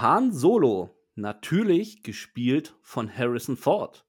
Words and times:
Han 0.00 0.32
Solo, 0.32 0.96
natürlich 1.14 2.02
gespielt 2.02 2.74
von 2.80 3.14
Harrison 3.14 3.58
Ford. 3.58 4.06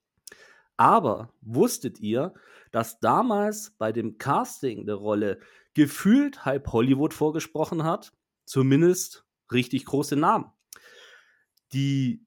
Aber 0.77 1.33
wusstet 1.41 1.99
ihr, 1.99 2.33
dass 2.71 3.01
damals 3.01 3.75
bei 3.77 3.91
dem 3.91 4.17
Casting 4.17 4.85
der 4.85 4.95
Rolle 4.95 5.39
gefühlt 5.73 6.45
halb 6.45 6.71
Hollywood 6.71 7.13
vorgesprochen 7.13 7.83
hat? 7.83 8.13
Zumindest 8.45 9.25
richtig 9.51 9.83
große 9.83 10.15
Namen. 10.15 10.45
Die 11.73 12.25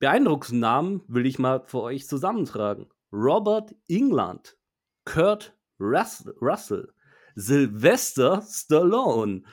beeindruckendsten 0.00 0.58
Namen 0.58 1.02
will 1.06 1.26
ich 1.26 1.38
mal 1.38 1.62
für 1.66 1.82
euch 1.82 2.08
zusammentragen. 2.08 2.90
Robert 3.12 3.76
England, 3.88 4.58
Kurt 5.04 5.56
Russell, 5.78 6.92
Sylvester 7.36 8.42
Stallone, 8.42 9.44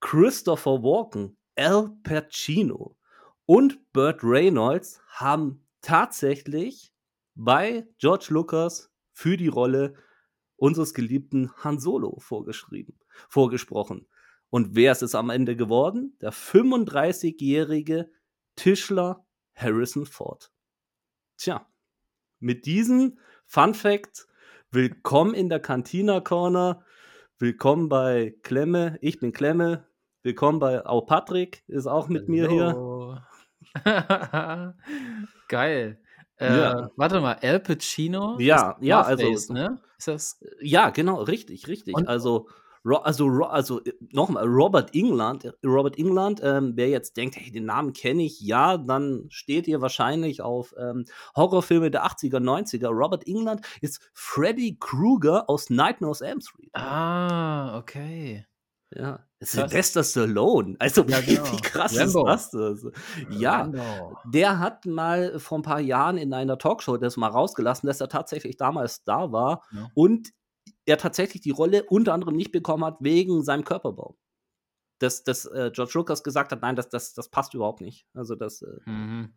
Christopher 0.00 0.82
Walken, 0.82 1.35
Al 1.56 1.96
Pacino 2.02 2.96
und 3.46 3.92
Burt 3.92 4.22
Reynolds 4.22 5.00
haben 5.08 5.66
tatsächlich 5.80 6.92
bei 7.34 7.88
George 7.98 8.26
Lucas 8.28 8.92
für 9.12 9.38
die 9.38 9.48
Rolle 9.48 9.94
unseres 10.56 10.92
geliebten 10.92 11.50
Han 11.64 11.78
Solo 11.78 12.18
vorgeschrieben, 12.18 12.98
vorgesprochen. 13.28 14.06
Und 14.50 14.74
wer 14.74 14.92
ist 14.92 15.02
es 15.02 15.14
am 15.14 15.30
Ende 15.30 15.56
geworden? 15.56 16.16
Der 16.20 16.32
35-jährige 16.32 18.10
Tischler 18.54 19.26
Harrison 19.54 20.04
Ford. 20.04 20.52
Tja, 21.38 21.66
mit 22.38 22.66
diesem 22.66 23.18
Fun 23.46 23.74
Fact 23.74 24.26
willkommen 24.70 25.34
in 25.34 25.48
der 25.48 25.60
Cantina 25.60 26.20
Corner. 26.20 26.84
Willkommen 27.38 27.88
bei 27.88 28.36
Klemme. 28.42 28.98
Ich 29.00 29.20
bin 29.20 29.32
Klemme. 29.32 29.86
Willkommen 30.26 30.58
bei 30.58 30.84
Au 30.84 31.02
Patrick, 31.02 31.62
ist 31.68 31.86
auch 31.86 32.08
mit 32.08 32.26
Hallo. 32.26 32.32
mir 32.32 32.48
hier. 33.84 34.74
Geil. 35.48 36.00
Äh, 36.40 36.58
ja. 36.58 36.90
Warte 36.96 37.20
mal, 37.20 37.38
Al 37.40 37.60
Pacino? 37.60 38.36
Ja, 38.40 38.76
ja, 38.80 39.02
also. 39.02 39.52
Ne? 39.52 39.80
Ist 39.96 40.08
das? 40.08 40.40
Ja, 40.60 40.90
genau, 40.90 41.22
richtig, 41.22 41.68
richtig. 41.68 41.94
Und, 41.94 42.08
also 42.08 42.48
also, 43.04 43.28
also 43.44 43.84
äh, 43.84 43.92
nochmal, 44.10 44.44
Robert 44.48 44.96
England, 44.96 45.54
Robert 45.64 45.96
England, 45.96 46.40
ähm, 46.42 46.72
wer 46.74 46.88
jetzt 46.88 47.16
denkt, 47.16 47.36
hey, 47.36 47.52
den 47.52 47.66
Namen 47.66 47.92
kenne 47.92 48.24
ich, 48.24 48.40
ja, 48.40 48.78
dann 48.78 49.26
steht 49.28 49.68
ihr 49.68 49.80
wahrscheinlich 49.80 50.42
auf 50.42 50.74
ähm, 50.76 51.04
Horrorfilme 51.36 51.92
der 51.92 52.04
80er, 52.04 52.40
90er. 52.40 52.88
Robert 52.88 53.28
England 53.28 53.64
ist 53.80 54.10
Freddy 54.12 54.76
Krueger 54.80 55.48
aus 55.48 55.70
Nightmare 55.70 56.16
on 56.20 56.26
Elm 56.26 56.40
Street. 56.40 56.70
Ah, 56.74 57.78
okay. 57.78 58.44
Ja, 58.94 59.26
Sylvester 59.40 60.04
Stallone. 60.04 60.76
Also, 60.78 61.02
ja, 61.04 61.20
genau. 61.20 61.52
wie, 61.52 61.60
krass 61.60 61.98
Rambo. 61.98 62.28
ist 62.30 62.50
das? 62.50 62.86
Ja, 63.30 63.62
Rambo. 63.62 64.16
der 64.32 64.58
hat 64.58 64.86
mal 64.86 65.38
vor 65.38 65.58
ein 65.58 65.62
paar 65.62 65.80
Jahren 65.80 66.18
in 66.18 66.32
einer 66.32 66.56
Talkshow 66.56 66.96
das 66.96 67.16
mal 67.16 67.28
rausgelassen, 67.28 67.86
dass 67.86 68.00
er 68.00 68.08
tatsächlich 68.08 68.56
damals 68.56 69.04
da 69.04 69.32
war 69.32 69.62
ja. 69.72 69.90
und 69.94 70.30
er 70.84 70.98
tatsächlich 70.98 71.42
die 71.42 71.50
Rolle 71.50 71.84
unter 71.84 72.14
anderem 72.14 72.36
nicht 72.36 72.52
bekommen 72.52 72.84
hat 72.84 72.98
wegen 73.00 73.42
seinem 73.42 73.64
Körperbau. 73.64 74.16
Dass, 74.98 75.24
dass 75.24 75.44
äh, 75.46 75.70
George 75.74 75.92
Lucas 75.94 76.22
gesagt 76.22 76.52
hat, 76.52 76.62
nein, 76.62 76.76
das, 76.76 76.88
das, 76.88 77.12
das 77.12 77.28
passt 77.28 77.54
überhaupt 77.54 77.80
nicht. 77.80 78.06
Also 78.14 78.34
das. 78.34 78.62
Äh, 78.62 78.88
mhm. 78.88 79.34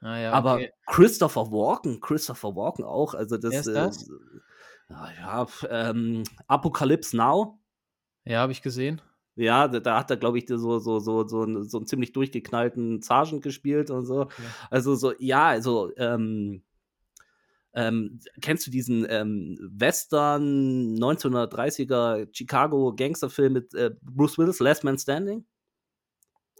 ah, 0.00 0.18
ja, 0.18 0.32
aber 0.32 0.54
okay. 0.54 0.72
Christopher 0.86 1.50
Walken, 1.50 2.00
Christopher 2.00 2.54
Walken 2.54 2.84
auch, 2.84 3.14
also 3.14 3.38
das. 3.38 3.52
Wer 3.52 3.60
ist 3.60 3.74
das? 3.74 4.08
Äh, 4.08 5.20
ja, 5.20 5.46
ähm, 5.70 6.24
Apocalypse 6.46 7.16
Now. 7.16 7.58
Ja, 8.28 8.40
habe 8.40 8.52
ich 8.52 8.60
gesehen. 8.60 9.00
Ja, 9.36 9.68
da, 9.68 9.80
da 9.80 9.98
hat 10.00 10.10
er, 10.10 10.18
glaube 10.18 10.36
ich, 10.38 10.46
so, 10.46 10.56
so, 10.56 10.78
so, 10.78 11.26
so, 11.26 11.62
so 11.62 11.78
einen 11.78 11.86
ziemlich 11.86 12.12
durchgeknallten 12.12 13.00
Sergeant 13.00 13.42
gespielt 13.42 13.90
und 13.90 14.04
so. 14.04 14.24
Ja. 14.24 14.28
Also 14.70 14.96
so, 14.96 15.14
ja, 15.18 15.46
also 15.46 15.92
ähm, 15.96 16.62
ähm, 17.72 18.20
kennst 18.42 18.66
du 18.66 18.70
diesen 18.70 19.06
ähm, 19.08 19.56
Western 19.72 20.96
1930er 20.96 22.28
Chicago 22.32 22.94
Gangsterfilm 22.94 23.54
mit 23.54 23.72
äh, 23.74 23.92
Bruce 24.02 24.36
Willis, 24.36 24.60
Last 24.60 24.84
Man 24.84 24.98
Standing? 24.98 25.46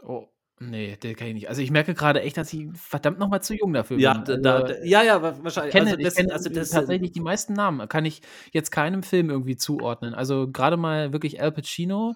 Oh, 0.03 0.29
nee, 0.61 0.97
den 0.97 1.17
kenne 1.17 1.31
ich 1.31 1.35
nicht. 1.35 1.49
Also 1.49 1.63
ich 1.63 1.71
merke 1.71 1.95
gerade 1.95 2.23
echt, 2.23 2.37
dass 2.37 2.53
ich 2.53 2.69
verdammt 2.75 3.19
nochmal 3.19 3.43
zu 3.43 3.55
jung 3.55 3.73
dafür 3.73 3.99
ja, 3.99 4.15
bin. 4.15 4.43
Da, 4.43 4.57
also, 4.57 4.75
da, 4.75 4.85
ja, 4.85 5.03
ja, 5.03 5.23
wahrscheinlich. 5.23 5.75
Ich 5.75 5.81
kenne, 5.81 5.91
also 5.91 6.03
das, 6.03 6.13
ich 6.13 6.19
kenne 6.19 6.33
also 6.33 6.51
das, 6.51 6.71
tatsächlich 6.71 7.13
die 7.13 7.21
meisten 7.21 7.53
Namen. 7.53 7.89
Kann 7.89 8.05
ich 8.05 8.23
jetzt 8.53 8.71
keinem 8.71 9.03
Film 9.03 9.31
irgendwie 9.31 9.57
zuordnen. 9.57 10.15
Also 10.15 10.51
gerade 10.51 10.77
mal 10.77 11.13
wirklich 11.13 11.41
Al 11.41 11.53
Pacino, 11.53 12.15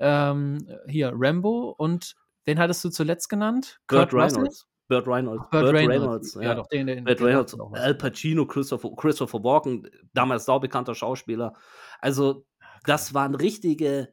ähm, 0.00 0.66
hier 0.88 1.12
Rambo 1.14 1.74
und 1.76 2.14
wen 2.44 2.58
hattest 2.58 2.84
du 2.84 2.90
zuletzt 2.90 3.28
genannt? 3.28 3.80
Kurt, 3.86 4.10
Kurt 4.10 4.34
Reynolds. 4.34 4.66
Burt 4.88 5.06
Reynolds. 5.06 5.42
Burt, 5.50 5.62
Burt 5.62 5.74
Reynolds, 5.74 6.02
Reynolds, 6.02 6.34
ja. 6.34 6.42
ja 6.42 6.54
doch, 6.54 6.66
den, 6.66 6.86
den, 6.86 7.04
Burt 7.04 7.22
Reynolds, 7.22 7.56
Al 7.72 7.94
Pacino, 7.94 8.46
Christopher, 8.46 8.90
Christopher 8.96 9.42
Walken, 9.42 9.88
damals 10.12 10.44
saubekannter 10.44 10.94
Schauspieler. 10.94 11.54
Also, 12.00 12.44
das 12.84 13.14
waren 13.14 13.34
richtige, 13.34 14.12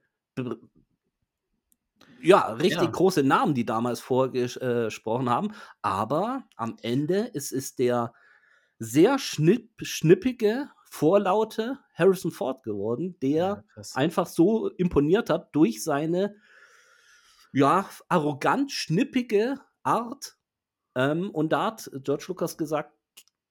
ja, 2.21 2.53
richtig 2.53 2.81
ja. 2.81 2.89
große 2.89 3.23
Namen, 3.23 3.53
die 3.53 3.65
damals 3.65 3.99
vorgesprochen 3.99 5.27
äh, 5.27 5.29
haben. 5.29 5.53
Aber 5.81 6.43
am 6.55 6.77
Ende 6.81 7.19
ist 7.33 7.51
es 7.51 7.75
der 7.75 8.13
sehr 8.77 9.19
schnipp, 9.19 9.71
schnippige, 9.81 10.69
vorlaute 10.85 11.79
Harrison 11.93 12.31
Ford 12.31 12.63
geworden, 12.63 13.17
der 13.21 13.63
ja, 13.75 13.83
einfach 13.93 14.25
so 14.25 14.69
imponiert 14.69 15.29
hat 15.29 15.53
durch 15.55 15.83
seine 15.83 16.35
ja, 17.51 17.89
arrogant 18.07 18.71
schnippige 18.71 19.59
Art 19.83 20.39
ähm, 20.95 21.29
und 21.31 21.53
da 21.53 21.65
hat 21.65 21.89
George 22.03 22.25
Lucas 22.27 22.57
gesagt, 22.57 22.93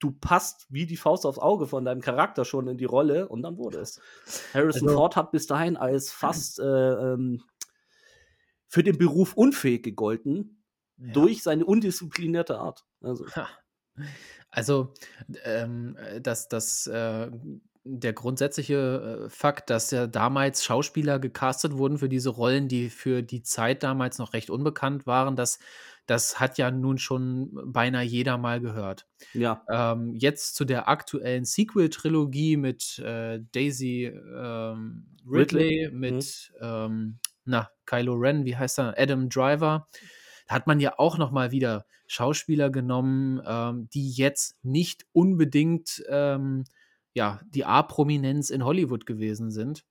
du 0.01 0.13
passt 0.13 0.67
wie 0.69 0.87
die 0.87 0.97
Faust 0.97 1.27
aufs 1.27 1.39
Auge 1.39 1.67
von 1.67 1.85
deinem 1.85 2.01
Charakter 2.01 2.45
schon 2.45 2.69
in 2.69 2.79
die 2.79 2.85
Rolle 2.85 3.29
und 3.29 3.43
dann 3.43 3.57
wurde 3.57 3.79
es. 3.79 4.01
Harrison 4.55 4.89
also, 4.89 4.99
Ford 4.99 5.17
hat 5.17 5.33
bis 5.33 5.47
dahin 5.47 5.77
als 5.77 6.13
fast 6.13 6.61
äh, 6.61 6.65
ähm, 6.65 7.43
für 8.69 8.83
den 8.83 8.99
Beruf 8.99 9.35
unfähig 9.35 9.83
gegolten 9.83 10.63
ja. 10.99 11.13
durch 11.13 11.43
seine 11.43 11.65
undisziplinierte 11.65 12.59
Art. 12.59 12.85
Also, 13.01 13.27
also 14.51 14.95
ähm, 15.45 15.97
das, 16.23 16.49
das 16.49 16.87
äh, 16.87 17.31
der 17.85 18.13
grundsätzliche 18.13 19.27
äh, 19.27 19.31
Fakt, 19.31 19.71
dass 19.71 19.91
ja 19.91 20.07
damals 20.07 20.65
Schauspieler 20.65 21.19
gecastet 21.19 21.73
wurden 21.73 21.99
für 21.99 22.09
diese 22.09 22.31
Rollen, 22.31 22.69
die 22.69 22.91
für 22.91 23.23
die 23.23 23.43
Zeit 23.43 23.83
damals 23.83 24.19
noch 24.19 24.35
recht 24.35 24.51
unbekannt 24.51 25.07
waren, 25.07 25.37
das, 25.37 25.59
das 26.07 26.39
hat 26.39 26.59
ja 26.59 26.71
nun 26.71 26.99
schon 26.99 27.51
beinahe 27.73 28.05
jeder 28.05 28.37
mal 28.37 28.61
gehört. 28.61 29.07
Ja. 29.33 29.65
Ähm, 29.71 30.15
jetzt 30.15 30.55
zu 30.55 30.65
der 30.65 30.89
aktuellen 30.89 31.45
Sequel-Trilogie 31.45 32.57
mit 32.57 32.99
äh, 32.99 33.41
Daisy 33.53 34.05
ähm, 34.05 35.07
Ridley, 35.27 35.87
Ridley, 35.87 35.91
mit 35.93 36.53
mhm. 36.61 36.67
ähm, 36.67 37.19
na, 37.49 37.71
Kylo 37.87 38.15
Ren, 38.15 38.45
wie 38.45 38.57
heißt 38.57 38.79
er? 38.79 38.95
Adam 38.99 39.29
Driver. 39.29 39.89
Da 40.47 40.55
hat 40.55 40.67
man 40.67 40.81
ja 40.81 40.99
auch 40.99 41.19
noch 41.19 41.31
mal 41.31 41.51
wieder 41.51 41.87
Schauspieler 42.07 42.71
genommen, 42.71 43.41
ähm, 43.47 43.89
die 43.93 44.11
jetzt 44.11 44.59
nicht 44.63 45.07
unbedingt 45.13 46.03
ähm, 46.09 46.65
ja, 47.13 47.41
die 47.49 47.65
A-Prominenz 47.65 48.51
in 48.51 48.65
Hollywood 48.65 49.05
gewesen 49.05 49.51
sind, 49.51 49.85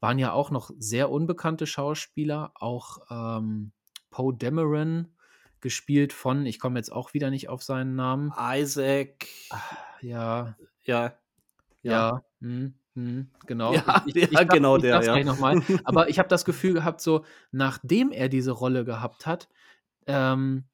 waren 0.00 0.18
ja 0.18 0.32
auch 0.32 0.50
noch 0.50 0.70
sehr 0.78 1.10
unbekannte 1.10 1.66
Schauspieler, 1.66 2.52
auch 2.56 2.98
ähm, 3.10 3.72
Poe 4.10 4.34
Dameron, 4.36 5.14
gespielt 5.60 6.12
von, 6.12 6.44
ich 6.44 6.58
komme 6.58 6.78
jetzt 6.78 6.90
auch 6.92 7.14
wieder 7.14 7.30
nicht 7.30 7.48
auf 7.48 7.62
seinen 7.62 7.94
Namen. 7.94 8.32
Isaac. 8.36 9.28
Ach, 9.50 9.76
ja. 10.00 10.56
Ja. 10.82 11.16
Ja. 11.82 11.92
ja. 11.92 12.24
Hm, 12.40 12.74
hm, 12.94 13.30
genau. 13.46 13.74
Ja, 13.74 14.02
ich, 14.06 14.16
ich, 14.16 14.30
ja, 14.30 14.42
ich 14.42 14.48
genau 14.48 14.78
der. 14.78 15.02
Ja. 15.02 15.22
Noch 15.24 15.38
mal. 15.38 15.62
Aber 15.84 16.08
ich 16.08 16.18
habe 16.18 16.28
das 16.28 16.44
Gefühl 16.44 16.74
gehabt, 16.74 17.00
so 17.00 17.24
nachdem 17.50 18.12
er 18.12 18.28
diese 18.28 18.52
Rolle 18.52 18.84
gehabt 18.84 19.26
hat, 19.26 19.48
ähm, 20.06 20.64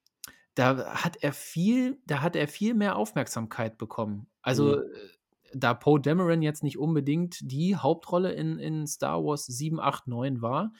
da 0.54 0.94
hat 0.94 1.18
er 1.22 1.32
viel, 1.32 2.00
da 2.06 2.22
hat 2.22 2.34
er 2.34 2.48
viel 2.48 2.74
mehr 2.74 2.96
Aufmerksamkeit 2.96 3.78
bekommen. 3.78 4.26
Also 4.42 4.78
mhm 4.78 4.82
da 5.54 5.74
Poe 5.74 6.00
Dameron 6.00 6.42
jetzt 6.42 6.62
nicht 6.62 6.78
unbedingt 6.78 7.38
die 7.40 7.76
Hauptrolle 7.76 8.32
in, 8.32 8.58
in 8.58 8.86
Star 8.86 9.24
Wars 9.24 9.46
7, 9.46 9.80
8, 9.80 10.06
9 10.06 10.42
war, 10.42 10.72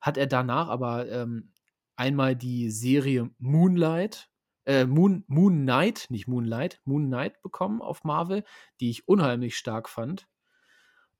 hat 0.00 0.16
er 0.16 0.26
danach 0.26 0.68
aber 0.68 1.08
ähm, 1.10 1.52
einmal 1.96 2.36
die 2.36 2.70
Serie 2.70 3.30
Moonlight, 3.38 4.30
äh, 4.66 4.86
Moon, 4.86 5.24
Moon 5.26 5.62
Knight, 5.62 6.06
nicht 6.10 6.28
Moonlight, 6.28 6.80
Moon 6.84 7.06
Knight 7.06 7.40
bekommen 7.42 7.82
auf 7.82 8.04
Marvel, 8.04 8.44
die 8.80 8.90
ich 8.90 9.08
unheimlich 9.08 9.56
stark 9.56 9.88
fand. 9.88 10.26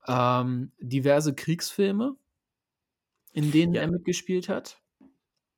Ähm, 0.07 0.71
diverse 0.79 1.33
Kriegsfilme, 1.35 2.15
in 3.33 3.51
denen 3.51 3.73
ja. 3.73 3.81
er 3.81 3.91
mitgespielt 3.91 4.49
hat. 4.49 4.81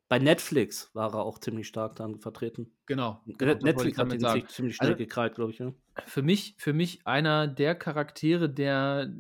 Bei 0.09 0.19
Netflix 0.19 0.91
war 0.93 1.13
er 1.13 1.23
auch 1.23 1.39
ziemlich 1.39 1.67
stark 1.67 1.95
dann 1.95 2.19
vertreten. 2.19 2.71
Genau. 2.85 3.21
Netflix 3.25 3.97
hat 3.97 4.13
ihn 4.13 4.19
sagen. 4.19 4.47
ziemlich 4.47 4.75
schnell 4.75 4.91
also, 4.91 4.97
gekrallt, 4.97 5.33
glaube 5.33 5.51
ich. 5.51 5.59
Ja. 5.59 5.73
Für 6.05 6.21
mich, 6.21 6.55
für 6.59 6.73
mich 6.73 7.07
einer 7.07 7.47
der 7.47 7.73
Charaktere, 7.73 8.49
der 8.49 9.11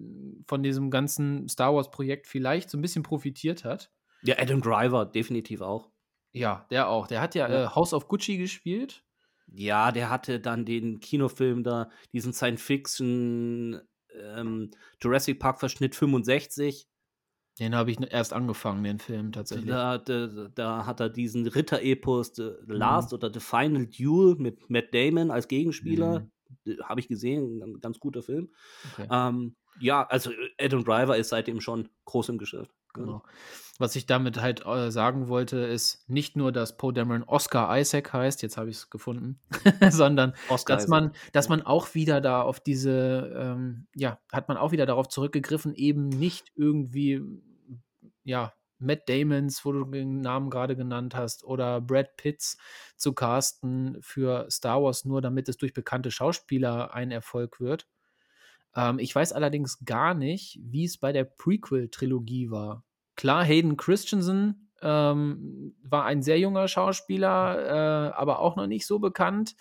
von 0.45 0.61
diesem 0.61 0.91
ganzen 0.91 1.47
Star 1.49 1.73
Wars-Projekt 1.73 2.27
vielleicht 2.27 2.69
so 2.69 2.77
ein 2.77 2.81
bisschen 2.81 3.01
profitiert 3.01 3.63
hat. 3.63 3.91
Ja, 4.21 4.35
Adam 4.37 4.61
Driver, 4.61 5.05
definitiv 5.05 5.61
auch. 5.61 5.89
Ja, 6.31 6.67
der 6.69 6.89
auch. 6.89 7.07
Der 7.07 7.21
hat 7.21 7.33
ja, 7.33 7.49
Ja. 7.49 7.63
äh, 7.63 7.67
House 7.69 7.93
of 7.93 8.07
Gucci 8.07 8.37
gespielt. 8.37 9.03
Ja, 9.47 9.91
der 9.91 10.09
hatte 10.09 10.39
dann 10.39 10.65
den 10.65 10.99
Kinofilm 10.99 11.63
da, 11.63 11.89
diesen 12.11 12.33
Science-Fiction, 12.33 13.81
ähm, 14.21 14.71
Jurassic 15.01 15.39
Park-Verschnitt 15.39 15.95
65. 15.95 16.87
Den 17.57 17.73
habe 17.73 17.89
ich 17.89 17.99
erst 17.99 18.31
angefangen, 18.31 18.83
den 18.83 18.99
Film 18.99 19.31
tatsächlich. 19.31 19.73
Da 19.75 19.97
da 19.99 20.27
da 20.55 20.85
hat 20.85 20.99
er 20.99 21.09
diesen 21.09 21.45
Ritter-Epos 21.47 22.33
The 22.35 22.51
Mhm. 22.73 22.73
Last 22.73 23.13
oder 23.13 23.31
The 23.31 23.39
Final 23.39 23.85
Duel 23.87 24.35
mit 24.35 24.69
Matt 24.69 24.93
Damon 24.93 25.29
als 25.31 25.47
Gegenspieler. 25.47 26.23
Mhm. 26.23 26.31
Äh, 26.65 26.77
habe 26.83 26.99
ich 27.01 27.07
gesehen, 27.07 27.61
'n 27.61 27.79
ganz 27.81 27.99
guter 27.99 28.23
Film. 28.23 28.53
Okay. 28.85 29.09
Ähm, 29.11 29.55
ja, 29.79 30.05
also, 30.07 30.31
äh, 30.31 30.49
Adam 30.59 30.83
Driver 30.85 31.17
ist 31.17 31.29
seitdem 31.29 31.61
schon 31.61 31.89
groß 32.05 32.29
im 32.29 32.37
Geschäft. 32.39 32.71
Genau. 32.93 33.23
Was 33.79 33.95
ich 33.95 34.05
damit 34.05 34.39
halt, 34.39 34.65
äh, 34.65 34.91
sagen 34.91 35.27
wollte, 35.27 35.57
ist 35.57 36.07
nicht 36.07 36.35
nur, 36.37 36.51
dass 36.51 36.77
Poe 36.77 36.93
Dameron 36.93 37.23
Oscar 37.23 37.75
Isaac 37.77 38.13
heißt, 38.13 38.41
jetzt 38.43 38.55
habe 38.55 38.69
ich's 38.69 38.89
gefunden, 38.89 39.39
sondern 39.89 40.33
Oscar 40.47 40.75
dass 40.75 40.83
Isaac. 40.83 40.89
man 40.89 41.11
dass 41.31 41.49
man 41.49 41.61
auch 41.63 41.95
wieder 41.95 42.21
da 42.21 42.43
auf 42.43 42.59
diese, 42.59 43.33
ähm 43.35 43.87
ja, 43.95 44.19
hat 44.31 44.47
man 44.47 44.57
auch 44.57 44.71
wieder 44.71 44.85
darauf 44.85 45.09
zurückgegriffen, 45.09 45.73
eben 45.73 46.07
nicht 46.07 46.51
irgendwie, 46.55 47.21
ja, 48.23 48.53
Matt 48.83 49.09
Damons, 49.09 49.65
wo 49.65 49.71
du 49.71 49.85
den 49.85 50.21
Namen 50.21 50.49
grade 50.49 50.75
genannt 50.75 51.15
hast, 51.15 51.43
oder 51.43 51.81
Brad 51.81 52.15
Pitts 52.17 52.57
zu 52.95 53.13
casten 53.13 53.97
für 54.01 54.47
Star 54.51 54.83
Wars, 54.83 55.05
nur 55.05 55.21
damit 55.21 55.49
es 55.49 55.57
durch 55.57 55.73
bekannte 55.73 56.11
Schauspieler 56.11 56.93
ein 56.93 57.11
Erfolg 57.11 57.59
wird. 57.59 57.87
Ähm, 58.75 58.99
ich 58.99 59.13
weiß 59.13 59.33
allerdings 59.33 59.85
gar 59.85 60.13
nicht, 60.13 60.59
wie's 60.63 60.97
bei 60.97 61.11
der 61.11 61.25
Prequel-Trilogie 61.25 62.51
war. 62.51 62.83
Klar, 63.15 63.43
Hayden 63.43 63.77
Christensen, 63.77 64.71
ähm, 64.81 65.75
war 65.83 66.05
ein 66.05 66.21
sehr 66.23 66.39
junger 66.39 66.67
Schauspieler, 66.67 68.09
äh, 68.09 68.13
aber 68.13 68.39
auch 68.39 68.55
noch 68.55 68.67
nicht 68.67 68.85
so 68.87 68.99
bekannt. 68.99 69.55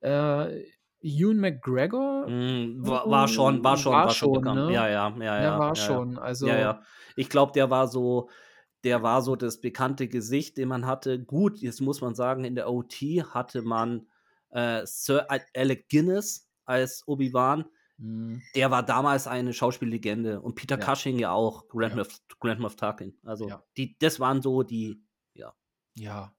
Äh, 0.00 0.64
Ewan 1.00 1.38
McGregor 1.38 2.26
Hm, 2.26 2.86
war 2.86 3.10
war 3.10 3.26
schon 3.28 3.64
war 3.64 3.76
schon 3.76 4.04
war 4.04 4.08
war 4.08 4.14
schon 4.14 4.30
bekannt. 4.32 4.52
ne? 4.52 4.68
Ja, 4.68 4.88
ja, 4.88 5.08
ja, 5.18 5.38
Der 5.38 5.56
ja, 5.58 5.58
war 5.58 5.74
ja, 5.74 5.76
schon, 5.76 6.18
also 6.18 6.46
Ja, 6.46 6.56
ja. 6.58 6.82
Ich 7.16 7.28
glaube, 7.30 7.52
der 7.52 7.70
war 7.70 7.88
so 7.88 8.28
der 8.84 9.02
war 9.02 9.22
so 9.22 9.36
das 9.36 9.60
bekannte 9.60 10.08
Gesicht, 10.08 10.56
den 10.58 10.68
man 10.68 10.86
hatte. 10.86 11.22
Gut, 11.24 11.60
jetzt 11.60 11.80
muss 11.80 12.00
man 12.00 12.14
sagen, 12.16 12.44
in 12.44 12.56
der 12.56 12.70
OT 12.70 13.22
hatte 13.22 13.62
man, 13.62 14.08
äh, 14.50 14.82
Sir 14.86 15.26
Alec 15.54 15.88
Guinness 15.88 16.50
als 16.64 17.06
Obi-Wan. 17.06 17.66
Mhm. 18.02 18.42
Der 18.56 18.70
war 18.70 18.82
damals 18.84 19.26
eine 19.28 19.52
Schauspiellegende 19.52 20.40
und 20.40 20.54
Peter 20.56 20.78
Ja. 20.78 20.84
Cushing 20.94 21.18
ja 21.18 21.32
auch, 21.32 21.68
Grand 21.68 21.92
Ja. 21.92 21.98
Moff 21.98 22.20
Grand 22.40 22.60
Moff 22.60 22.76
Tarkin. 22.76 23.16
Also, 23.24 23.48
Ja. 23.48 23.62
die 23.76 23.96
das 23.98 24.18
waren 24.20 24.42
so 24.42 24.62
die 24.64 25.02
ja. 25.34 25.54
Ja. 25.94 26.34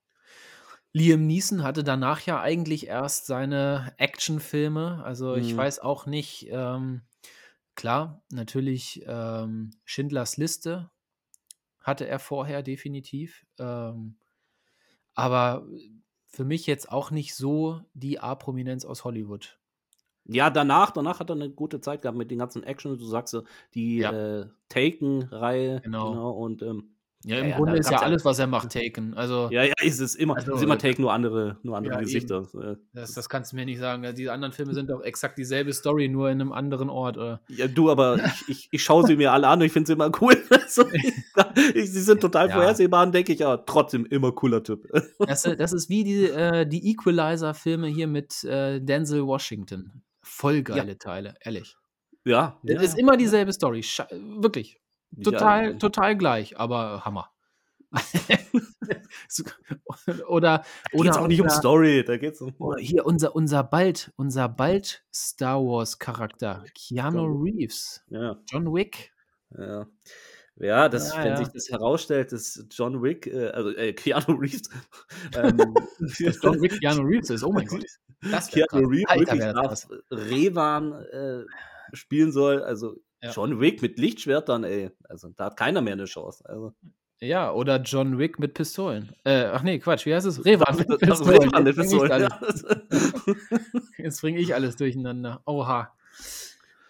Liam 0.94 1.26
Neeson 1.26 1.64
hatte 1.64 1.84
danach 1.84 2.22
ja 2.22 2.40
eigentlich 2.42 2.88
erst 2.88 3.26
seine 3.26 3.94
Actionfilme. 3.98 5.04
Also, 5.04 5.36
ich 5.36 5.54
Mhm. 5.54 5.58
weiß 5.58 5.80
auch 5.80 6.06
nicht, 6.06 6.48
ähm 6.52 7.04
klar, 7.76 8.24
natürlich, 8.32 9.04
ähm, 9.08 9.72
Schindlers 9.86 10.38
Liste 10.38 10.92
hatte 11.82 12.08
er 12.08 12.20
vorher 12.20 12.62
definitiv, 12.64 13.46
ähm, 13.60 14.18
aber 15.16 15.68
für 16.28 16.46
mich 16.46 16.68
jetzt 16.68 16.92
auch 16.92 17.12
nicht 17.12 17.36
so 17.36 17.82
die 17.94 18.20
A-Prominenz 18.20 18.86
aus 18.86 19.04
Hollywood. 19.06 19.60
Ja, 20.28 20.50
danach 20.50 20.92
danach 20.92 21.20
hat 21.20 21.30
er 21.30 21.36
'ne 21.36 21.50
gute 21.52 21.82
Zeit 21.82 22.02
gehabt 22.02 22.18
mit 22.18 22.32
den 22.32 22.38
ganzen 22.40 22.64
Action 22.64 22.98
du 22.98 23.06
sagst 23.06 23.36
die, 23.74 24.02
Ja. 24.02 24.10
äh, 24.10 24.48
Taken-Reihe, 24.70 25.84
Genau. 25.84 26.24
genau, 26.24 26.32
und, 26.32 26.62
ähm 26.62 26.96
Ja, 27.26 27.38
im 27.40 27.50
ja, 27.50 27.54
Grunde 27.54 27.78
ist 27.78 27.90
ja 27.92 28.02
alles, 28.02 28.24
was 28.26 28.40
er 28.40 28.48
macht, 28.48 28.70
Taken. 28.74 29.14
Also 29.16 29.52
Ja, 29.52 29.64
ja, 29.64 29.74
ist 29.82 30.00
es 30.00 30.16
immer 30.16 30.38
also, 30.38 30.54
ist 30.54 30.62
immer 30.64 30.78
äh 30.78 30.80
Taken, 30.80 31.02
nur 31.02 31.14
andere 31.14 31.60
nur 31.64 31.78
andere 31.78 31.98
Ja, 32.00 32.00
Gesichter. 32.00 32.50
Äh, 32.56 32.78
Das 32.94 33.14
das 33.14 33.30
kannst 33.30 33.52
du 33.54 33.58
mir 33.58 33.66
nicht 33.66 33.80
sagen. 33.80 34.16
Die 34.16 34.30
anderen 34.30 34.54
Filme 34.54 34.74
sind 34.76 34.90
doch 34.90 35.02
exakt 35.04 35.38
dieselbe 35.40 35.74
Story, 35.74 36.10
nur 36.10 36.30
in 36.32 36.38
'nem 36.40 36.52
anderen 36.54 36.90
Ort, 36.90 37.18
oder? 37.18 37.44
Ja, 37.50 37.68
du, 37.68 37.92
aber 37.92 38.22
ich 38.24 38.48
ich 38.48 38.70
ich 38.72 38.84
schaue 38.84 39.04
sie 39.04 39.18
mir 39.18 39.34
alle 39.34 39.48
an 39.50 39.60
und 39.60 39.66
ich 39.66 39.74
finde 39.74 39.88
sie 39.88 39.94
immer 39.94 40.10
cool. 40.22 40.42
Sie 41.76 42.02
sind 42.02 42.22
total 42.22 42.50
vorhersehbar 42.50 43.06
und 43.06 43.14
denke 43.14 43.34
ich: 43.34 43.40
„Ja, 43.40 43.58
trotzdem 43.58 44.06
immer 44.06 44.32
cooler 44.32 44.64
Typ.“ 44.64 44.88
Das 45.28 45.46
i 45.46 45.56
das 45.56 45.72
ist 45.72 45.90
wie 45.90 46.04
die, 46.04 46.26
äh 46.26 46.66
die 46.68 46.90
Equalizer-Filme 46.92 47.88
hier 47.88 48.08
mit, 48.08 48.44
äh, 48.44 48.82
Denzel 48.82 49.26
Washington. 49.26 50.03
Voll 50.34 50.56
Ja. 50.56 50.62
geile 50.62 50.98
Teile, 50.98 51.36
ehrlich. 51.42 51.78
Ja, 52.26 52.60
Es 52.64 52.74
ja, 52.74 52.82
ist 52.82 52.94
ja. 52.94 53.00
immer 53.00 53.18
dieselbe 53.18 53.54
Story, 53.54 53.84
schei 53.84 54.08
wirklich. 54.12 54.80
Ja, 55.12 55.24
Total 55.24 55.78
total 55.78 56.18
gleich, 56.18 56.58
aber 56.58 57.06
Hammer. 57.06 57.30
Oder 60.28 60.64
geht's 60.92 60.94
oder 60.94 61.22
auch 61.22 61.28
nicht 61.28 61.42
um 61.42 61.50
Story, 61.50 62.04
da 62.04 62.18
geht's 62.18 62.42
um 62.42 62.54
oder 62.58 62.80
hier 62.82 63.06
unser 63.06 63.36
unser 63.36 63.64
bald 63.64 64.12
unser 64.16 64.50
bald 64.50 65.06
Star 65.14 65.60
Wars-Charakter, 65.62 66.64
Keanu 66.74 67.18
John 67.18 67.42
Reeves. 67.42 68.04
Ja. 68.10 68.38
John 68.50 68.74
Wick. 68.74 69.12
Ja. 69.58 69.86
Ja, 70.58 70.88
das 70.88 71.12
Ja, 71.14 71.24
wenn 71.24 71.28
ja. 71.32 71.38
sich 71.38 71.48
das 71.50 71.70
herausstellt, 71.70 72.32
dass 72.32 72.64
John 72.72 73.02
Wick, 73.02 73.26
äh 73.28 73.48
also, 73.50 73.72
äh, 73.76 73.94
Keanu 73.94 74.34
Reeves, 74.36 74.70
ähm 75.36 75.74
John 76.42 76.62
Wick 76.62 76.80
Keanu 76.80 77.02
Reeves 77.04 77.30
ist, 77.32 77.44
oh 77.44 77.52
mein 77.52 77.66
Gott. 77.66 77.84
Das 78.32 78.50
Keanu. 78.50 78.88
Reeves 78.88 79.10
Alter, 79.10 79.34
wirklich 79.34 79.54
nach. 79.54 79.76
Revan, 80.12 80.94
äh, 80.94 81.44
spielen 81.94 82.32
soll. 82.32 82.64
Also, 82.64 82.96
Ja. 83.24 83.32
John 83.32 83.60
Wick 83.62 83.82
mit 83.82 83.98
Lichtschwertern, 84.00 84.64
ey, 84.64 84.92
also, 85.10 85.30
da 85.36 85.46
hat 85.46 85.58
keiner 85.58 85.82
mehr 85.82 85.96
'ne 85.96 86.06
Chance, 86.06 86.44
also. 86.48 86.74
Ja, 87.20 87.52
oder 87.54 87.78
John 87.82 88.18
Wick 88.20 88.38
mit 88.38 88.54
Pistolen. 88.54 89.16
Äh, 89.24 89.46
ach 89.46 89.64
ne, 89.64 89.80
Quatsch, 89.80 90.06
wie 90.06 90.14
heißt 90.14 90.26
es? 90.28 90.44
Revan 90.46 90.76
mit 90.78 91.00
Pistolen. 91.00 91.42
Revan 91.42 91.64
mit 91.64 91.78
Jetzt 91.78 91.88
bringe 91.88 92.10
Pistolen, 92.10 92.30
jetzt 93.98 94.22
bringe 94.22 94.40
ich 94.40 94.54
alles 94.54 94.76
durcheinander. 94.76 95.42
Oha. 95.46 95.94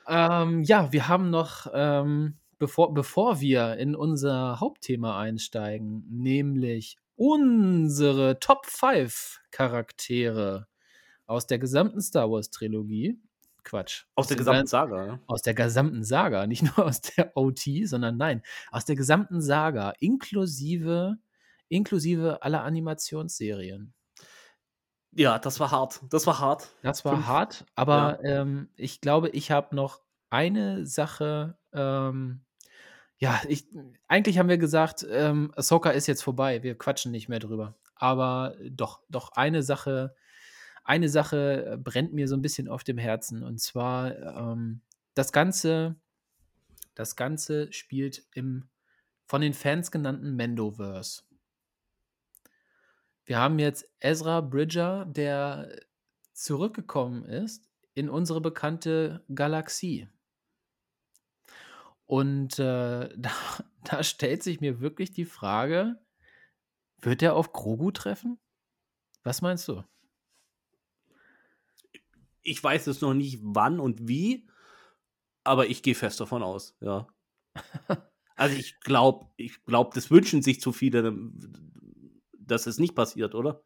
Ähm, 0.08 0.64
ja, 0.64 0.92
wir 0.92 1.08
haben 1.08 1.30
noch, 1.30 1.68
ähm, 1.74 2.36
bevor 2.64 2.94
bevor 2.94 3.42
wir 3.42 3.76
in 3.76 3.94
unser 3.94 4.62
Hauptthema 4.62 5.20
einsteigen, 5.20 6.06
nämlich 6.10 6.98
unsere 7.18 8.40
Top 8.40 8.66
5 8.68 9.42
Charaktere 9.52 10.68
aus 11.26 11.46
der 11.46 11.60
gesamten 11.60 12.00
Star-Wars-Trilogie 12.00 13.20
Quatsch, 13.66 14.06
Aus 14.16 14.28
der 14.28 14.36
dem 14.36 14.40
gesamten 14.40 14.60
gan 14.60 14.68
Saga, 14.68 15.06
ja. 15.06 15.20
aus 15.28 15.42
der 15.42 15.54
gesamten 15.54 16.04
Saga, 16.06 16.48
nicht 16.48 16.64
nur 16.64 16.86
aus 16.86 17.02
der 17.02 17.36
OT, 17.36 17.64
sondern 17.84 18.16
nein, 18.16 18.42
aus 18.72 18.86
der 18.86 18.96
gesamten 18.96 19.42
Saga, 19.42 19.94
inklusive 20.00 21.18
inklusive 21.68 22.42
aller 22.44 22.64
Animationsserien. 22.64 23.94
Ja, 25.12 25.38
das 25.40 25.60
war 25.60 25.72
hart. 25.72 26.02
Das 26.10 26.28
war 26.28 26.40
hart. 26.40 26.70
Das 26.82 27.04
war 27.04 27.16
5 27.16 27.28
hart, 27.28 27.60
ja. 27.60 27.66
aber, 27.76 28.20
ähm, 28.24 28.70
ich 28.78 29.02
glaube, 29.02 29.30
ich 29.30 29.52
habe 29.52 29.76
noch 29.76 30.02
eine 30.30 30.86
Sache, 30.86 31.58
ähm 31.74 32.46
ja, 33.24 33.42
ich 33.48 33.66
eigentlich 34.08 34.38
haben 34.40 34.50
wir 34.50 34.58
gesagt, 34.58 35.06
ähm, 35.10 35.52
Ahsoka 35.56 35.92
ist 35.92 36.08
jetzt 36.08 36.24
vorbei, 36.24 36.64
wir 36.64 36.78
quatschen 36.78 37.12
nicht 37.12 37.30
mehr 37.30 37.40
drüber. 37.40 37.76
Aber 37.96 38.56
doch, 38.70 39.02
doch 39.10 39.32
eine 39.34 39.64
Sache 39.64 40.16
eine 40.86 41.10
Sache, 41.10 41.66
äh, 41.74 41.78
brennt 41.78 42.14
mir 42.14 42.28
so 42.28 42.36
'n 42.36 42.42
bisschen 42.42 42.68
auf 42.70 42.84
dem 42.84 42.98
Herzen 42.98 43.44
und 43.44 43.60
zwar, 43.62 44.18
ähm, 44.20 44.82
das 45.16 45.32
Ganze 45.32 45.96
das 46.96 47.16
Ganze 47.16 47.72
spielt 47.74 48.24
im 48.34 48.70
von 49.26 49.42
den 49.42 49.54
Fans 49.54 49.92
genannten 49.92 50.36
Mandoverse. 50.36 51.24
Wir 53.26 53.40
haben 53.40 53.58
jetzt 53.60 53.90
Ezra 54.02 54.42
Bridger, 54.42 55.06
der 55.06 55.70
zurückgekommen 56.34 57.24
ist 57.26 57.70
in 57.94 58.10
unsere 58.10 58.42
bekannte 58.42 59.24
Galaxie. 59.34 60.10
Und, 62.06 62.60
äh, 62.60 63.10
da 63.18 63.32
da 63.84 64.04
stellt 64.04 64.44
sich 64.44 64.62
mir 64.62 64.80
wirklich 64.80 65.12
die 65.12 65.26
Frage: 65.26 66.00
Wird 67.02 67.22
er 67.22 67.36
auf 67.36 67.54
Grogu 67.54 67.92
treffen? 67.92 68.40
Was 69.24 69.42
meinst 69.42 69.68
du? 69.68 69.84
Ich 72.42 72.62
weiß 72.64 72.86
jetzt 72.88 73.02
noch 73.02 73.14
nicht, 73.14 73.40
wann 73.42 73.80
und 73.80 74.08
wie, 74.08 74.48
aber 75.44 75.68
ich 75.68 75.84
gehe 75.84 75.96
fest 75.96 76.20
davon 76.20 76.44
aus, 76.44 76.76
ja. 76.82 77.08
Also, 78.36 78.58
ich 78.58 78.80
glaube 78.80 79.28
ich 79.38 79.64
glaube, 79.66 79.92
das 79.94 80.10
wünschen 80.10 80.42
sich 80.42 80.60
zu 80.60 80.72
viele, 80.74 81.16
dass 82.38 82.66
es 82.68 82.80
nicht 82.80 82.96
passiert, 82.96 83.36
oder? 83.36 83.64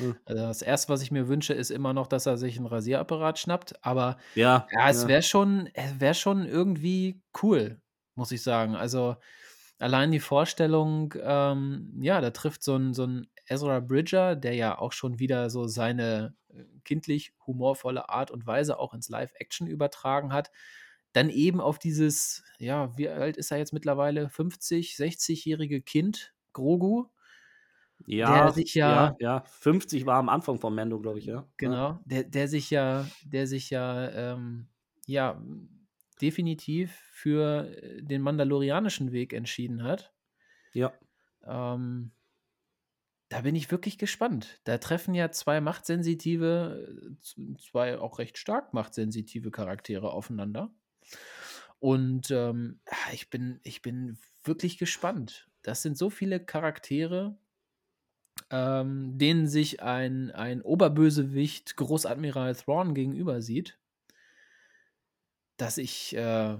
Hm. 0.00 0.12
Also, 0.24 0.42
das 0.46 0.62
1., 0.62 0.88
was 0.88 1.02
ich 1.02 1.10
mir 1.10 1.28
wünsche, 1.28 1.52
ist 1.54 1.70
immer 1.70 1.92
noch, 1.92 2.06
dass 2.06 2.26
er 2.26 2.36
sich 2.38 2.56
'n 2.58 2.66
Rasierapparat 2.66 3.38
schnappt, 3.38 3.84
aber 3.84 4.18
Ja, 4.36 4.72
ja, 4.72 4.88
es 4.90 5.06
ja. 5.08 5.08
wäre 5.08 5.22
schon 5.22 5.68
wäre 5.98 6.14
schon 6.14 6.46
irgendwie 6.46 7.22
cool, 7.42 7.80
muss 8.14 8.32
ich 8.32 8.42
sagen. 8.42 8.76
Also, 8.76 9.16
allein 9.80 10.12
die 10.12 10.20
Vorstellung, 10.20 11.14
ähm, 11.22 11.92
ja, 12.02 12.20
da 12.20 12.30
trifft 12.30 12.62
so 12.64 12.76
'n 12.76 12.94
so 12.94 13.04
'n 13.04 13.28
Ezra 13.48 13.80
Bridger, 13.80 14.36
der 14.36 14.54
ja 14.54 14.78
auch 14.78 14.92
schon 14.92 15.18
wieder 15.20 15.50
so 15.50 15.66
seine, 15.68 16.36
äh, 16.50 16.64
kindlich 16.84 17.34
humorvolle 17.46 18.08
Art 18.10 18.30
und 18.32 18.46
Weise 18.46 18.78
auch 18.78 18.94
ins 18.94 19.08
Live-Action 19.10 19.66
übertragen 19.68 20.32
hat, 20.32 20.50
dann 21.14 21.30
eben 21.30 21.60
auf 21.60 21.78
dieses 21.80 22.44
ja, 22.58 22.96
wie 22.98 23.08
alt 23.10 23.36
ist 23.38 23.50
er 23.52 23.58
jetzt 23.58 23.72
mittlerweile? 23.74 24.28
50, 24.30 24.96
60-jährige 24.96 25.82
Kind, 25.82 26.34
Grogu. 26.54 27.06
Ja, 28.06 28.44
der 28.44 28.52
sich 28.52 28.74
ja, 28.74 28.90
ja, 28.90 29.16
ja. 29.20 29.44
50 29.44 30.06
war 30.06 30.18
am 30.18 30.28
Anfang 30.28 30.58
von 30.58 30.74
Mando, 30.74 30.98
glaube 31.00 31.18
ich, 31.18 31.26
ja. 31.26 31.46
genau, 31.56 32.00
der, 32.04 32.24
der 32.24 32.48
sich 32.48 32.70
ja, 32.70 33.06
der 33.24 33.46
sich 33.46 33.70
ja, 33.70 34.10
ähm, 34.10 34.68
ja, 35.06 35.40
definitiv 36.20 36.92
für 37.12 37.68
äh, 37.82 38.02
den 38.02 38.22
mandalorianischen 38.22 39.12
Weg 39.12 39.32
entschieden 39.32 39.82
hat. 39.82 40.12
Ja. 40.72 40.92
Ähm, 41.44 42.12
da 43.28 43.40
bin 43.40 43.56
ich 43.56 43.70
wirklich 43.70 43.96
gespannt. 43.98 44.60
Da 44.64 44.78
treffen 44.78 45.14
ja 45.14 45.30
zwei 45.30 45.60
machtsensitive, 45.60 47.16
äh, 47.16 47.56
zwei 47.56 47.98
auch 47.98 48.18
recht 48.18 48.38
stark 48.38 48.74
machtsensitive 48.74 49.50
Charaktere 49.50 50.12
aufeinander. 50.12 50.70
Und 51.78 52.30
ähm, 52.30 52.80
ich, 53.12 53.30
bin, 53.30 53.58
ich 53.64 53.82
bin 53.82 54.18
wirklich 54.44 54.78
gespannt. 54.78 55.48
Das 55.62 55.82
sind 55.82 55.96
so 55.96 56.10
viele 56.10 56.38
Charaktere, 56.44 57.36
ähm, 58.50 59.18
denen 59.18 59.46
sich 59.46 59.82
ein, 59.82 60.30
ein 60.30 60.62
Oberbösewicht 60.62 61.76
Großadmiral 61.76 62.54
Thrawn 62.54 62.94
gegenüber 62.94 63.40
sieht, 63.40 63.78
dass 65.56 65.78
ich, 65.78 66.14
äh, 66.16 66.58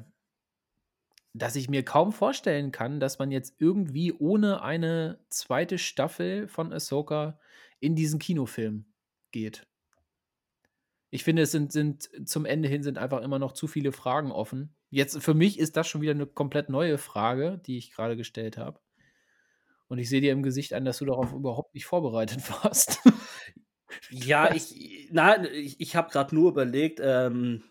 dass 1.35 1.57
ich 1.57 1.69
mir 1.69 1.85
kaum 1.85 2.13
vorstellen 2.13 2.73
kann, 2.73 3.01
dass 3.01 3.19
man 3.19 3.31
jetzt 3.31 3.57
irgendwie 3.59 4.13
ohne 4.13 4.63
eine 4.63 5.19
zweite 5.29 5.79
Staffel 5.79 6.49
von 6.49 6.73
Ahsoka 6.73 7.39
in 7.81 7.95
diesen 7.95 8.19
Kinofilm 8.19 8.87
geht. 9.33 9.67
Ich 11.11 11.25
finde, 11.25 11.43
es 11.43 11.53
sind, 11.53 11.73
sind 11.73 12.09
zum 12.27 12.47
Ende 12.47 12.69
hin 12.69 12.83
sind 12.83 12.97
einfach 12.97 13.21
immer 13.21 13.39
noch 13.39 13.53
zu 13.53 13.67
viele 13.67 13.93
Fragen 13.93 14.33
offen. 14.33 14.75
Jetzt 14.89 15.23
für 15.23 15.35
mich 15.35 15.59
ist 15.59 15.77
das 15.77 15.87
schon 15.87 16.01
wieder 16.01 16.13
eine 16.13 16.27
komplett 16.27 16.71
neue 16.71 16.97
Frage, 16.97 17.61
die 17.67 17.77
ich 17.77 17.91
gerade 17.91 18.17
gestellt 18.17 18.57
habe. 18.57 18.81
Und 19.93 19.99
ich 19.99 20.09
sehe 20.09 20.23
dir 20.23 20.33
im 20.33 20.43
Gesicht 20.43 20.73
an, 20.73 20.87
dass 20.87 21.01
du 21.01 21.05
darauf 21.05 21.35
überhaupt 21.35 21.75
nicht 21.75 21.85
vorbereitet 21.85 22.41
warst. 22.65 23.03
Ja, 24.09 24.55
ich, 24.55 25.11
na, 25.13 25.45
ich, 25.45 25.79
ich 25.81 25.97
habe 25.97 26.11
gerade 26.11 26.35
nur 26.35 26.49
überlegt, 26.51 26.99
ähm, 27.03 27.63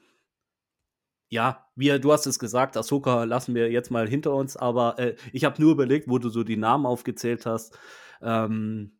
ja, 1.30 1.66
wie 1.75 2.00
du 2.00 2.13
hast 2.13 2.28
es 2.28 2.38
gesagt, 2.38 2.78
Ahsoka 2.78 3.24
lassen 3.24 3.56
wir 3.56 3.72
jetzt 3.72 3.90
mal 3.90 4.08
hinter 4.08 4.36
uns, 4.36 4.56
aber 4.56 5.00
äh, 5.00 5.16
ich 5.34 5.46
habe 5.46 5.60
nur 5.60 5.72
überlegt, 5.72 6.08
wo 6.08 6.20
du 6.20 6.30
so 6.30 6.44
die 6.44 6.58
Namen 6.58 6.86
aufgezählt 6.86 7.48
hast, 7.48 7.75
ähm, 8.22 9.00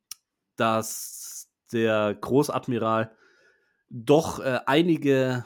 dass 0.56 1.48
der 1.72 2.16
Großadmiral 2.20 3.16
doch 3.92 4.40
äh, 4.40 4.62
einige 4.66 5.46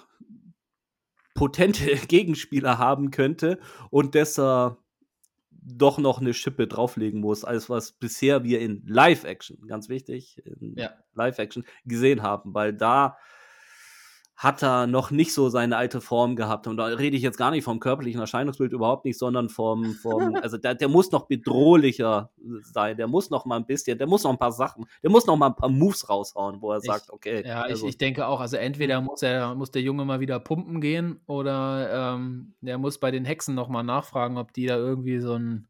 potente 1.34 1.94
Gegenspieler 2.08 2.78
haben 2.78 3.12
könnte 3.12 3.60
und 3.90 4.16
deshalb 4.16 4.78
doch 5.66 5.98
noch 5.98 6.22
eine 6.22 6.34
Schippe 6.34 6.68
drauflegen 6.68 7.20
muss, 7.20 7.44
als 7.44 7.70
was 7.70 7.92
bisher 7.92 8.44
wir 8.44 8.60
in 8.62 8.84
Live-Action, 8.86 9.66
ganz 9.68 9.90
wichtig, 9.90 10.42
in 10.46 10.76
Ja. 10.78 10.92
Live-Action 11.16 11.66
gesehen 11.86 12.22
haben, 12.22 12.54
weil 12.54 12.74
da 12.74 13.18
hat 14.38 14.62
er 14.64 14.86
noch 14.86 15.12
nicht 15.12 15.34
so 15.34 15.48
seine 15.48 15.78
alte 15.78 16.02
Form 16.02 16.36
gehabt. 16.36 16.68
Und 16.68 16.76
da 16.78 16.86
rede 16.86 17.16
ich 17.16 17.24
jetzt 17.24 17.38
gar 17.38 17.52
nicht 17.52 17.64
vom 17.64 17.80
körperlichen 17.80 18.20
Erscheinungsbild 18.20 18.74
überhaupt 18.74 19.06
nicht, 19.06 19.18
sondern 19.18 19.48
vom, 19.50 19.94
vom 19.94 20.36
also 20.44 20.58
der, 20.58 20.76
der 20.76 20.90
muss 20.90 21.12
noch 21.12 21.28
bedrohlicher 21.28 22.32
sein. 22.62 22.98
Der 22.98 23.08
muss 23.08 23.30
noch 23.30 23.46
mal 23.46 23.56
ein 23.56 23.66
bisschen, 23.66 23.98
der 23.98 24.08
muss 24.08 24.24
noch 24.24 24.32
ein 24.32 24.38
paar 24.38 24.52
Sachen, 24.52 24.86
der 25.02 25.10
muss 25.10 25.26
noch 25.26 25.38
mal 25.38 25.48
ein 25.48 25.56
paar 25.56 25.70
Moves 25.70 26.10
raushauen, 26.10 26.62
wo 26.62 26.72
er 26.72 26.80
Ich- 26.80 26.84
sagt, 26.84 27.12
okay. 27.12 27.44
Ja, 27.48 27.62
also, 27.62 27.86
ich, 27.86 27.92
ich 27.92 27.98
denke 27.98 28.28
auch. 28.28 28.42
Also 28.42 28.58
entweder 28.58 29.00
muss 29.00 29.22
er, 29.24 29.56
muss 29.56 29.72
der 29.72 29.82
Junge 29.82 30.04
mal 30.04 30.20
wieder 30.20 30.40
pumpen 30.40 30.82
gehen 30.82 31.22
oder 31.28 32.16
ähm, 32.16 32.54
der 32.60 32.78
muss 32.78 32.98
bei 33.00 33.12
den 33.12 33.24
Hexen 33.24 33.56
nochmal 33.56 33.84
nachfragen, 33.84 34.38
ob 34.38 34.52
die 34.52 34.66
da 34.66 34.76
irgendwie 34.76 35.20
so 35.20 35.34
einen 35.34 35.68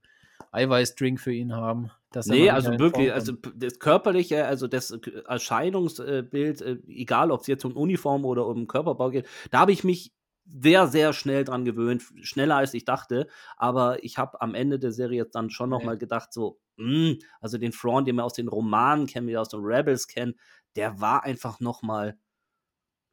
Eiweißdrink 0.56 1.20
für 1.20 1.34
ihn 1.34 1.54
haben. 1.54 1.92
dass 2.12 2.28
Nee, 2.28 2.50
also 2.50 2.80
wirklich, 2.80 3.12
also 3.12 3.34
das 3.56 3.80
körperliche, 3.80 4.46
also 4.46 4.68
das 4.68 4.92
Erscheinungsbild, 5.28 6.62
äh, 6.62 6.78
egal 6.88 7.32
ob 7.32 7.42
es 7.42 7.48
jetzt 7.48 7.66
um 7.66 7.76
Uniform 7.76 8.26
oder 8.26 8.48
um 8.48 8.68
Körperbau 8.68 9.10
geht, 9.10 9.28
da 9.52 9.60
habe 9.60 9.72
ich 9.72 9.84
mich 9.84 10.14
sehr, 10.48 10.88
sehr 10.88 11.12
schnell 11.14 11.44
dran 11.44 11.66
gewöhnt, 11.66 12.04
schneller 12.22 12.56
als 12.56 12.74
ich 12.74 12.86
dachte. 12.86 13.28
Aber 13.58 14.04
ich 14.04 14.18
habe 14.18 14.40
am 14.42 14.54
Ende 14.56 14.80
der 14.80 14.92
Serie 14.92 15.24
jetzt 15.24 15.36
dann 15.36 15.50
schon 15.50 15.70
noch 15.70 15.80
Nee. 15.80 15.86
mal 15.86 15.98
gedacht, 15.98 16.32
so, 16.34 16.60
mh, 16.78 17.16
also 17.42 17.58
den 17.58 17.72
Thrawn, 17.72 18.06
den 18.06 18.16
wir 18.16 18.24
aus 18.26 18.34
den 18.34 18.48
Romanen 18.48 19.08
kennen, 19.08 19.28
wie 19.28 19.32
wir 19.32 19.42
aus 19.42 19.50
den 19.50 19.62
Rebels 19.64 20.08
kennen, 20.08 20.36
der 20.76 21.02
war 21.02 21.24
einfach 21.24 21.60
noch 21.60 21.82
mal 21.82 22.18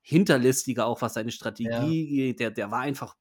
hinterlistiger, 0.03 0.87
auch 0.87 1.01
was 1.03 1.15
seine 1.15 1.31
Strategie 1.31 2.07
geht. 2.07 2.41
Der, 2.41 2.51
der 2.51 2.71
war 2.71 2.81
einfach 2.81 3.15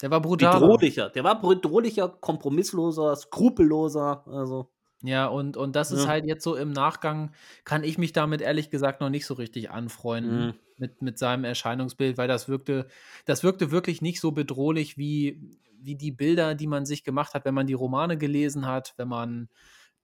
Der 0.00 0.10
war 0.10 0.20
brutal. 0.22 0.60
bedrohlicher. 0.60 1.10
Der 1.10 1.24
war 1.24 1.40
bedrohlicher, 1.40 2.08
kompromissloser, 2.08 3.16
skrupelloser. 3.16 4.26
Also, 4.26 4.70
Ja, 5.02 5.26
und, 5.28 5.56
und 5.56 5.76
das 5.76 5.92
ist 5.92 6.02
Ja. 6.02 6.08
halt 6.08 6.26
jetzt 6.26 6.44
so 6.44 6.56
im 6.56 6.72
Nachgang, 6.72 7.32
kann 7.64 7.84
ich 7.84 7.96
mich 7.96 8.12
damit 8.12 8.42
ehrlich 8.42 8.68
gesagt 8.70 9.00
noch 9.00 9.08
nicht 9.10 9.24
so 9.26 9.34
richtig 9.34 9.70
anfreunden 9.70 10.48
Mhm. 10.48 10.54
mit, 10.76 11.00
mit 11.02 11.18
seinem 11.18 11.44
Erscheinungsbild, 11.44 12.18
weil 12.18 12.28
das 12.28 12.48
wirkte, 12.48 12.86
das 13.24 13.42
wirkte 13.42 13.70
wirklich 13.70 14.02
nicht 14.02 14.20
so 14.20 14.32
bedrohlich 14.32 14.98
wie, 14.98 15.58
wie 15.78 15.94
die 15.96 16.12
Bilder, 16.12 16.54
die 16.54 16.66
man 16.66 16.84
sich 16.84 17.02
gemacht 17.04 17.32
hat, 17.34 17.44
wenn 17.46 17.54
man 17.54 17.66
die 17.66 17.72
Romane 17.74 18.18
gelesen 18.18 18.66
hat, 18.66 18.92
wenn 18.98 19.08
man 19.08 19.48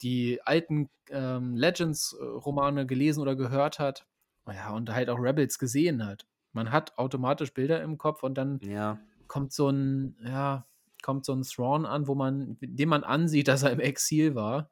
die 0.02 0.40
alten 0.44 0.90
ähm, 1.10 1.56
Legends-Romane 1.56 2.86
gelesen 2.86 3.20
oder 3.20 3.36
gehört 3.36 3.78
hat. 3.78 4.06
Ja, 4.46 4.70
und 4.72 4.90
halt 4.92 5.10
auch 5.10 5.18
Rebels 5.18 5.58
gesehen 5.58 6.04
hat. 6.06 6.26
Man 6.52 6.70
hat 6.72 6.96
automatisch 6.98 7.52
Bilder 7.52 7.82
im 7.82 7.98
Kopf 7.98 8.22
und 8.22 8.34
dann 8.38 8.60
ja. 8.60 8.98
Kommt 9.28 9.52
so 9.52 9.68
ein, 9.68 10.16
ja, 10.24 10.66
kommt 11.02 11.24
so 11.24 11.32
ein 11.32 11.42
Thrawn 11.42 11.86
an, 11.86 12.06
wo 12.08 12.14
man, 12.14 12.56
dem 12.60 12.88
man 12.88 13.04
ansieht, 13.04 13.48
dass 13.48 13.62
er 13.62 13.70
im 13.70 13.80
Exil 13.80 14.34
war 14.34 14.70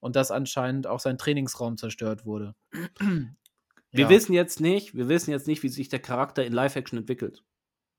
und 0.00 0.16
dass 0.16 0.30
anscheinend 0.30 0.86
auch 0.86 1.00
sein 1.00 1.18
Trainingsraum 1.18 1.76
zerstört 1.76 2.24
wurde. 2.24 2.54
Wir 3.92 4.04
ja. 4.04 4.08
wissen 4.10 4.32
jetzt 4.32 4.60
nicht, 4.60 4.94
wir 4.94 5.08
wissen 5.08 5.30
jetzt 5.30 5.46
nicht, 5.46 5.62
wie 5.62 5.68
sich 5.68 5.88
der 5.88 6.00
Charakter 6.00 6.44
in 6.44 6.52
Live-Action 6.52 6.98
entwickelt. 6.98 7.44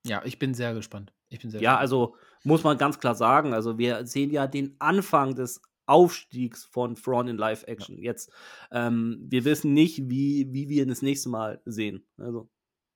Ja, 0.05 0.21
ich 0.25 0.39
bin 0.39 0.53
sehr 0.53 0.74
gespannt. 0.74 1.13
Ich 1.29 1.39
bin 1.39 1.50
sehr 1.50 1.62
Ja, 1.62 1.71
gespannt. 1.71 1.81
also 1.81 2.15
muss 2.43 2.63
man 2.63 2.77
ganz 2.77 3.00
klar 3.00 3.15
sagen, 3.15 3.53
also 3.53 3.77
wir 3.77 4.05
sehen 4.05 4.29
ja 4.31 4.47
den 4.47 4.75
Anfang 4.79 5.36
des 5.36 5.62
Aufstiegs 5.86 6.65
von 6.65 6.95
Thrawn 6.95 7.29
in 7.29 7.38
Live-Action. 7.38 7.97
Jetzt, 7.97 8.31
ähm, 8.71 9.25
wir 9.27 9.45
wissen 9.45 9.74
nicht, 9.74 10.09
wie, 10.09 10.47
wie 10.51 10.69
wir 10.69 10.83
ihn 10.83 10.89
das 10.89 11.01
nächste 11.01 11.29
Mal 11.29 11.62
sehen. 11.65 12.05
Also, 12.17 12.50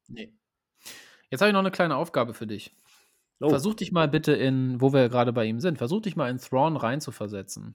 Nee. 0.08 0.34
Jetzt 1.32 1.42
habe 1.42 1.50
ich 1.50 1.54
noch 1.54 1.62
eine 1.62 1.72
kleine 1.72 1.96
Aufgabe 1.96 2.34
für 2.36 2.46
dich. 2.46 2.76
oh, 3.40 3.50
Versuch 3.50 3.74
dich 3.74 3.92
mal 3.92 4.08
bitte 4.08 4.34
in, 4.34 4.80
wo 4.80 4.94
wir 4.94 5.10
gerade 5.10 5.34
bei 5.34 5.46
ihm 5.46 5.60
sind, 5.60 5.78
versuch 5.80 6.02
dich 6.02 6.16
mal 6.16 6.30
in 6.30 6.38
Thrawn 6.38 6.78
reinzuversetzen. 6.78 7.74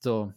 So. 0.00 0.32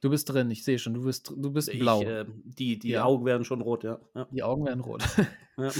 Du 0.00 0.10
bist 0.10 0.28
drin, 0.28 0.50
ich 0.50 0.64
sehe 0.64 0.78
schon, 0.80 0.94
du 0.94 1.04
bist, 1.04 1.30
du 1.30 1.50
bist 1.52 1.68
ich, 1.68 1.78
blau. 1.78 2.02
äh, 2.02 2.26
die 2.44 2.78
die 2.78 2.90
Ja. 2.90 3.04
Augen 3.04 3.24
werden 3.24 3.44
schon 3.44 3.60
rot, 3.60 3.84
ja. 3.84 4.00
ja. 4.14 4.26
Die 4.32 4.42
Augen 4.42 4.66
werden 4.66 4.80
rot. 4.80 5.02
ja. 5.56 5.70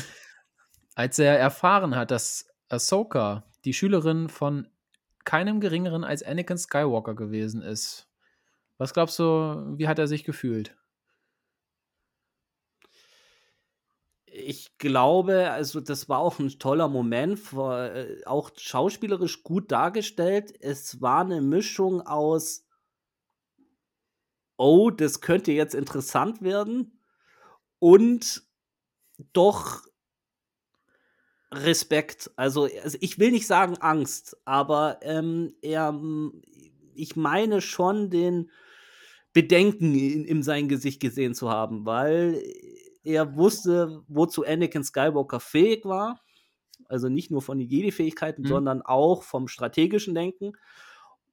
Als 0.95 1.19
er 1.19 1.39
erfahren 1.39 1.97
hat, 1.97 2.11
dass 2.13 2.49
Ahsoka 2.69 3.45
die 3.65 3.73
Schülerin 3.75 4.29
von 4.29 4.69
keinem 5.25 5.61
geringeren 5.61 6.05
als 6.05 6.23
Anakin 6.23 6.59
Skywalker 6.59 7.15
gewesen 7.15 7.63
ist, 7.63 8.09
was 8.79 8.93
glaubst 8.93 9.19
du, 9.19 9.75
wie 9.77 9.89
hat 9.89 9.99
er 9.99 10.07
sich 10.07 10.25
gefühlt? 10.25 10.77
Ich 14.35 14.79
glaube, 14.79 15.51
also 15.51 15.81
das 15.81 16.09
war 16.09 16.19
auch 16.19 16.39
ein 16.39 16.49
toller 16.59 16.89
Moment, 16.89 17.39
äh, 17.53 18.25
auch 18.25 18.51
schauspielerisch 18.57 19.43
gut 19.43 19.71
dargestellt. 19.71 20.55
Es 20.61 21.03
war 21.03 21.21
eine 21.21 21.43
Mischung 21.43 22.01
aus, 22.01 22.65
oh, 24.57 24.89
das 24.89 25.21
könnte 25.21 25.53
jetzt 25.53 25.75
interessant 25.75 26.41
werden 26.41 26.99
und 27.79 28.43
doch 29.35 29.83
Respekt. 31.53 32.31
Also, 32.37 32.69
also 32.83 32.97
ich 33.03 33.19
will 33.19 33.33
nicht 33.33 33.47
sagen 33.47 33.77
Angst, 33.79 34.39
aber 34.47 35.01
ähm, 35.03 35.55
er, 35.61 36.01
ich 36.95 37.17
meine 37.17 37.61
schon 37.61 38.09
den 38.09 38.51
Bedenken 39.35 39.95
in, 39.95 40.25
in 40.25 40.43
sein 40.43 40.69
Gesicht 40.69 41.01
gesehen 41.01 41.35
zu 41.35 41.51
haben, 41.51 41.85
weil 41.85 42.43
er 43.05 43.37
wusste, 43.37 44.03
wozu 44.09 44.45
Anakin 44.45 44.85
Skywalker 44.85 45.41
fähig 45.41 45.85
war. 45.85 46.21
Also 46.89 47.09
nicht 47.09 47.31
nur 47.31 47.43
von 47.43 47.59
den 47.59 47.69
Jedi-Fähigkeiten, 47.69 48.43
Mhm. 48.43 48.47
sondern 48.49 48.83
auch 48.83 49.23
vom 49.23 49.49
strategischen 49.49 50.15
Denken. 50.15 50.53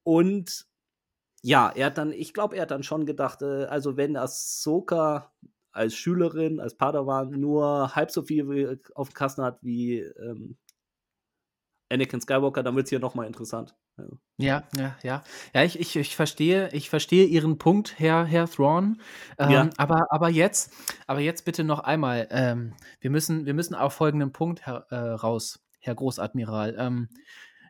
Und 0.04 0.66
ja, 1.42 1.70
er 1.74 1.86
hat 1.86 1.98
dann, 1.98 2.12
ich 2.12 2.34
glaube, 2.34 2.56
er 2.56 2.62
hat 2.62 2.70
dann 2.70 2.82
schon 2.82 3.06
gedacht, 3.06 3.42
äh, 3.42 3.64
also 3.66 3.96
wenn 3.96 4.16
Ahsoka 4.16 5.32
als 5.72 5.94
Schülerin, 5.94 6.60
als 6.60 6.76
Padawan 6.76 7.30
nur 7.30 7.94
halb 7.94 8.10
so 8.10 8.22
viel 8.22 8.80
auf 8.94 9.10
dem 9.10 9.14
Kasten 9.14 9.42
hat 9.42 9.58
wie 9.62 9.98
ähm, 10.00 10.58
Anakin 11.90 12.20
Skywalker, 12.20 12.62
dann 12.62 12.74
wird 12.76 12.84
es 12.86 12.90
hier 12.90 13.00
nochmal 13.00 13.26
interessant. 13.26 13.76
Also, 14.00 14.18
Ja, 14.38 14.64
ja, 14.76 14.96
ja. 15.02 15.22
Ja, 15.54 15.64
ich, 15.64 15.78
ich, 15.78 15.96
ich 15.96 16.16
verstehe, 16.16 16.70
ich 16.72 16.88
verstehe 16.90 17.26
Ihren 17.26 17.58
Punkt, 17.58 17.98
Herr, 17.98 18.24
Herr 18.24 18.48
Thrawn. 18.48 19.00
Ähm, 19.38 19.50
Ja. 19.50 19.70
aber, 19.76 20.06
aber 20.10 20.28
jetzt, 20.28 20.72
aber 21.06 21.20
jetzt 21.20 21.44
bitte 21.44 21.64
noch 21.64 21.80
einmal. 21.80 22.26
Ähm, 22.30 22.74
wir 23.00 23.10
müssen, 23.10 23.46
wir 23.46 23.54
müssen 23.54 23.74
auf 23.74 23.92
folgenden 23.94 24.32
Punkt 24.32 24.66
her, 24.66 24.86
äh, 24.90 24.96
raus, 24.96 25.60
Herr 25.80 25.94
Großadmiral. 25.94 26.76
Ähm, 26.78 27.08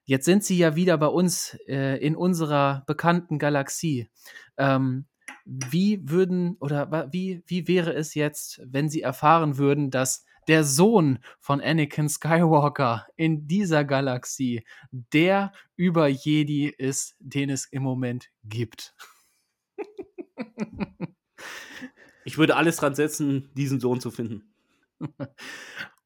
jetzt 0.05 0.25
sind 0.25 0.45
sie 0.45 0.59
ja 0.59 0.77
wieder 0.77 0.97
bei 0.99 1.07
uns 1.09 1.57
äh, 1.67 1.97
in 2.05 2.17
unserer 2.17 2.85
bekannten 2.87 3.39
Galaxie. 3.39 4.11
Ähm, 4.57 5.07
wie 5.45 6.01
würden 6.09 6.57
oder 6.61 7.09
wie, 7.13 7.43
wie 7.47 7.67
wäre 7.69 7.93
es 7.95 8.15
jetzt, 8.15 8.61
wenn 8.65 8.89
sie 8.89 9.03
erfahren 9.03 9.59
würden, 9.59 9.91
dass 9.91 10.25
der 10.49 10.65
Sohn 10.65 11.19
von 11.39 11.61
Anakin 11.61 12.09
Skywalker 12.09 13.07
in 13.17 13.47
dieser 13.47 13.85
Galaxie 13.85 14.65
der 14.91 15.53
Über-Jedi 15.77 16.69
ist, 16.69 17.17
den 17.19 17.51
es 17.51 17.67
im 17.67 17.83
Moment 17.83 18.31
gibt? 18.45 18.95
Ich 22.25 22.39
würde 22.39 22.57
alles 22.57 22.77
dran 22.77 22.95
setzen, 22.95 23.51
diesen 23.55 23.81
Sohn 23.81 24.01
zu 24.01 24.11
finden. 24.11 24.53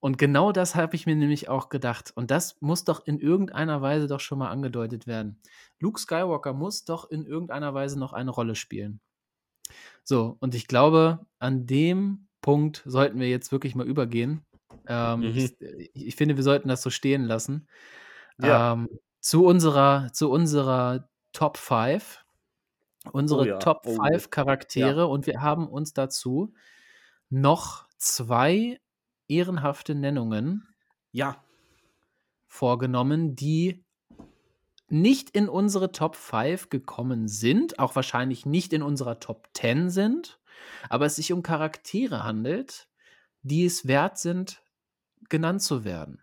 Und 0.01 0.19
genau 0.19 0.53
das 0.53 0.75
habe 0.75 0.97
ich 0.97 1.07
mir 1.07 1.17
nämlich 1.17 1.49
auch 1.49 1.71
gedacht. 1.71 2.13
Und 2.15 2.31
das 2.31 2.61
muss 2.61 2.85
doch 2.85 3.07
in 3.07 3.19
irgendeiner 3.19 3.81
Weise 3.81 4.07
doch 4.07 4.21
schon 4.21 4.39
mal 4.39 4.51
angedeutet 4.51 5.07
werden. 5.07 5.41
Luke 5.81 5.99
Skywalker 5.99 6.53
muss 6.53 6.85
doch 6.85 7.11
in 7.11 7.25
irgendeiner 7.25 7.75
Weise 7.75 7.99
noch 7.99 8.13
eine 8.13 8.31
Rolle 8.31 8.55
spielen. 8.55 9.01
So, 10.03 10.37
und 10.41 10.55
ich 10.55 10.69
glaube, 10.69 11.27
an 11.39 11.67
dem 11.67 12.29
Punkt 12.45 12.83
sollten 12.85 13.19
wir 13.19 13.29
jetzt 13.31 13.53
wirklich 13.53 13.75
mal 13.75 13.87
übergehen. 13.87 14.45
Ähm, 14.87 15.21
mhm. 15.21 15.25
ich, 15.25 15.57
ich, 15.95 16.15
finde, 16.15 16.37
wir 16.37 16.45
sollten 16.45 16.69
das 16.69 16.83
so 16.83 16.91
stehen 16.91 17.25
lassen. 17.25 17.67
Ja. 18.39 18.75
Ähm, 18.75 18.91
zu 19.21 19.47
unserer, 19.47 20.13
zu 20.13 20.31
unserer 20.31 21.09
Top 21.33 21.57
5 21.57 22.23
unsere 23.13 23.41
oh 23.41 23.45
ja. 23.45 23.59
Top 23.61 23.87
5 23.87 23.99
oh. 23.99 24.29
Charaktere 24.29 25.01
ja. 25.01 25.05
und 25.05 25.27
wir 25.27 25.41
haben 25.41 25.67
uns 25.67 25.95
dazu 25.95 26.53
noch 27.31 27.89
zwei 27.97 28.79
ehrenhafte 29.27 29.95
Nennungen 29.95 30.69
ja. 31.13 31.43
vorgenommen, 32.47 33.37
die 33.37 33.87
nicht 34.89 35.31
in 35.31 35.49
unsere 35.49 35.93
Top 35.93 36.15
5 36.15 36.69
gekommen 36.69 37.27
sind, 37.27 37.79
auch 37.79 37.97
wahrscheinlich 37.97 38.45
nicht 38.45 38.75
in 38.75 38.83
unserer 38.83 39.19
Top 39.19 39.49
10 39.55 39.89
sind, 39.89 40.39
aber 40.89 41.07
es 41.07 41.17
sich 41.17 41.33
um 41.33 41.43
Charaktere 41.43 42.25
handelt, 42.25 42.89
die 43.43 43.65
es 43.65 43.87
wert 43.87 44.19
sind, 44.19 44.63
genannt 45.29 45.63
zu 45.63 45.85
werden. 45.85 46.23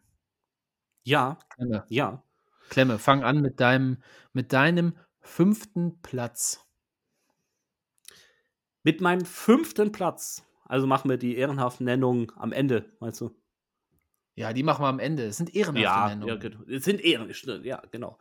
Ja, 1.04 1.40
Klemme. 1.56 1.86
ja. 1.90 2.24
Klemme, 2.70 3.00
fang 3.00 3.24
an 3.24 3.42
mit 3.42 3.60
deinem, 3.60 4.02
mit 4.34 4.54
deinem 4.54 4.98
fünften 5.20 6.02
Platz. 6.02 6.66
Mit 8.84 9.02
meinem 9.02 9.26
fünften 9.26 9.92
Platz, 9.92 10.44
also 10.66 10.88
machen 10.88 11.10
wir 11.10 11.18
die 11.18 11.36
ehrenhaften 11.36 11.86
Nennungen 11.86 12.32
am 12.38 12.52
Ende, 12.52 12.96
meinst 13.00 13.22
du? 13.22 13.36
Ja, 14.36 14.54
die 14.54 14.64
machen 14.64 14.84
wir 14.84 14.88
am 14.88 15.00
Ende. 15.00 15.26
Es 15.26 15.38
sind 15.38 15.54
ehrenhafte 15.54 15.82
ja, 15.82 16.08
Nennungen. 16.10 16.28
Ja, 16.30 16.36
genau. 16.36 16.64
Es 16.64 16.86
sind 16.86 17.02
ehrenhafte, 17.02 17.62
ja, 17.64 17.82
genau. 17.92 18.18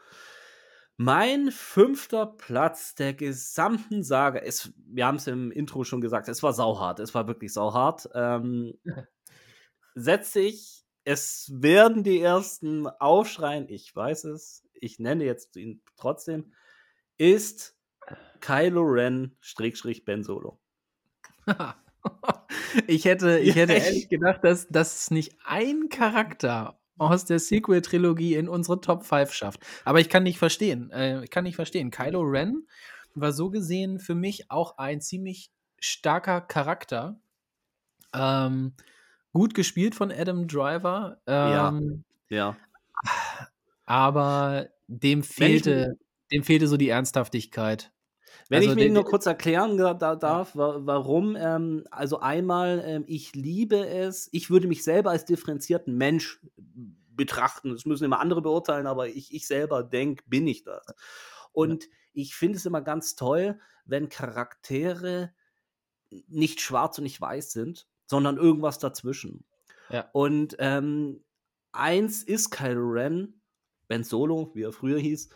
Mein 1.02 1.50
fünfter 1.50 2.26
Platz 2.26 2.94
der 2.94 3.14
gesamten 3.14 4.02
Sage, 4.02 4.42
es, 4.42 4.74
wir 4.84 5.06
haben 5.06 5.16
es 5.16 5.26
im 5.28 5.50
Intro 5.50 5.82
schon 5.82 6.02
gesagt, 6.02 6.28
es 6.28 6.42
war 6.42 6.52
sauhart, 6.52 7.00
es 7.00 7.14
war 7.14 7.26
wirklich 7.26 7.54
sauhart. 7.54 8.06
Ähm, 8.12 8.74
setze 9.94 10.40
ich, 10.40 10.84
es 11.04 11.50
werden 11.54 12.04
die 12.04 12.20
ersten 12.20 12.86
aufschreien, 12.86 13.66
ich 13.70 13.96
weiß 13.96 14.24
es, 14.24 14.68
ich 14.74 14.98
nenne 14.98 15.24
jetzt 15.24 15.56
ihn 15.56 15.80
trotzdem, 15.96 16.52
ist 17.16 17.78
Kylo 18.40 18.82
Ren 18.82 19.34
Strickstrich 19.40 20.04
Ben 20.04 20.22
Solo. 20.22 20.60
ich 22.86 23.06
hätte, 23.06 23.38
ich 23.38 23.54
hätte 23.54 23.72
ehrlich 23.72 24.10
gedacht, 24.10 24.44
dass 24.44 24.68
das 24.68 25.10
nicht 25.10 25.34
ein 25.46 25.88
Charakter 25.88 26.79
aus 27.00 27.24
der 27.24 27.38
Sequel-Trilogie 27.38 28.34
in 28.34 28.48
unsere 28.48 28.80
Top 28.80 29.04
5 29.04 29.32
schafft. 29.32 29.60
Aber 29.84 30.00
ich 30.00 30.08
kann 30.08 30.22
nicht 30.22 30.38
verstehen. 30.38 30.90
Äh, 30.90 31.24
ich 31.24 31.30
kann 31.30 31.44
nicht 31.44 31.56
verstehen. 31.56 31.90
Kylo 31.90 32.20
Ren 32.20 32.66
war 33.14 33.32
so 33.32 33.50
gesehen 33.50 33.98
für 33.98 34.14
mich 34.14 34.50
auch 34.50 34.78
ein 34.78 35.00
ziemlich 35.00 35.50
starker 35.80 36.40
Charakter. 36.40 37.18
Ähm, 38.14 38.74
gut 39.32 39.54
gespielt 39.54 39.94
von 39.94 40.12
Adam 40.12 40.46
Driver. 40.46 41.20
Ähm, 41.26 42.04
ja. 42.28 42.36
ja. 42.36 42.56
Aber 43.86 44.68
dem 44.86 45.22
fehlte, 45.22 45.96
dem 46.30 46.44
fehlte 46.44 46.68
so 46.68 46.76
die 46.76 46.90
Ernsthaftigkeit. 46.90 47.90
Wenn 48.50 48.62
also 48.62 48.70
ich 48.70 48.76
mir 48.76 48.90
nur 48.90 49.04
kurz 49.04 49.26
erklären 49.26 49.76
darf, 49.76 50.50
warum, 50.54 51.36
ähm, 51.38 51.84
also 51.92 52.18
einmal, 52.18 52.82
ähm, 52.84 53.04
ich 53.06 53.32
liebe 53.36 53.86
es, 53.86 54.28
ich 54.32 54.50
würde 54.50 54.66
mich 54.66 54.82
selber 54.82 55.10
als 55.10 55.24
differenzierten 55.24 55.96
Mensch 55.96 56.40
betrachten. 57.10 57.70
Das 57.70 57.86
müssen 57.86 58.04
immer 58.04 58.18
andere 58.18 58.42
beurteilen, 58.42 58.88
aber 58.88 59.06
ich, 59.06 59.32
ich 59.32 59.46
selber 59.46 59.84
denke, 59.84 60.24
bin 60.26 60.48
ich 60.48 60.64
das. 60.64 60.84
Und 61.52 61.84
ja. 61.84 61.90
ich 62.12 62.34
finde 62.34 62.58
es 62.58 62.66
immer 62.66 62.80
ganz 62.82 63.14
toll, 63.14 63.60
wenn 63.84 64.08
Charaktere 64.08 65.32
nicht 66.26 66.60
schwarz 66.60 66.98
und 66.98 67.04
nicht 67.04 67.20
weiß 67.20 67.52
sind, 67.52 67.86
sondern 68.06 68.36
irgendwas 68.36 68.80
dazwischen. 68.80 69.44
Ja. 69.90 70.10
Und 70.12 70.56
ähm, 70.58 71.22
eins 71.70 72.24
ist 72.24 72.50
Kylo 72.50 72.88
Ren, 72.88 73.40
Ben 73.86 74.02
Solo, 74.02 74.50
wie 74.54 74.62
er 74.62 74.72
früher 74.72 74.98
hieß, 74.98 75.30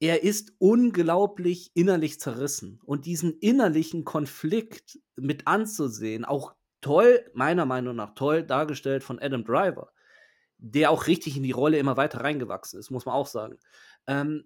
er 0.00 0.22
ist 0.22 0.52
unglaublich 0.58 1.70
innerlich 1.74 2.20
zerrissen. 2.20 2.80
Und 2.84 3.06
diesen 3.06 3.38
innerlichen 3.38 4.04
Konflikt 4.04 4.98
mit 5.16 5.46
anzusehen, 5.46 6.24
auch 6.24 6.54
toll, 6.80 7.24
meiner 7.34 7.64
Meinung 7.64 7.96
nach 7.96 8.14
toll 8.14 8.42
dargestellt 8.42 9.04
von 9.04 9.18
Adam 9.18 9.44
Driver, 9.44 9.92
der 10.58 10.90
auch 10.90 11.06
richtig 11.06 11.36
in 11.36 11.42
die 11.42 11.52
Rolle 11.52 11.78
immer 11.78 11.96
weiter 11.96 12.20
reingewachsen 12.20 12.78
ist, 12.78 12.90
muss 12.90 13.06
man 13.06 13.14
auch 13.14 13.26
sagen, 13.26 13.58
ähm, 14.06 14.44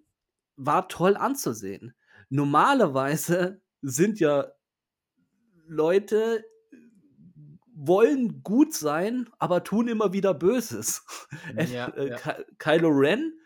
war 0.55 0.87
toll 0.87 1.17
anzusehen. 1.17 1.93
Normalerweise 2.29 3.61
sind 3.81 4.19
ja 4.19 4.47
Leute, 5.67 6.43
wollen 7.73 8.43
gut 8.43 8.73
sein, 8.73 9.29
aber 9.39 9.63
tun 9.63 9.87
immer 9.87 10.13
wieder 10.13 10.33
Böses. 10.33 11.03
Ja, 11.71 11.87
äh, 11.89 12.09
ja. 12.09 12.17
Kylo 12.57 12.89
Ren 12.89 13.38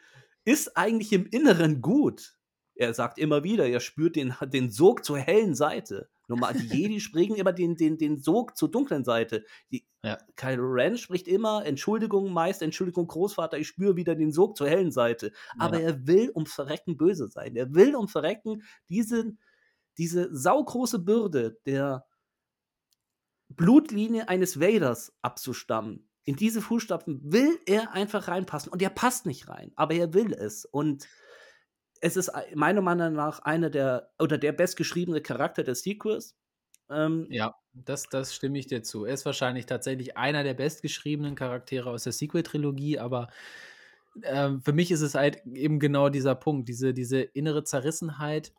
ist 0.45 0.77
eigentlich 0.77 1.13
im 1.13 1.25
Inneren 1.25 1.81
gut. 1.81 2.37
Er 2.75 2.93
sagt 2.93 3.19
immer 3.19 3.43
wieder, 3.43 3.67
er 3.67 3.79
spürt 3.79 4.15
den, 4.15 4.33
den 4.41 4.71
Sog 4.71 5.05
zur 5.05 5.19
hellen 5.19 5.55
Seite. 5.55 6.09
Normal, 6.27 6.53
die 6.53 6.67
Jedi 6.75 6.99
springen 6.99 7.35
immer 7.35 7.53
den, 7.53 7.75
den, 7.75 7.97
den 7.97 8.17
Sog 8.17 8.57
zur 8.57 8.71
dunklen 8.71 9.03
Seite. 9.03 9.45
Die, 9.71 9.85
ja. 10.03 10.17
Kylo 10.35 10.63
Ren 10.65 10.97
spricht 10.97 11.27
immer, 11.27 11.65
Entschuldigung 11.65 12.31
Meister, 12.33 12.65
Entschuldigung 12.65 13.07
Großvater, 13.07 13.57
ich 13.57 13.67
spüre 13.67 13.95
wieder 13.95 14.15
den 14.15 14.31
Sog 14.31 14.57
zur 14.57 14.67
hellen 14.67 14.91
Seite. 14.91 15.31
Aber 15.59 15.79
ja. 15.79 15.89
er 15.89 16.07
will 16.07 16.31
um 16.33 16.45
Verrecken 16.45 16.97
böse 16.97 17.27
sein. 17.27 17.55
Er 17.55 17.73
will 17.73 17.95
um 17.95 18.07
Verrecken 18.07 18.63
diese, 18.89 19.37
diese 19.97 20.35
saugroße 20.35 20.99
Bürde 20.99 21.59
der 21.65 22.05
Blutlinie 23.49 24.29
eines 24.29 24.59
Vaders 24.59 25.15
abzustammen 25.21 26.09
in 26.25 26.35
diese 26.35 26.61
Fußstapfen 26.61 27.19
will 27.23 27.59
er 27.65 27.93
einfach 27.93 28.27
reinpassen. 28.27 28.71
Und 28.71 28.81
er 28.81 28.89
passt 28.89 29.25
nicht 29.25 29.49
rein, 29.49 29.71
aber 29.75 29.93
er 29.93 30.13
will 30.13 30.33
es. 30.33 30.65
Und 30.65 31.07
es 32.01 32.17
ist 32.17 32.31
meiner 32.53 32.81
Meinung 32.81 33.13
nach 33.13 33.39
einer 33.39 33.69
der 33.69 34.11
oder 34.19 34.37
der 34.37 34.51
bestgeschriebene 34.51 35.21
Charakter 35.21 35.63
des 35.63 35.83
Sequels. 35.83 36.35
Ähm, 36.89 37.27
ja, 37.29 37.55
das, 37.73 38.09
das 38.09 38.33
stimme 38.35 38.59
ich 38.59 38.67
dir 38.67 38.83
zu. 38.83 39.05
Er 39.05 39.13
ist 39.13 39.25
wahrscheinlich 39.25 39.65
tatsächlich 39.65 40.17
einer 40.17 40.43
der 40.43 40.53
bestgeschriebenen 40.53 41.35
Charaktere 41.35 41.89
aus 41.89 42.03
der 42.03 42.13
Sequel-Trilogie, 42.13 42.99
aber 42.99 43.29
äh, 44.21 44.51
für 44.63 44.73
mich 44.73 44.91
ist 44.91 45.01
es 45.01 45.15
halt 45.15 45.45
eben 45.45 45.79
genau 45.79 46.09
dieser 46.09 46.35
Punkt, 46.35 46.69
diese, 46.69 46.93
diese 46.93 47.21
innere 47.21 47.63
Zerrissenheit. 47.63 48.53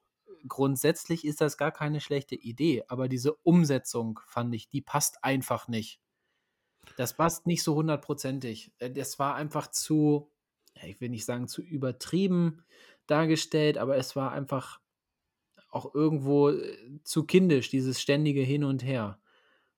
Grundsätzlich 0.48 1.24
ist 1.24 1.40
das 1.40 1.56
gar 1.56 1.72
keine 1.72 2.00
schlechte 2.00 2.34
Idee, 2.34 2.84
aber 2.88 3.08
diese 3.08 3.34
Umsetzung, 3.34 4.20
fand 4.26 4.54
ich, 4.54 4.68
die 4.68 4.82
passt 4.82 5.22
einfach 5.22 5.68
nicht. 5.68 6.00
Das 6.96 7.14
passt 7.16 7.46
nicht 7.46 7.62
so 7.62 7.74
hundertprozentig. 7.74 8.72
Äh, 8.78 8.90
das 8.90 9.18
war 9.18 9.34
einfach 9.34 9.70
zu, 9.70 10.30
ich 10.82 11.00
will 11.00 11.10
nicht 11.10 11.24
sagen 11.24 11.48
zu 11.48 11.62
übertrieben 11.62 12.64
dargestellt, 13.06 13.78
aber 13.78 13.96
es 13.96 14.16
war 14.16 14.32
einfach 14.32 14.80
auch 15.70 15.94
irgendwo 15.94 16.50
äh, 16.50 17.00
zu 17.02 17.24
kindisch, 17.24 17.68
dieses 17.68 18.00
ständige 18.00 18.42
Hin 18.42 18.64
und 18.64 18.84
Her. 18.84 19.18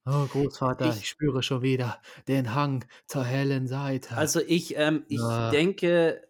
Oh, 0.04 0.26
Großvater, 0.26 0.90
ich, 0.90 0.98
ich, 0.98 1.08
spüre 1.08 1.42
schon 1.42 1.62
wieder 1.62 2.00
den 2.28 2.54
Hang 2.54 2.84
zur 3.06 3.24
hellen 3.24 3.66
Seite. 3.66 4.16
Also 4.16 4.40
ich, 4.40 4.76
ähm, 4.76 5.04
ich 5.08 5.18
ja. 5.18 5.50
denke, 5.50 6.22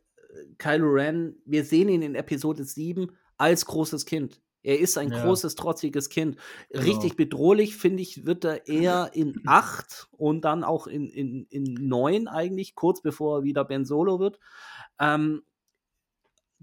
Kylo 0.57 0.89
Ren, 0.89 1.37
wir 1.45 1.65
sehen 1.65 1.91
ihn 1.91 2.01
in 2.01 2.15
Episode 2.15 2.65
7 2.65 3.15
als 3.37 3.67
großes 3.67 4.07
Kind. 4.07 4.41
Er 4.67 4.81
ist 4.81 4.99
ein 4.99 5.13
ja. 5.13 5.23
großes, 5.23 5.55
trotziges 5.55 6.09
Kind. 6.09 6.39
Genau. 6.71 6.85
Richtig 6.85 7.15
bedrohlich, 7.15 7.77
finde 7.77 8.03
ich, 8.03 8.27
wird 8.27 8.45
er 8.45 8.67
eher 8.67 9.11
in 9.15 9.41
8 9.47 10.09
und 10.11 10.45
dann 10.45 10.65
auch 10.65 10.89
in, 10.89 11.09
in, 11.09 11.47
in 11.51 11.75
9 11.89 12.27
eigentlich, 12.27 12.75
kurz 12.75 13.01
bevor 13.01 13.39
er 13.39 13.45
wieder 13.45 13.65
Ben 13.65 13.85
Solo 13.85 14.19
wird. 14.19 14.41
Ähm, 14.99 15.45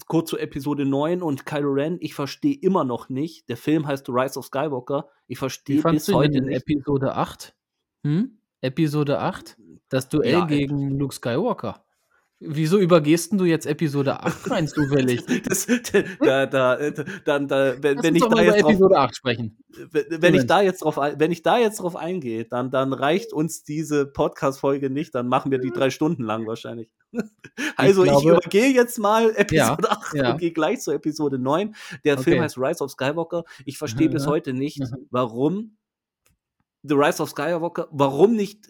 kurz 0.07 0.31
zu 0.31 0.37
Episode 0.37 0.83
9 0.83 1.21
und 1.21 1.45
Kylo 1.45 1.71
Ren, 1.71 1.97
ich 2.01 2.13
verstehe 2.13 2.55
immer 2.55 2.83
noch 2.83 3.07
nicht. 3.07 3.47
Der 3.47 3.55
Film 3.55 3.87
heißt 3.87 4.07
The 4.07 4.11
Rise 4.11 4.37
of 4.37 4.47
Skywalker. 4.47 5.07
Ich 5.27 5.39
verstehe 5.39 5.81
bis 5.81 6.11
heute 6.11 6.41
nicht. 6.41 6.67
Episode 6.67 7.15
8? 7.15 7.55
Hm? 8.03 8.37
Episode 8.59 9.19
8? 9.19 9.57
Das 9.87 10.09
Duell 10.09 10.33
ja, 10.33 10.45
gegen 10.45 10.99
Luke 10.99 11.15
Skywalker. 11.15 11.82
Wieso 12.45 12.77
übergehst 12.77 13.31
du 13.33 13.45
jetzt 13.45 13.65
Episode 13.65 14.19
8 14.19 14.49
rein 14.51 14.67
zufällig? 14.67 15.23
Das, 15.47 15.65
da, 16.19 16.45
da, 16.45 16.77
dann, 17.25 17.47
da, 17.47 17.81
wenn, 17.81 17.95
Lass 17.95 18.03
wenn 18.03 18.15
ich 18.15 18.23
da 18.23 18.41
jetzt 18.41 18.61
drauf, 18.61 18.69
Episode 18.71 18.97
8 18.97 19.15
sprechen. 19.15 19.57
wenn, 19.91 20.21
wenn 20.21 20.35
ich 20.35 20.45
da 20.45 20.61
jetzt 20.61 20.83
drauf, 20.83 20.97
wenn 20.97 21.31
ich 21.31 21.41
da 21.41 21.57
jetzt 21.57 21.79
drauf 21.79 21.95
eingehe, 21.95 22.45
dann, 22.45 22.69
dann 22.69 22.91
reicht 22.93 23.31
uns 23.33 23.63
diese 23.63 24.05
Podcast-Folge 24.05 24.89
nicht, 24.89 25.15
dann 25.15 25.27
machen 25.27 25.51
wir 25.51 25.59
die 25.59 25.71
drei 25.71 25.89
Stunden 25.89 26.23
lang 26.23 26.45
wahrscheinlich. 26.45 26.91
Also 27.75 28.03
ich, 28.03 28.09
glaube- 28.11 28.31
übergehe 28.37 28.69
jetzt 28.73 28.97
mal 28.97 29.31
Episode 29.35 29.91
8 29.91 30.13
ja. 30.15 30.31
und 30.31 30.39
gehe 30.39 30.51
gleich 30.51 30.81
zu 30.81 30.91
Episode 30.91 31.37
9. 31.39 31.75
Der 32.03 32.13
Okay. 32.15 32.23
Film 32.23 32.41
heißt 32.41 32.57
Rise 32.57 32.83
of 32.83 32.91
Skywalker. 32.91 33.43
Ich 33.65 33.77
verstehe 33.77 34.09
bis 34.09 34.25
Mhm. 34.25 34.29
heute 34.29 34.53
nicht, 34.53 34.79
Mhm. 34.79 35.07
warum 35.11 35.77
The 36.83 36.95
Rise 36.95 37.21
of 37.23 37.29
Skywalker, 37.29 37.87
warum 37.91 38.35
nicht 38.35 38.67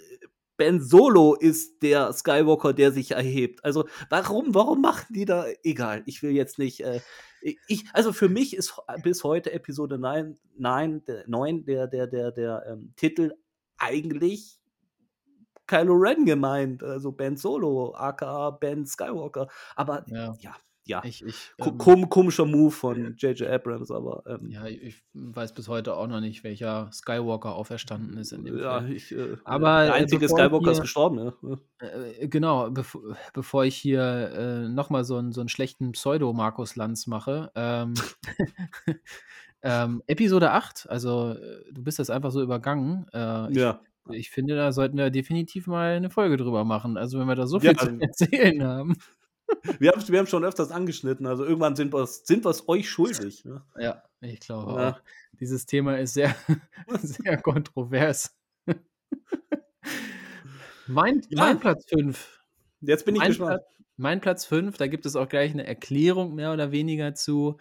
Ben 0.58 0.82
Solo 0.82 1.36
ist 1.36 1.82
der 1.82 2.14
Skywalker, 2.14 2.74
der 2.74 2.92
sich 2.92 3.12
erhebt. 3.12 3.64
Also 3.66 3.88
warum, 4.10 4.54
warum 4.54 4.82
machen 4.82 5.14
die 5.14 5.26
da? 5.26 5.46
Egal, 5.64 6.04
ich 6.06 6.22
will 6.22 6.32
jetzt 6.32 6.60
nicht. 6.60 6.82
Äh, 6.82 7.02
ich, 7.68 7.86
also 7.94 8.14
für 8.14 8.30
mich 8.30 8.56
ist 8.56 8.76
bis 9.02 9.24
heute 9.24 9.52
Episode 9.52 9.98
9, 9.98 10.38
9, 10.58 11.04
der, 11.06 11.24
9 11.28 11.66
der, 11.66 11.88
der, 11.88 12.08
der, 12.08 12.32
der 12.32 12.66
ähm, 12.68 12.94
Titel 12.96 13.34
eigentlich 13.78 14.60
Kylo 15.68 15.94
Ren 15.94 16.26
gemeint, 16.26 16.84
also 16.84 17.12
Ben 17.12 17.38
Solo, 17.38 17.94
aka 17.96 18.52
Ben 18.52 18.86
Skywalker. 18.86 19.48
Aber 19.76 20.04
Ja. 20.08 20.36
ja, 20.40 20.56
ja, 20.86 21.02
Ich, 21.06 21.24
ich, 21.24 21.52
ähm, 21.60 21.78
kom 21.78 22.10
komischer 22.10 22.46
Move 22.46 22.72
von 22.72 23.16
J.J. 23.18 23.48
Abrams, 23.50 23.90
aber 23.90 24.24
ähm, 24.28 24.50
ja, 24.50 24.66
ich 24.66 25.02
weiß 25.14 25.54
bis 25.54 25.68
heute 25.70 25.96
auch 25.96 26.08
noch 26.08 26.20
nicht, 26.20 26.44
welcher 26.44 26.90
Skywalker 26.92 27.56
auferstanden 27.56 28.18
ist 28.18 28.34
in 28.34 28.44
dem 28.44 28.60
ja, 28.60 28.80
Film. 28.82 28.92
ich, 28.92 29.12
äh, 29.14 29.38
Aber, 29.46 29.86
der 29.86 29.96
äh, 29.96 30.00
einzige 30.00 30.28
Skywalker 30.28 30.72
ist 30.72 30.78
wir- 30.80 30.82
gestorben, 30.82 31.20
ja. 31.20 31.88
Äh, 31.88 32.28
genau, 32.28 32.70
bev 32.70 32.98
bevor 33.34 33.64
ich 33.66 33.76
hier 33.78 34.02
äh, 34.04 34.68
nochmal 34.70 35.06
so, 35.06 35.16
einen- 35.18 35.32
so 35.32 35.40
einen 35.42 35.50
schlechten 35.50 35.94
Pseudo-Markus 35.94 36.76
Lanz 36.76 37.08
mache. 37.08 37.50
Ähm, 37.56 37.94
ähm, 39.62 40.04
Episode 40.08 40.52
8, 40.52 40.88
also 40.90 41.32
äh, 41.32 41.72
du 41.72 41.84
bist 41.84 42.00
das 42.00 42.10
einfach 42.10 42.32
so 42.32 42.42
übergangen. 42.42 43.06
Äh, 43.14 43.52
ich, 43.52 43.58
Ja. 43.58 43.80
ich 44.12 44.30
finde, 44.30 44.56
da 44.56 44.72
sollten 44.74 44.98
wir 44.98 45.10
definitiv 45.10 45.68
mal 45.68 45.96
eine 45.96 46.10
Folge 46.10 46.36
drüber 46.38 46.66
machen. 46.66 46.98
Also 46.98 47.20
wenn 47.20 47.28
wir 47.28 47.36
da 47.36 47.48
so 47.48 47.60
Ja, 47.60 47.70
viel 47.74 47.78
zu 47.78 47.98
erzählen 48.02 48.64
haben. 48.64 48.98
Wir 49.80 49.92
haben 49.92 50.08
wir 50.08 50.20
haben 50.20 50.28
schon 50.28 50.44
öfters 50.46 50.72
angeschnitten, 50.72 51.26
also 51.26 51.44
irgendwann 51.46 51.76
sind 51.76 51.94
wir 51.94 52.06
sind 52.08 52.44
wir's 52.46 52.68
euch 52.68 52.90
schuldig. 52.90 53.46
Ne? 53.46 53.64
Ja, 53.78 54.04
ich 54.22 54.40
glaube 54.40 54.72
Ja. 54.82 54.90
auch. 54.92 55.02
Dieses 55.40 55.66
Thema 55.66 55.98
ist 55.98 56.14
sehr, 56.14 56.36
sehr 57.02 57.42
kontrovers. 57.42 58.36
mein, 60.88 61.22
Ja. 61.30 61.46
mein 61.46 61.60
Platz 61.60 61.86
5 61.90 62.40
Jetzt 62.82 63.06
bin 63.06 63.16
ich 63.16 63.22
mein, 63.22 63.28
gespannt. 63.30 63.50
Platz, 63.62 63.66
mein 63.98 64.22
Platz 64.22 64.46
5, 64.46 64.78
da 64.78 64.88
gibt 64.88 65.06
es 65.06 65.16
auch 65.16 65.30
gleich 65.30 65.52
eine 65.52 65.66
Erklärung 65.66 66.36
mehr 66.36 66.52
oder 66.54 66.72
weniger 66.72 67.14
zu. 67.16 67.58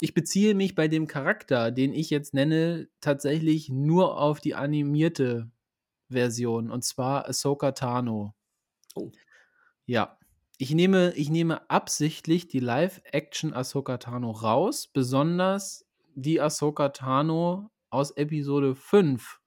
Ich 0.00 0.14
beziehe 0.14 0.54
mich 0.54 0.74
bei 0.74 0.88
dem 0.88 1.06
Charakter, 1.06 1.70
den 1.70 1.92
ich 1.92 2.10
jetzt 2.10 2.34
nenne, 2.34 2.88
tatsächlich 3.00 3.68
nur 3.68 4.20
auf 4.20 4.40
die 4.40 4.54
animierte 4.54 5.50
Version 6.08 6.70
und 6.70 6.84
zwar 6.84 7.28
Ahsoka 7.28 7.72
Tano. 7.72 8.34
Oh. 8.94 9.10
Ja. 9.86 10.18
Ich 10.60 10.74
nehme, 10.74 11.12
ich 11.14 11.30
nehme 11.30 11.70
absichtlich 11.70 12.48
die 12.48 12.58
Live-Action 12.58 13.54
Ahsoka 13.54 13.98
Tano 13.98 14.32
raus, 14.32 14.88
besonders 14.88 15.86
die 16.16 16.40
Ahsoka 16.40 16.88
Tano 16.88 17.70
aus 17.90 18.10
Episode 18.10 18.74
5 18.74 19.38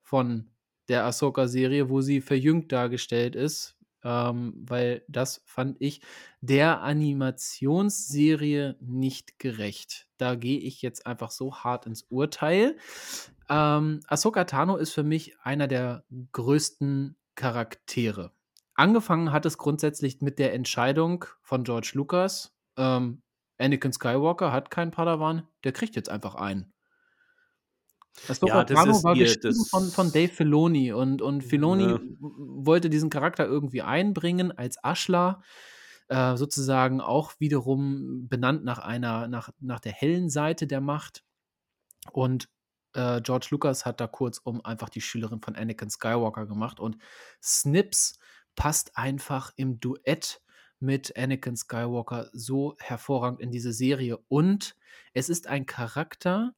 von 0.00 0.50
der 0.88 1.04
Ahsoka-Serie, 1.04 1.88
wo 1.90 2.00
sie 2.00 2.20
verjüngt 2.20 2.72
dargestellt 2.72 3.36
ist, 3.36 3.78
ähm, 4.02 4.52
weil 4.66 5.04
das 5.06 5.44
fand 5.46 5.76
ich 5.78 6.00
der 6.40 6.82
Animationsserie 6.82 8.78
nicht 8.80 9.38
gerecht. 9.38 10.08
Da 10.18 10.34
gehe 10.34 10.58
ich 10.58 10.82
jetzt 10.82 11.06
einfach 11.06 11.30
so 11.30 11.54
hart 11.54 11.86
ins 11.86 12.02
Urteil. 12.10 12.76
Ähm, 13.48 14.00
Ahsoka 14.08 14.42
Tano 14.42 14.76
ist 14.76 14.92
für 14.92 15.04
mich 15.04 15.38
einer 15.38 15.68
der 15.68 16.04
größten 16.32 17.14
Charaktere. 17.36 18.32
Angefangen 18.74 19.32
hat 19.32 19.44
es 19.46 19.58
grundsätzlich 19.58 20.20
mit 20.20 20.38
der 20.38 20.54
Entscheidung 20.54 21.24
von 21.42 21.64
George 21.64 21.92
Lucas. 21.94 22.54
Ähm, 22.76 23.22
Anakin 23.58 23.92
Skywalker 23.92 24.50
hat 24.52 24.70
keinen 24.70 24.90
Padawan, 24.90 25.46
der 25.64 25.72
kriegt 25.72 25.94
jetzt 25.94 26.08
einfach 26.08 26.34
einen. 26.34 26.72
Ahsoka 28.28 28.58
Ja, 28.58 28.64
das 28.64 28.86
ist 28.98 29.04
war 29.04 29.16
ihr- 29.16 29.40
das- 29.40 29.68
von, 29.70 29.88
von 29.90 30.12
Dave 30.12 30.32
Filoni 30.32 30.92
und, 30.92 31.22
und 31.22 31.42
Filoni 31.42 31.84
Ja. 31.92 32.00
wollte 32.20 32.90
diesen 32.90 33.08
Charakter 33.10 33.46
irgendwie 33.46 33.82
einbringen 33.82 34.52
als 34.52 34.82
Aschler, 34.84 35.42
äh, 36.08 36.36
sozusagen 36.36 37.00
auch 37.00 37.32
wiederum 37.40 38.28
benannt 38.28 38.64
nach 38.64 38.78
einer, 38.78 39.28
nach, 39.28 39.50
nach 39.60 39.80
der 39.80 39.92
hellen 39.92 40.28
Seite 40.28 40.66
der 40.66 40.80
Macht. 40.82 41.24
Und 42.12 42.48
äh, 42.94 43.22
George 43.22 43.48
Lucas 43.50 43.86
hat 43.86 44.00
da 44.00 44.06
kurzum 44.06 44.62
einfach 44.62 44.90
die 44.90 45.00
Schülerin 45.00 45.40
von 45.40 45.56
Anakin 45.56 45.88
Skywalker 45.88 46.46
gemacht 46.46 46.80
und 46.80 46.98
Snips 47.42 48.18
passt 48.56 48.96
einfach 48.96 49.52
im 49.56 49.80
Duett 49.80 50.42
mit 50.80 51.16
Anakin 51.16 51.56
Skywalker 51.56 52.30
so 52.32 52.76
hervorragend 52.80 53.40
in 53.40 53.50
diese 53.52 53.72
Serie 53.72 54.18
und 54.28 54.76
es 55.14 55.28
ist 55.28 55.46
ein 55.46 55.66
Charakter, 55.66 56.54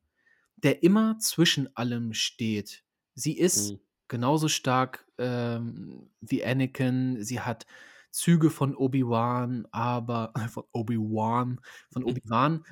der 0.57 0.83
immer 0.83 1.18
zwischen 1.18 1.74
allem 1.76 2.14
steht. 2.14 2.85
Sie 3.14 3.37
ist 3.38 3.76
Mhm. 3.76 3.80
genauso 4.09 4.48
stark 4.48 5.07
ähm, 5.18 6.11
wie 6.20 6.44
Anakin. 6.44 7.22
Sie 7.22 7.40
hat 7.40 7.66
Züge 8.11 8.50
von 8.50 8.76
Obi-Wan, 8.76 9.66
aber 9.72 10.33
von 10.50 10.64
Obi-Wan, 10.72 11.61
von 11.90 12.04
Obi-Wan. 12.04 12.64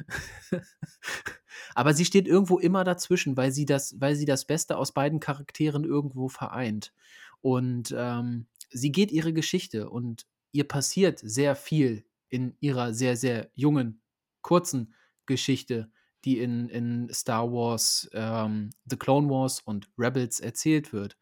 aber 1.74 1.94
sie 1.94 2.04
steht 2.04 2.26
irgendwo 2.28 2.58
immer 2.58 2.84
dazwischen, 2.84 3.36
weil 3.36 3.52
sie 3.52 3.66
das, 3.66 4.00
weil 4.00 4.16
sie 4.16 4.24
das 4.24 4.44
Beste 4.44 4.76
aus 4.76 4.92
beiden 4.92 5.20
Charakteren 5.20 5.84
irgendwo 5.84 6.28
vereint. 6.28 6.92
Und 7.40 7.92
ähm, 7.96 8.46
sie 8.72 8.92
geht 8.92 9.12
ihre 9.12 9.32
Geschichte 9.32 9.90
und 9.90 10.26
ihr 10.52 10.66
passiert 10.66 11.18
sehr 11.18 11.56
viel 11.56 12.04
in 12.28 12.56
ihrer 12.60 12.94
sehr, 12.94 13.16
sehr 13.16 13.50
jungen, 13.54 14.00
kurzen 14.42 14.94
Geschichte, 15.26 15.90
die 16.24 16.38
in, 16.38 16.68
in 16.68 17.12
Star 17.12 17.50
Wars, 17.52 18.08
ähm, 18.12 18.70
The 18.84 18.96
Clone 18.96 19.28
Wars 19.28 19.60
und 19.60 19.90
Rebels 19.98 20.40
erzählt 20.40 20.92
wird. 20.92 21.16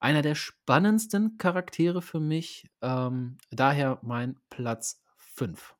Einer 0.00 0.22
der 0.22 0.34
spannendsten 0.34 1.38
Charaktere 1.38 2.02
für 2.02 2.20
mich, 2.20 2.68
ähm, 2.82 3.38
daher 3.50 3.98
mein 4.02 4.38
Platz 4.50 5.02
5. 5.16 5.74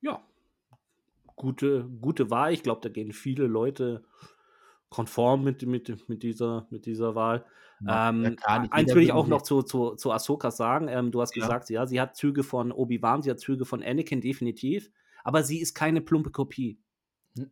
Ja. 0.00 0.22
Gute, 1.36 1.88
gute 2.00 2.30
Wahl. 2.30 2.52
Ich 2.52 2.62
glaube, 2.62 2.80
da 2.80 2.88
gehen 2.88 3.12
viele 3.12 3.46
Leute 3.46 4.04
konform 4.90 5.44
mit, 5.44 5.66
mit, 5.66 6.08
mit, 6.08 6.22
dieser, 6.22 6.66
mit 6.70 6.86
dieser 6.86 7.14
Wahl. 7.14 7.44
Ja, 7.80 8.08
ähm, 8.08 8.36
ja 8.40 8.66
eins 8.70 8.94
will 8.94 9.02
ich 9.02 9.12
auch 9.12 9.26
noch 9.28 9.42
zu, 9.42 9.62
zu, 9.62 9.94
zu 9.94 10.12
Ahsoka 10.12 10.50
sagen. 10.50 10.88
Ähm, 10.88 11.10
du 11.12 11.20
hast 11.20 11.36
Ja. 11.36 11.42
gesagt, 11.42 11.70
ja, 11.70 11.86
sie 11.86 12.00
hat 12.00 12.16
Züge 12.16 12.42
von 12.42 12.72
Obi-Wan, 12.72 13.22
sie 13.22 13.30
hat 13.30 13.40
Züge 13.40 13.64
von 13.64 13.82
Anakin, 13.82 14.20
definitiv. 14.20 14.90
Aber 15.24 15.42
sie 15.42 15.60
ist 15.60 15.74
keine 15.74 16.00
plumpe 16.00 16.30
Kopie. 16.30 16.80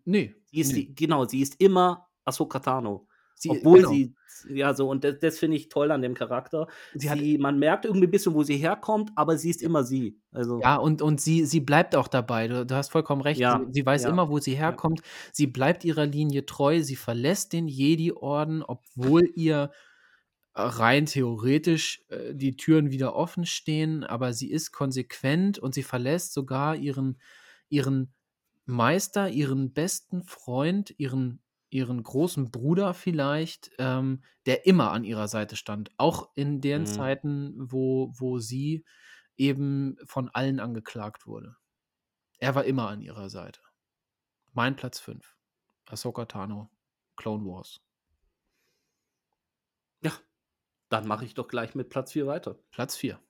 Nee. 0.05 0.35
Sie 0.46 0.59
ist, 0.59 0.72
nee. 0.72 0.87
die, 0.87 0.94
genau, 0.94 1.27
sie 1.27 1.42
ist 1.42 1.61
immer 1.61 2.09
Ahsoka 2.25 2.59
Tano. 2.59 3.07
Sie, 3.38 3.51
Obwohl 3.51 3.79
genau. 3.79 3.90
sie, 3.90 4.14
ja, 4.49 4.72
so, 4.75 4.88
und 4.88 5.05
das, 5.05 5.18
das 5.20 5.38
finde 5.38 5.57
ich 5.59 5.68
toll 5.68 5.90
an 5.90 6.01
dem 6.01 6.14
Charakter. 6.14 6.68
Sie 6.94 7.11
hat- 7.11 7.18
sie, 7.18 7.37
man 7.37 7.59
merkt 7.59 7.85
irgendwie 7.85 8.07
ein 8.07 8.11
bisschen, 8.11 8.33
wo 8.35 8.42
sie 8.42 8.57
herkommt, 8.57 9.11
aber 9.14 9.37
sie 9.37 9.51
ist 9.51 9.62
immer 9.62 9.85
sie. 9.85 10.18
Also, 10.33 10.59
Ja, 10.61 10.77
und, 10.77 11.03
und 11.03 11.20
sie, 11.20 11.44
sie 11.44 11.61
bleibt 11.61 11.94
auch 11.96 12.09
dabei. 12.09 12.49
Du, 12.49 12.64
du 12.64 12.75
hast 12.75 12.90
vollkommen 12.90 13.20
recht. 13.20 13.40
Ja, 13.40 13.62
sie, 13.66 13.72
sie 13.72 13.87
weiß 13.87 14.05
ja, 14.05 14.11
immer, 14.11 14.31
wo 14.31 14.38
sie 14.38 14.55
herkommt. 14.57 15.03
Sie 15.33 15.46
bleibt 15.46 15.85
ihrer 15.85 16.07
Linie 16.07 16.46
treu. 16.46 16.83
Sie 16.83 16.96
verlässt 16.96 17.53
den 17.53 17.68
Jedi-Orden, 17.68 18.62
obwohl 18.62 19.29
ihr 19.35 19.70
äh, 20.55 20.62
rein 20.62 21.05
theoretisch 21.07 22.03
äh, 22.09 22.35
die 22.35 22.57
Türen 22.57 22.90
wieder 22.90 23.14
offen 23.14 23.44
stehen. 23.44 24.03
Aber 24.03 24.33
sie 24.33 24.51
ist 24.51 24.72
konsequent 24.72 25.59
und 25.59 25.75
sie 25.75 25.83
verlässt 25.83 26.33
sogar 26.33 26.75
ihren, 26.77 27.20
ihren 27.68 28.14
Meister, 28.64 29.29
ihren 29.29 29.72
besten 29.75 30.22
Freund, 30.22 30.94
ihren, 30.99 31.40
ihren 31.70 32.02
großen 32.02 32.50
Bruder 32.50 32.94
vielleicht, 32.94 33.70
ähm, 33.79 34.22
der 34.46 34.66
immer 34.66 34.92
an 34.92 35.05
ihrer 35.05 35.29
Seite 35.29 35.57
stand. 35.57 35.90
Auch 35.98 36.31
in 36.35 36.61
den 36.61 36.83
Mhm. 36.83 36.87
Zeiten, 36.87 37.55
wo, 37.59 38.12
wo 38.16 38.38
sie 38.38 38.85
eben 39.37 39.96
von 40.05 40.29
allen 40.31 40.61
angeklagt 40.61 41.26
wurde. 41.26 41.57
Er 42.38 42.55
war 42.55 42.64
immer 42.64 42.88
an 42.88 43.00
ihrer 43.02 43.29
Seite. 43.31 43.61
Mein 44.52 44.76
Platz 44.76 44.98
5. 45.00 45.37
Ahsoka 45.87 46.24
Tano, 46.24 46.70
Clone 47.16 47.44
Wars. 47.44 47.81
ja, 50.02 50.12
dann 50.88 51.07
mache 51.07 51.24
ich 51.24 51.35
doch 51.35 51.48
gleich 51.48 51.74
mit 51.74 51.88
Platz 51.90 52.12
4 52.12 52.26
weiter. 52.26 52.59
Platz 52.70 52.96
4. 52.96 53.20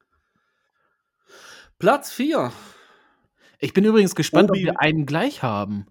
Platz 1.79 2.13
4. 2.13 2.53
Ich 3.59 3.73
bin 3.73 3.85
übrigens 3.85 4.15
gespannt, 4.15 4.51
Obi- 4.51 4.61
ob 4.61 4.65
wir 4.75 4.81
einen 4.81 5.07
gleich 5.07 5.43
haben. 5.43 5.87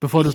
Bevor 0.00 0.24
du 0.24 0.30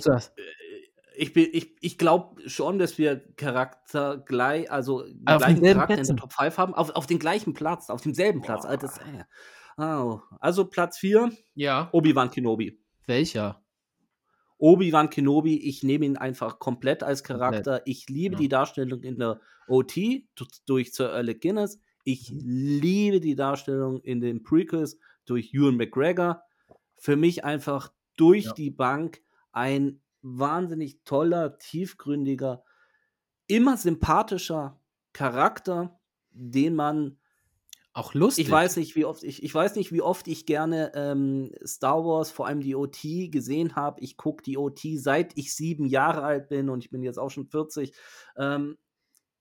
Ich- 1.16 1.28
sagst. 1.34 1.48
ich, 1.52 1.76
ich, 1.80 1.98
glaube 1.98 2.48
schon, 2.48 2.78
dass 2.78 2.98
wir 2.98 3.16
Charakter 3.36 4.18
gleich, 4.18 4.70
also 4.70 5.02
den 5.02 5.26
Auf 5.26 5.38
gleichen 5.42 5.62
Charakter 5.62 5.62
in 5.62 5.62
der 5.78 5.86
Plätzen. 5.86 6.16
Top 6.16 6.32
5 6.32 6.58
haben, 6.58 6.74
auf, 6.74 6.90
auf 6.90 7.06
den 7.06 7.18
gleichen 7.18 7.54
Platz, 7.54 7.90
auf 7.90 8.00
demselben 8.02 8.40
Platz. 8.42 8.62
Boah. 8.62 8.70
Also, 8.70 8.86
das, 8.86 8.98
äh, 8.98 9.24
oh. 9.82 10.20
also 10.40 10.64
Platz 10.66 10.98
4, 10.98 11.30
Ja. 11.54 11.88
Obi-Wan 11.92 12.30
Kenobi. 12.30 12.78
Welcher? 13.06 13.62
Obi-Wan 14.58 15.10
Kenobi, 15.10 15.58
ich 15.58 15.82
nehme 15.82 16.04
ihn 16.06 16.16
einfach 16.16 16.58
komplett 16.60 17.02
als 17.02 17.24
Charakter. 17.24 17.82
Ich 17.84 18.08
liebe 18.08 18.34
Ja. 18.34 18.38
die 18.38 18.48
Darstellung 18.48 19.02
in 19.02 19.18
der 19.18 19.40
OT 19.66 20.28
du- 20.36 20.44
durch 20.66 20.92
Sir 20.92 21.12
Alec 21.12 21.40
Guinness. 21.40 21.80
Ich 22.04 22.30
Mhm. 22.30 22.40
liebe 22.44 23.20
die 23.20 23.34
Darstellung 23.34 24.00
in 24.02 24.20
den 24.20 24.42
Prequels 24.42 24.98
durch 25.24 25.52
Ewan 25.54 25.76
McGregor. 25.76 26.42
Für 26.96 27.16
mich 27.16 27.44
einfach 27.44 27.92
durch 28.16 28.44
Ja. 28.46 28.52
die 28.52 28.70
Bank 28.70 29.20
ein 29.50 30.00
wahnsinnig 30.22 31.02
toller, 31.04 31.58
tiefgründiger, 31.58 32.64
immer 33.46 33.76
sympathischer 33.76 34.80
Charakter, 35.12 36.00
den 36.30 36.74
man 36.74 37.18
Auch 37.92 38.14
lustig. 38.14 38.46
ich 38.46 38.50
weiß 38.50 38.76
nicht, 38.76 38.96
wie 38.96 39.04
oft 39.04 39.22
ich, 39.22 39.42
ich 39.42 39.54
weiß 39.54 39.74
nicht, 39.74 39.92
wie 39.92 40.00
oft 40.00 40.26
ich 40.28 40.46
gerne 40.46 40.92
ähm, 40.94 41.52
Star 41.66 42.04
Wars, 42.04 42.30
vor 42.30 42.46
allem 42.46 42.60
die 42.60 42.74
OT, 42.74 43.02
gesehen 43.30 43.76
habe. 43.76 44.00
Ich 44.00 44.16
gucke 44.16 44.42
die 44.42 44.56
OT 44.56 44.80
seit 44.96 45.36
ich 45.36 45.54
sieben 45.54 45.86
Jahre 45.86 46.22
alt 46.22 46.48
bin 46.48 46.70
und 46.70 46.82
ich 46.82 46.90
bin 46.90 47.02
jetzt 47.02 47.18
auch 47.18 47.30
schon 47.30 47.46
40. 47.46 47.94
Ähm, 48.36 48.78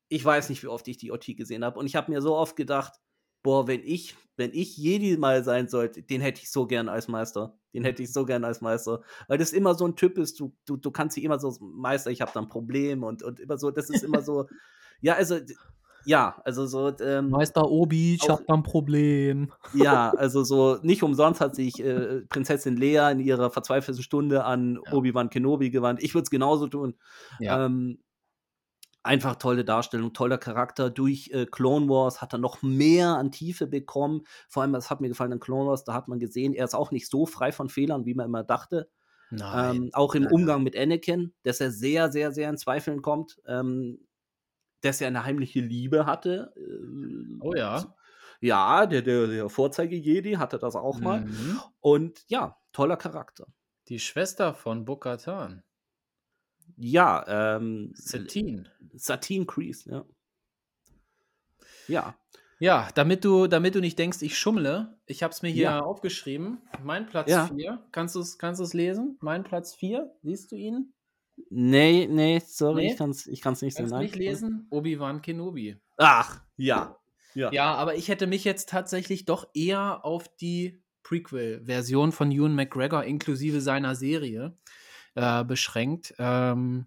ich 0.09 0.25
weiß 0.25 0.49
nicht, 0.49 0.61
wie 0.63 0.67
oft 0.67 0.87
ich 0.89 0.97
die 0.97 1.11
OT 1.11 1.37
gesehen 1.37 1.63
habe. 1.63 1.79
Und 1.79 1.85
ich 1.85 1.95
habe 1.95 2.11
mir 2.11 2.21
so 2.21 2.35
oft 2.35 2.57
gedacht, 2.57 2.93
boah, 3.43 3.67
wenn 3.67 3.81
ich, 3.81 4.15
wenn 4.35 4.51
ich 4.53 4.75
Jedi 4.75 5.15
mal 5.15 5.43
sein 5.43 5.69
sollte, 5.69 6.03
den 6.03 6.19
hätte 6.19 6.41
ich 6.41 6.51
so 6.51 6.67
gern 6.67 6.89
als 6.89 7.07
Meister. 7.07 7.57
Den 7.73 7.83
hätte 7.83 8.03
ich 8.03 8.11
so 8.11 8.25
gern 8.25 8.43
als 8.43 8.61
Meister. 8.61 9.01
Weil 9.27 9.37
das 9.37 9.53
immer 9.53 9.75
so 9.75 9.85
ein 9.87 9.95
Typ 9.95 10.17
ist, 10.17 10.39
du, 10.39 10.53
du, 10.65 10.77
du 10.77 10.91
kannst 10.91 11.15
sie 11.15 11.23
immer 11.23 11.39
so, 11.39 11.55
Meister, 11.61 12.11
ich 12.11 12.21
habe 12.21 12.31
da 12.33 12.41
ein 12.41 12.49
Problem 12.49 13.03
und, 13.03 13.23
und 13.23 13.39
immer 13.39 13.57
so, 13.57 13.71
das 13.71 13.89
ist 13.89 14.03
immer 14.03 14.21
so, 14.21 14.47
ja, 15.01 15.15
also, 15.15 15.37
ja, 16.03 16.41
also 16.45 16.65
so, 16.65 16.91
ähm, 16.99 17.29
Meister 17.29 17.69
Obi, 17.69 18.15
ich 18.15 18.23
Auch- 18.23 18.39
hab 18.39 18.47
da 18.47 18.55
ein 18.55 18.63
Problem. 18.63 19.51
ja, 19.73 20.09
also 20.17 20.43
so 20.43 20.79
nicht 20.81 21.03
umsonst 21.03 21.39
hat 21.41 21.55
sich 21.55 21.79
äh, 21.83 22.21
Prinzessin 22.29 22.75
Lea 22.75 23.11
in 23.11 23.19
ihrer 23.19 23.51
verzweifelten 23.51 24.03
Stunde 24.03 24.43
an 24.43 24.79
Ja. 24.85 24.93
Obi-Wan 24.93 25.29
Kenobi 25.29 25.69
gewandt. 25.69 26.01
Ich 26.01 26.13
würde 26.15 26.23
es 26.23 26.29
genauso 26.31 26.67
tun. 26.67 26.95
Ja. 27.39 27.65
Ähm, 27.65 27.99
einfach 29.03 29.35
tolle 29.35 29.65
Darstellung, 29.65 30.13
toller 30.13 30.37
Charakter. 30.37 30.89
Durch 30.89 31.29
äh, 31.33 31.45
Clone 31.45 31.89
Wars 31.89 32.21
hat 32.21 32.33
er 32.33 32.39
noch 32.39 32.61
mehr 32.61 33.09
an 33.09 33.31
Tiefe 33.31 33.67
bekommen. 33.67 34.21
Vor 34.47 34.63
allem, 34.63 34.73
das 34.73 34.89
hat 34.89 35.01
mir 35.01 35.09
gefallen 35.09 35.33
an 35.33 35.39
Clone 35.39 35.69
Wars, 35.69 35.83
da 35.83 35.93
hat 35.93 36.07
man 36.07 36.19
gesehen, 36.19 36.53
er 36.53 36.65
ist 36.65 36.75
auch 36.75 36.91
nicht 36.91 37.09
so 37.09 37.25
frei 37.25 37.51
von 37.51 37.69
Fehlern, 37.69 38.05
wie 38.05 38.13
man 38.13 38.27
immer 38.27 38.43
dachte. 38.43 38.89
Ähm, 39.31 39.89
auch 39.93 40.13
im 40.13 40.27
Umgang 40.27 40.61
mit 40.61 40.77
Anakin, 40.77 41.33
dass 41.43 41.61
er 41.61 41.71
sehr, 41.71 42.11
sehr, 42.11 42.33
sehr 42.33 42.49
in 42.49 42.57
Zweifeln 42.57 43.01
kommt. 43.01 43.41
Ähm, 43.47 43.99
dass 44.81 44.99
er 44.99 45.07
eine 45.07 45.23
heimliche 45.23 45.61
Liebe 45.61 46.05
hatte. 46.05 46.53
Äh, 46.57 47.37
oh 47.39 47.53
ja. 47.55 47.95
ja, 48.41 48.85
der, 48.85 49.01
der, 49.01 49.27
der 49.27 49.49
Vorzeige-Jedi 49.49 50.33
hatte 50.33 50.59
das 50.59 50.75
auch 50.75 50.99
mal. 50.99 51.21
Mhm. 51.21 51.59
Und 51.79 52.23
ja, 52.27 52.57
toller 52.73 52.97
Charakter. 52.97 53.47
Die 53.87 53.99
Schwester 53.99 54.53
von 54.53 54.85
Bo-Katan. 54.85 55.63
Ja, 56.77 57.55
ähm, 57.57 57.91
Satine. 57.95 58.63
Satine 58.93 59.45
Kreese, 59.45 59.89
ja. 59.89 60.05
Ja, 61.87 62.15
Ja, 62.59 62.89
damit 62.93 63.25
du, 63.25 63.47
damit 63.47 63.73
du 63.73 63.79
nicht 63.81 63.97
denkst, 63.97 64.21
ich 64.21 64.37
schummle, 64.37 64.95
ich 65.07 65.23
habe 65.23 65.31
es 65.33 65.41
mir 65.41 65.49
hier 65.49 65.63
Ja. 65.63 65.79
aufgeschrieben. 65.81 66.59
Mein 66.83 67.07
Platz 67.07 67.29
Ja. 67.31 67.47
4. 67.47 67.83
Kannst 67.91 68.13
du 68.15 68.19
es 68.19 68.37
kannst 68.37 68.73
lesen? 68.75 69.17
Mein 69.19 69.43
Platz 69.43 69.73
4. 69.73 70.13
Siehst 70.21 70.51
du 70.51 70.55
ihn? 70.55 70.93
nee, 71.49 72.07
nee, 72.07 72.39
sorry, 72.45 72.83
Nee? 72.83 72.91
ich 72.91 72.97
kann 72.97 73.09
es 73.09 73.25
ich 73.25 73.41
kann's 73.41 73.63
nicht 73.63 73.73
sehen. 73.75 73.85
Kannst 73.85 73.91
du 73.93 73.95
nein. 73.95 74.03
nicht 74.05 74.15
lesen? 74.15 74.67
Obi-Wan 74.69 75.23
Kenobi. 75.23 75.77
Ach, 75.97 76.39
ja. 76.55 76.97
Ja. 77.33 77.51
Ja, 77.51 77.73
aber 77.73 77.95
ich 77.95 78.09
hätte 78.09 78.27
mich 78.27 78.43
jetzt 78.43 78.69
tatsächlich 78.69 79.25
doch 79.25 79.47
eher 79.55 80.05
auf 80.05 80.27
die 80.35 80.83
Prequel-Version 81.01 82.11
von 82.11 82.31
Ewan 82.31 82.53
McGregor 82.53 83.03
inklusive 83.05 83.59
seiner 83.61 83.95
Serie 83.95 84.55
äh, 85.15 85.43
beschränkt. 85.43 86.13
Ähm, 86.17 86.85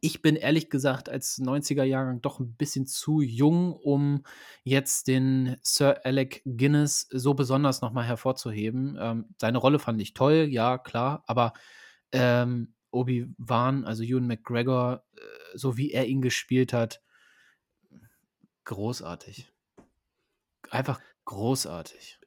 ich 0.00 0.22
bin 0.22 0.36
ehrlich 0.36 0.70
gesagt 0.70 1.08
als 1.08 1.38
90er-Jahrgang 1.38 2.22
doch 2.22 2.40
ein 2.40 2.54
bisschen 2.54 2.86
zu 2.86 3.20
jung, 3.20 3.72
um 3.72 4.22
jetzt 4.64 5.08
den 5.08 5.56
Sir 5.62 6.00
Alec 6.04 6.42
Guinness 6.44 7.08
so 7.10 7.34
besonders 7.34 7.80
nochmal 7.80 8.04
hervorzuheben. 8.04 8.96
Ähm, 9.00 9.34
seine 9.40 9.58
Rolle 9.58 9.78
fand 9.78 10.00
ich 10.00 10.14
toll, 10.14 10.46
ja, 10.50 10.78
klar, 10.78 11.24
aber 11.26 11.52
ähm, 12.12 12.74
Obi-Wan, 12.90 13.84
also 13.84 14.02
Ewan 14.02 14.26
McGregor, 14.26 15.04
äh, 15.16 15.58
so 15.58 15.76
wie 15.76 15.92
er 15.92 16.06
ihn 16.06 16.22
gespielt 16.22 16.72
hat, 16.72 17.02
großartig. 18.64 19.52
Einfach 20.70 21.00
großartig. 21.24 22.18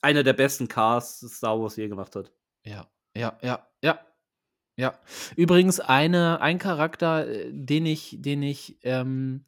Einer 0.00 0.22
der 0.22 0.32
besten 0.34 0.68
Casts 0.68 1.20
die 1.20 1.28
Star 1.28 1.60
Wars 1.60 1.76
je 1.76 1.88
gemacht 1.88 2.14
hat. 2.14 2.32
Ja, 2.62 2.88
ja, 3.16 3.38
ja, 3.42 3.68
ja. 3.82 4.00
Ja. 4.76 4.98
Übrigens 5.36 5.78
eine, 5.80 6.40
ein 6.40 6.58
Charakter, 6.58 7.28
äh, 7.28 7.50
den 7.52 7.86
ich, 7.86 8.16
den 8.20 8.42
ich, 8.42 8.78
ähm, 8.82 9.44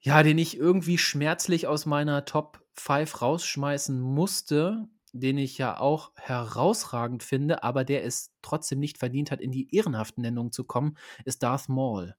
ja, 0.00 0.22
den 0.22 0.38
ich 0.38 0.56
irgendwie 0.56 0.98
schmerzlich 0.98 1.66
aus 1.66 1.86
meiner 1.86 2.24
Top 2.24 2.60
5 2.74 3.22
rausschmeißen 3.22 4.00
musste, 4.00 4.88
den 5.12 5.38
ich 5.38 5.58
ja 5.58 5.78
auch 5.78 6.12
herausragend 6.16 7.22
finde, 7.22 7.62
aber 7.62 7.84
der 7.84 8.04
es 8.04 8.32
trotzdem 8.42 8.78
nicht 8.78 8.98
verdient 8.98 9.30
hat, 9.30 9.40
in 9.40 9.50
die 9.50 9.74
ehrenhaften 9.74 10.22
Nennungen 10.22 10.52
zu 10.52 10.64
kommen, 10.64 10.96
ist 11.24 11.42
Darth 11.42 11.68
Maul. 11.68 12.14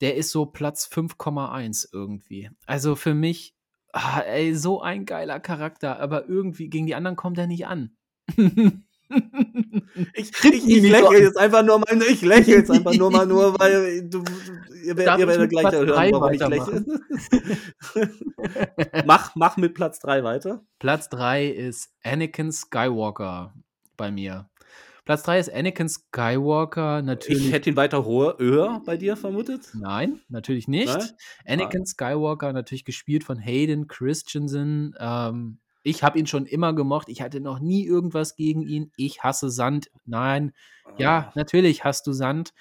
Der 0.00 0.16
ist 0.16 0.30
so 0.30 0.46
Platz 0.46 0.88
5,1 0.92 1.88
irgendwie. 1.92 2.50
Also 2.66 2.96
für 2.96 3.14
mich, 3.14 3.54
ah, 3.92 4.20
ey, 4.20 4.54
so 4.54 4.80
ein 4.80 5.04
geiler 5.04 5.40
Charakter, 5.40 6.00
aber 6.00 6.28
irgendwie 6.28 6.68
gegen 6.68 6.86
die 6.86 6.94
anderen 6.94 7.16
kommt 7.16 7.38
er 7.38 7.46
nicht 7.46 7.66
an. 7.66 7.96
Ich, 10.14 10.30
ich, 10.44 10.68
ich 10.68 10.82
lächle 10.82 11.20
jetzt 11.20 11.36
einfach 11.36 11.64
nur 11.64 11.78
mal, 11.78 11.86
ich 12.08 12.22
lächle 12.22 12.56
jetzt 12.56 12.70
einfach 12.70 12.94
nur 12.94 13.10
mal 13.10 13.26
nur, 13.26 13.58
weil 13.58 14.08
du, 14.08 14.22
ihr, 14.84 14.94
Darf 14.94 15.18
ihr 15.18 15.26
werdet 15.26 15.50
gleich 15.50 15.72
hören, 15.72 16.12
warum 16.12 16.32
ich 16.32 16.40
lächle. 16.40 16.84
mach, 19.06 19.34
mach 19.34 19.56
mit 19.56 19.74
Platz 19.74 19.98
3 20.00 20.22
weiter. 20.22 20.62
Platz 20.78 21.08
3 21.08 21.46
ist 21.46 21.90
Anakin 22.04 22.52
Skywalker 22.52 23.54
bei 23.96 24.10
mir. 24.10 24.48
Platz 25.04 25.24
3 25.24 25.38
ist 25.40 25.52
Anakin 25.52 25.88
Skywalker, 25.88 27.02
natürlich. 27.02 27.46
Ich 27.46 27.52
hätte 27.52 27.70
ihn 27.70 27.76
weiter 27.76 28.04
höher 28.04 28.80
bei 28.86 28.96
dir 28.96 29.16
vermutet. 29.16 29.70
Nein, 29.74 30.20
natürlich 30.28 30.68
nicht. 30.68 30.86
Nein? 30.86 31.10
Anakin 31.46 31.84
Skywalker, 31.84 32.52
natürlich 32.52 32.84
gespielt 32.84 33.24
von 33.24 33.38
Hayden 33.38 33.88
Christensen. 33.88 34.94
Ähm, 35.00 35.58
ich 35.82 36.02
habe 36.02 36.18
ihn 36.18 36.26
schon 36.26 36.46
immer 36.46 36.72
gemocht. 36.74 37.08
Ich 37.08 37.22
hatte 37.22 37.40
noch 37.40 37.58
nie 37.60 37.84
irgendwas 37.86 38.36
gegen 38.36 38.62
ihn. 38.62 38.92
Ich 38.96 39.22
hasse 39.22 39.50
Sand. 39.50 39.90
Nein, 40.04 40.52
ja, 40.98 41.32
natürlich 41.34 41.84
hast 41.84 42.06
du 42.06 42.12
Sand. 42.12 42.52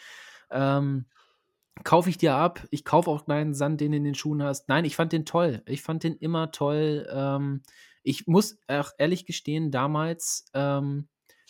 Ähm, 0.52 1.06
kaufe 1.84 2.10
ich 2.10 2.18
dir 2.18 2.36
ab. 2.36 2.66
Ich 2.72 2.84
kaufe 2.86 3.10
auch 3.10 3.22
deinen 3.22 3.54
Sand, 3.54 3.82
den 3.82 3.92
du 3.92 3.98
in 3.98 4.04
den 4.04 4.16
Schuhen 4.16 4.44
hast. 4.44 4.68
Nein, 4.70 4.86
ich 4.86 4.96
fand 4.96 5.12
den 5.14 5.26
toll. 5.26 5.62
Ich 5.66 5.82
fand 5.82 6.04
den 6.04 6.16
immer 6.18 6.52
toll. 6.52 7.08
Ähm, 7.12 7.62
ich 8.04 8.28
muss 8.28 8.58
auch 8.68 8.92
ehrlich 8.98 9.26
gestehen, 9.26 9.72
damals 9.72 10.46
ähm, 10.54 11.08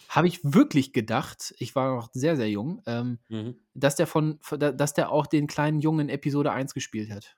habe 0.08 0.28
ich 0.28 0.40
wirklich 0.44 0.92
gedacht, 0.94 1.54
ich 1.60 1.76
war 1.76 1.96
noch 1.96 2.10
sehr, 2.14 2.36
sehr 2.36 2.50
jung, 2.50 2.82
ähm, 2.88 3.20
Mhm. 3.30 3.56
dass 3.76 3.96
der 3.96 4.08
von, 4.08 4.40
von- 4.42 4.60
dass 4.60 4.94
der 4.94 5.12
auch 5.12 5.28
den 5.28 5.46
kleinen 5.48 5.80
Jungen 5.80 6.02
in 6.02 6.10
Episode 6.10 6.52
1 6.52 6.74
gespielt 6.74 7.12
hat. 7.12 7.38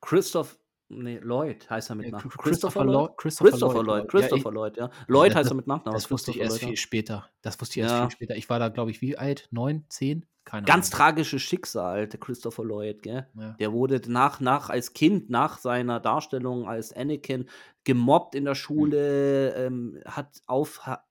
Christoph, 0.00 0.58
nee, 0.88 1.18
Lloyd 1.22 1.68
heißt 1.70 1.90
er 1.90 1.96
mit 1.96 2.06
Äh, 2.06 2.10
Nachnamen. 2.10 2.36
Christopher 2.38 2.84
Lloyd. 2.84 3.16
Christopher, 3.16 3.50
Christopher 3.50 3.82
Lloyd, 3.82 4.02
Ja, 4.04 4.06
Christopher 4.08 4.48
ich- 4.48 4.54
Lloyd, 4.54 4.76
ja. 4.76 4.90
Lloyd 5.06 5.30
das- 5.30 5.36
heißt 5.38 5.50
er 5.50 5.54
mit 5.56 5.66
Nachnamen. 5.66 5.94
Das 5.94 6.10
wusste 6.10 6.30
ich 6.30 6.38
Christopher 6.38 6.52
erst 6.54 6.62
Lloyd, 6.62 6.68
viel 6.70 6.76
ja. 6.76 6.82
später. 6.82 7.28
Das 7.42 7.60
wusste 7.60 7.78
ich 7.80 7.82
erst 7.84 7.94
Ja. 7.94 8.00
viel 8.02 8.10
später. 8.10 8.36
Ich 8.36 8.48
war 8.50 8.58
da, 8.58 8.68
glaube 8.68 8.90
ich, 8.90 9.00
wie 9.00 9.16
alt? 9.16 9.48
Neun, 9.50 9.84
zehn? 9.88 10.26
Keine 10.44 10.64
Ganz 10.64 10.86
Ahnung. 10.88 10.96
tragisches 10.98 11.42
Schicksal, 11.42 12.08
der 12.08 12.18
Christopher 12.20 12.64
Lloyd, 12.64 13.02
gell? 13.02 13.26
Ja. 13.38 13.52
Der 13.60 13.72
wurde 13.72 14.00
nach, 14.10 14.40
nach, 14.40 14.70
als 14.70 14.94
Kind, 14.94 15.28
nach 15.28 15.58
seiner 15.58 16.00
Darstellung 16.00 16.66
als 16.66 16.90
Anakin, 16.94 17.50
gemobbt 17.84 18.34
in 18.34 18.46
der 18.46 18.54
Schule, 18.54 19.54
ähm, 19.56 19.98
hat 20.06 20.40
auf, 20.46 20.86
ha, 20.86 21.04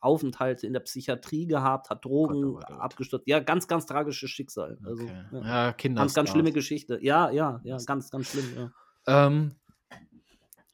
Aufenthalte 0.00 0.66
in 0.66 0.74
der 0.74 0.80
Psychiatrie 0.80 1.46
gehabt, 1.46 1.90
hat 1.90 2.04
Drogen 2.04 2.44
oh 2.44 2.52
Gott, 2.52 2.64
oh 2.68 2.72
Gott. 2.72 2.80
abgestürzt. 2.80 3.26
Ja, 3.26 3.40
ganz, 3.40 3.66
ganz 3.66 3.84
tragisches 3.86 4.30
Schicksal. 4.30 4.78
Also, 4.84 5.02
Okay. 5.04 5.24
ja. 5.32 5.40
Ja, 5.66 5.72
Kinder. 5.72 6.02
Ganz, 6.02 6.14
ganz 6.14 6.30
schlimme 6.30 6.52
Geschichte. 6.52 6.98
Ja, 7.02 7.30
ja, 7.30 7.60
ja, 7.64 7.78
ganz, 7.84 8.08
ganz 8.10 8.28
schlimm. 8.30 8.44
Ja. 8.56 8.70
Ähm, 9.08 9.56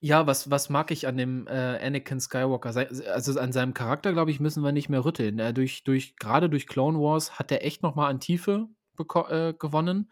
ja, 0.00 0.26
was, 0.26 0.50
was 0.50 0.68
mag 0.68 0.90
ich 0.90 1.06
an 1.06 1.16
dem 1.16 1.46
äh, 1.46 1.50
Anakin 1.82 2.20
Skywalker? 2.20 2.74
Also 3.12 3.40
an 3.40 3.52
seinem 3.52 3.72
Charakter, 3.74 4.12
glaube 4.12 4.30
ich, 4.30 4.40
müssen 4.40 4.62
wir 4.62 4.72
nicht 4.72 4.88
mehr 4.90 5.04
rütteln. 5.04 5.38
Er 5.38 5.52
durch, 5.52 5.82
durch, 5.84 6.16
gerade 6.16 6.50
durch 6.50 6.66
Clone 6.66 6.98
Wars 6.98 7.38
hat 7.38 7.50
er 7.50 7.64
echt 7.64 7.82
noch 7.82 7.94
mal 7.94 8.08
an 8.08 8.20
Tiefe 8.20 8.68
äh, 8.98 9.54
gewonnen. 9.54 10.10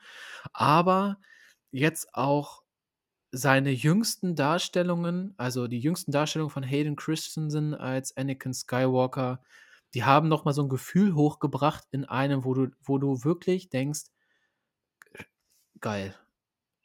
Aber 0.55 1.19
jetzt 1.73 2.15
auch 2.15 2.63
seine 3.33 3.71
jüngsten 3.73 4.37
Darstellungen, 4.37 5.35
also 5.39 5.69
die 5.69 5.81
jüngsten 5.81 6.13
Darstellungen 6.13 6.51
von 6.53 6.65
Hayden 6.65 6.97
Christensen 6.97 7.75
als 7.75 8.17
Anakin 8.17 8.55
Skywalker, 8.55 9.43
die 9.95 10.05
haben 10.05 10.29
noch 10.29 10.45
mal 10.47 10.55
so 10.55 10.63
ein 10.65 10.69
Gefühl 10.71 11.15
hochgebracht 11.15 11.85
in 11.93 12.05
einem, 12.07 12.45
wo 12.45 12.55
du 12.55 12.69
wo 12.83 12.99
du 12.99 13.25
wirklich 13.25 13.71
denkst: 13.71 14.05
„Geil.“ 15.81 16.15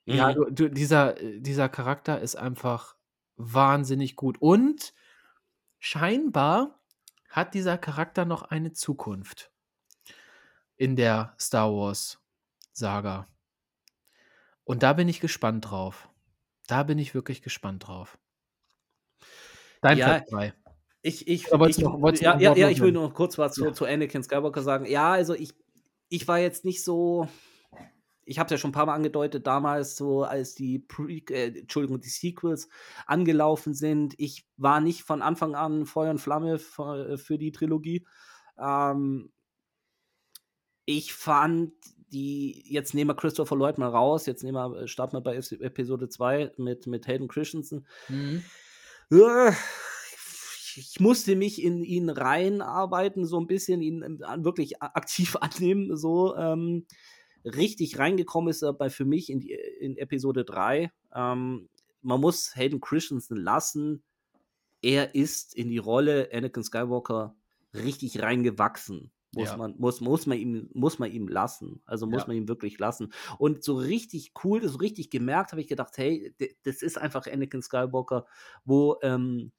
Ja, 0.08 0.30
Mhm. 0.30 0.34
du 0.36 0.46
du 0.52 0.70
dieser 0.70 1.14
dieser 1.16 1.68
Charakter 1.68 2.22
ist 2.22 2.36
einfach 2.38 2.96
wahnsinnig 3.36 4.16
gut 4.16 4.38
und 4.40 4.94
scheinbar 5.80 6.80
hat 7.30 7.54
dieser 7.54 7.78
Charakter 7.78 8.24
noch 8.26 8.44
eine 8.44 8.72
Zukunft 8.72 9.52
in 10.78 10.96
der 10.96 11.36
Star-Wars-Saga. 11.40 13.28
Und 14.64 14.84
da 14.84 14.94
bin 14.94 15.10
ich 15.10 15.20
gespannt 15.20 15.70
drauf. 15.70 16.08
Da 16.68 16.84
bin 16.84 17.00
ich 17.00 17.14
wirklich 17.14 17.42
gespannt 17.42 17.88
drauf. 17.88 18.18
Dein 19.82 19.98
Ja. 19.98 20.06
Platz 20.06 20.30
3. 20.30 20.54
Ich 21.02 21.28
ich 21.28 21.46
ich 21.48 21.78
noch- 21.80 22.12
ja, 22.22 22.38
ja, 22.40 22.56
ja, 22.56 22.70
ich 22.70 22.80
will 22.82 22.92
noch 22.92 23.14
kurz 23.14 23.38
was 23.38 23.54
zu 23.56 23.66
Ja. 23.66 23.74
zu 23.74 23.86
Anakin 23.86 24.24
Skywalker 24.24 24.62
sagen. 24.64 24.86
Ja, 24.86 25.12
also 25.12 25.34
ich 25.34 25.54
ich 26.10 26.28
war 26.28 26.40
jetzt 26.40 26.64
nicht 26.66 26.84
so 26.84 27.28
ich 28.28 28.40
habe 28.40 28.48
es 28.48 28.52
ja 28.52 28.58
schon 28.60 28.72
'n 28.72 28.74
paarmal 28.74 28.96
angedeutet, 28.98 29.48
damals 29.48 29.96
so, 29.98 30.24
als 30.24 30.56
die 30.56 30.80
Preq 30.80 31.32
äh, 31.32 31.48
Entschuldigung, 31.60 32.02
die 32.02 32.10
Sequels 32.10 32.70
angelaufen 33.08 33.74
sind. 33.74 34.16
Ich 34.20 34.48
war 34.58 34.82
nicht 34.82 35.04
von 35.04 35.22
Anfang 35.24 35.56
an 35.56 35.86
Feuer 35.88 36.12
und 36.12 36.20
Flamme 36.20 36.60
für 36.60 37.18
für 37.18 37.38
die 37.40 37.52
Trilogie. 37.54 38.06
Ähm 38.60 39.32
ich 40.90 41.14
fand 41.14 41.74
die 42.14 42.64
jetzt 42.72 42.94
nehmen 42.94 43.10
wir 43.10 43.16
Christopher 43.16 43.58
Lloyd 43.58 43.78
mal 43.78 43.90
raus, 43.90 44.26
jetzt 44.26 44.42
nehmen 44.42 44.56
wir 44.56 44.88
starten 44.88 45.18
wir 45.18 45.22
bei 45.22 45.36
Ep 45.36 45.52
Episode 45.62 46.08
2 46.08 46.54
mit 46.58 46.88
mit 46.88 47.06
Hayden 47.08 47.28
Christensen. 47.28 47.86
Mhm. 48.10 48.50
Äh, 49.12 49.52
ich 50.76 51.00
musste 51.00 51.36
mich 51.36 51.64
in 51.64 51.84
ihn 51.84 52.10
reinarbeiten, 52.10 53.26
so 53.26 53.38
'n 53.40 53.48
bisschen, 53.48 53.82
ihn, 53.82 54.04
ähm, 54.04 54.44
wirklich 54.44 54.82
aktiv 54.82 55.36
annehmen, 55.42 55.96
so, 55.98 56.36
ähm. 56.36 56.86
Richtig 57.56 57.98
reingekommen 58.00 58.50
ist 58.50 58.62
er 58.62 58.74
bei 58.74 58.90
für 58.90 59.06
mich 59.06 59.30
in 59.30 59.40
die 59.40 59.54
in 59.54 59.98
Episode 59.98 60.44
3. 60.44 60.92
Ähm, 61.14 61.70
man 62.02 62.20
muss 62.20 62.56
Hayden 62.56 62.82
Christensen 62.82 63.38
lassen. 63.38 64.04
Er 64.82 65.16
ist 65.16 65.56
in 65.56 65.70
die 65.70 65.80
Rolle 65.80 66.30
Anakin 66.34 66.64
Skywalker 66.64 67.38
richtig 67.76 68.22
reingewachsen. 68.22 69.12
Muss 69.34 69.56
Ja. 69.56 69.58
man 69.58 69.76
muss 69.80 70.02
muss 70.02 70.26
man 70.28 70.40
ihm 70.40 70.70
muss 70.74 71.00
man 71.00 71.12
ihm 71.12 71.28
lassen. 71.28 71.82
Also, 71.86 72.08
muss 72.08 72.26
Ja. 72.26 72.28
man 72.28 72.38
ihm 72.38 72.48
wirklich 72.50 72.80
lassen. 72.80 73.14
Und 73.40 73.64
so 73.64 73.76
richtig 73.78 74.34
cool, 74.44 74.68
so 74.68 74.78
richtig 74.80 75.10
gemerkt 75.12 75.52
habe 75.52 75.62
ich 75.62 75.68
gedacht: 75.68 75.98
„Hey, 75.98 76.36
das 76.64 76.82
ist 76.84 76.98
einfach 77.00 77.28
Anakin 77.28 77.62
Skywalker“, 77.64 78.26
wo, 78.66 78.98
ähm 79.04 79.52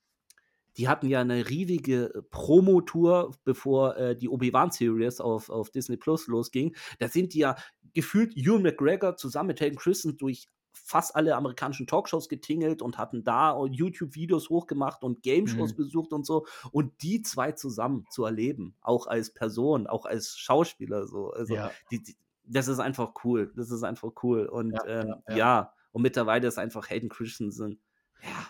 die 0.79 0.88
hatten 0.88 1.09
ja 1.09 1.23
'ne 1.25 1.49
riesige 1.49 2.25
Promotour, 2.31 3.33
bevor, 3.45 3.97
äh, 3.97 4.17
die 4.17 4.29
Obi-Wan-Series 4.29 5.21
auf 5.21 5.51
auf 5.51 5.71
Disney 5.71 5.97
Plus 5.97 6.27
losging. 6.29 6.75
Da 7.01 7.09
sind 7.09 7.35
die 7.35 7.41
ja 7.41 7.57
gefühlt 7.95 8.37
Ewan 8.37 8.62
McGregor 8.62 9.17
zusammen 9.17 9.49
mit 9.49 9.61
Hayden 9.61 9.77
Christensen 9.79 10.17
durch 10.19 10.47
fast 10.73 11.17
alle 11.17 11.35
amerikanischen 11.37 11.87
Talkshows 11.87 12.29
getingelt 12.29 12.83
und 12.83 12.99
hatten 12.99 13.25
da 13.25 13.64
YouTube-Videos 13.67 14.49
hochgemacht 14.51 15.03
und 15.03 15.23
Game-Shows 15.23 15.75
Mhm. 15.75 15.77
besucht 15.77 16.12
und 16.12 16.25
so. 16.25 16.47
Und 16.73 17.03
die 17.03 17.23
2 17.23 17.53
zusammen 17.53 18.07
zu 18.11 18.25
erleben, 18.25 18.77
auch 18.81 19.07
als 19.09 19.35
Person, 19.35 19.87
auch 19.88 20.07
als 20.07 20.38
Schauspieler 20.38 21.07
so. 21.07 21.31
Also, 21.33 21.59
Ja. 21.59 21.79
die 21.91 22.03
die 22.03 22.17
das 22.51 22.69
ist 22.69 22.79
einfach 22.79 23.12
cool. 23.25 23.53
Das 23.57 23.71
ist 23.71 23.83
einfach 23.83 24.11
cool. 24.23 24.47
Und, 24.47 24.81
Ja, 24.81 24.87
ähm, 24.87 25.23
ja, 25.27 25.38
ja. 25.38 25.73
und 25.93 26.01
mittlerweile 26.03 26.49
ist 26.49 26.59
einfach 26.59 26.88
Hayden 26.91 27.09
Christensen 27.11 27.81
ja, 28.23 28.47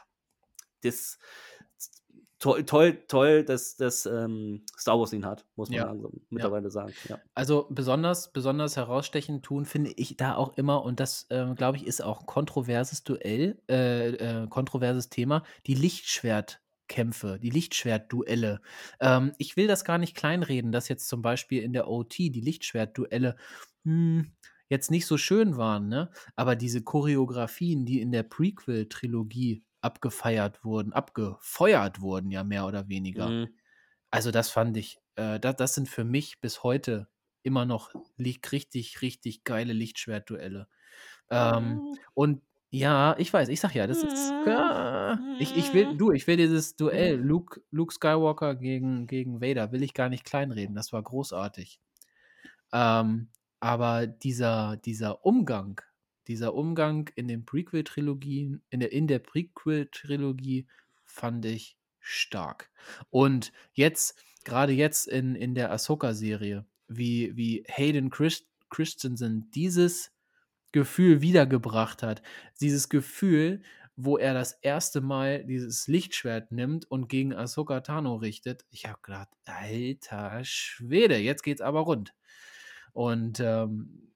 das 0.83 1.19
toll 2.38 2.64
toll 2.64 3.05
toll, 3.09 3.44
dass 3.44 3.77
dass, 3.77 4.07
ähm, 4.07 4.64
Star 4.79 4.98
Wars 4.98 5.12
ihn 5.12 5.24
hat, 5.27 5.46
muss 5.57 5.72
man 5.72 5.83
Ja. 5.83 5.87
langsam 5.87 6.12
Ja. 6.37 6.51
mittlerweile 6.51 6.70
sagen, 6.70 6.96
ja. 7.09 7.22
Also, 7.35 7.68
besonders 7.70 8.33
besonders 8.33 8.77
herausstechend 8.77 9.44
tun, 9.44 9.64
finde 9.66 9.92
ich 9.96 10.16
da 10.16 10.37
auch 10.37 10.57
immer 10.59 10.85
und 10.85 11.01
das, 11.01 11.27
ähm, 11.31 11.55
glaube 11.57 11.79
ich, 11.79 11.87
ist 11.87 12.03
auch 12.03 12.22
'n 12.22 12.27
kontroverses 12.27 13.05
Duell 13.05 13.62
äh, 13.70 14.11
äh, 14.44 14.48
kontroverses 14.48 15.09
Thema, 15.11 15.44
die 15.66 15.74
Lichtschwertkämpfe, 15.74 17.38
die 17.40 17.51
Lichtschwertduelle. 17.51 18.61
Ähm, 19.01 19.33
ich 19.38 19.57
will 19.57 19.68
das 19.68 19.85
gar 19.85 19.98
nicht 19.98 20.16
kleinreden, 20.16 20.72
dass 20.72 20.88
jetzt 20.88 21.09
zum 21.09 21.22
Beispiel 21.22 21.62
in 21.62 21.72
der 21.72 21.88
OT 21.88 22.31
die 22.31 22.40
Lichtschwertduelle, 22.42 23.37
hm, 23.85 24.33
jetzt 24.68 24.90
nicht 24.90 25.07
so 25.07 25.16
schön 25.18 25.57
waren, 25.57 25.88
ne? 25.88 26.11
Aber 26.37 26.57
diese 26.57 26.83
Choreografien, 26.85 27.87
die 27.87 28.01
in 28.01 28.12
der 28.12 28.24
Prequel-Trilogie 28.24 29.64
abgefeiert 29.81 30.64
wurden 30.64 30.93
abgefeuert 30.93 32.01
wurden 32.01 32.31
ja 32.31 32.45
mehr 32.45 32.67
oder 32.67 32.88
weniger. 32.88 33.29
Mhm. 33.29 33.49
Also, 34.11 34.31
das 34.31 34.51
fand 34.51 34.77
ich 34.77 34.99
äh, 35.17 35.41
da 35.41 35.53
das 35.53 35.75
sind 35.75 35.88
für 35.88 36.05
mich 36.05 36.41
bis 36.41 36.62
heute 36.62 37.09
immer 37.43 37.64
noch 37.67 37.93
richtig, 38.19 39.03
richtig 39.03 39.45
geile 39.45 39.73
Lichtschwertduelle. 39.73 40.69
Ähm, 41.31 41.83
und 42.14 42.43
ja, 42.71 43.17
ich 43.19 43.33
weiß, 43.33 43.49
ich 43.49 43.61
sage 43.61 43.79
ja, 43.79 43.87
das 43.87 44.03
ist 44.03 44.31
ja, 44.47 45.19
ich 45.38 45.57
ich 45.57 45.73
will 45.75 45.97
du, 45.97 46.12
ich 46.12 46.27
will 46.27 46.37
dieses 46.37 46.77
Duell 46.77 47.17
Luke 47.17 47.62
Luke 47.71 47.95
Skywalker 47.95 48.55
gegen 48.57 49.07
gegen 49.07 49.41
Vader 49.41 49.73
will 49.73 49.83
ich 49.83 49.95
gar 49.95 50.09
nicht 50.11 50.25
kleinreden. 50.25 50.75
Das 50.75 50.93
war 50.93 51.03
großartig. 51.03 51.81
Ähm, 52.73 53.31
aber 53.61 54.07
dieser 54.07 54.77
dieser 54.77 55.25
Umgang 55.25 55.81
dieser 56.29 56.55
Umgang 56.55 57.11
in 57.17 57.29
den 57.29 57.45
Prequel-Trilogien 57.45 58.62
in 58.71 58.81
der 58.81 58.93
in 58.93 59.07
der 59.09 59.19
Prequel-Trilogie 59.21 60.67
fand 61.05 61.45
ich 61.47 61.77
stark. 62.01 62.71
Und 63.11 63.53
jetzt 63.73 64.23
grade 64.45 64.73
jetzt 64.73 65.09
in 65.09 65.35
in 65.35 65.55
der 65.55 65.73
Ahsoka-Serie, 65.73 66.67
wie 66.88 67.37
wie 67.37 67.64
Hayden 67.69 68.11
Christ 68.11 68.47
Christensen 68.71 69.51
dieses 69.53 70.12
Gefühl 70.73 71.23
wiedergebracht 71.23 72.03
hat. 72.03 72.23
Dieses 72.61 72.88
Gefühl, 72.88 73.62
wo 73.97 74.17
er 74.19 74.35
das 74.35 74.53
erste 74.53 75.01
Mal 75.01 75.45
dieses 75.45 75.88
Lichtschwert 75.88 76.53
nimmt 76.53 76.91
und 76.91 77.09
gegen 77.09 77.35
Ahsoka 77.35 77.81
Tano 77.81 78.17
richtet. 78.17 78.64
Ich 78.71 78.87
habe 78.87 78.99
gedacht: 79.03 79.29
„Alter 79.47 80.45
Schwede, 80.45 81.17
jetzt 81.19 81.43
geht's 81.43 81.61
aber 81.62 81.81
rund.“ 81.81 82.14
Und, 82.93 83.41
ähm, 83.41 84.08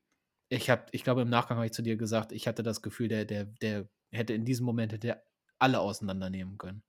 ich 0.53 0.71
habe 0.71 0.85
ich 0.93 1.05
glaube, 1.05 1.23
im 1.23 1.31
Nachgang 1.31 1.57
habe 1.57 1.67
ich 1.67 1.73
zu 1.73 1.83
dir 1.83 1.97
gesagt, 1.97 2.33
ich 2.33 2.47
hatte 2.47 2.63
das 2.63 2.83
Gefühl, 2.83 3.09
der 3.09 3.25
der 3.25 3.47
der 3.47 3.89
hätte 4.11 4.35
in 4.35 4.45
diesem 4.45 4.67
Moment 4.67 4.93
hätte 4.93 5.23
alle 5.59 5.81
auseinandernehmen 5.81 6.59
können. 6.59 6.83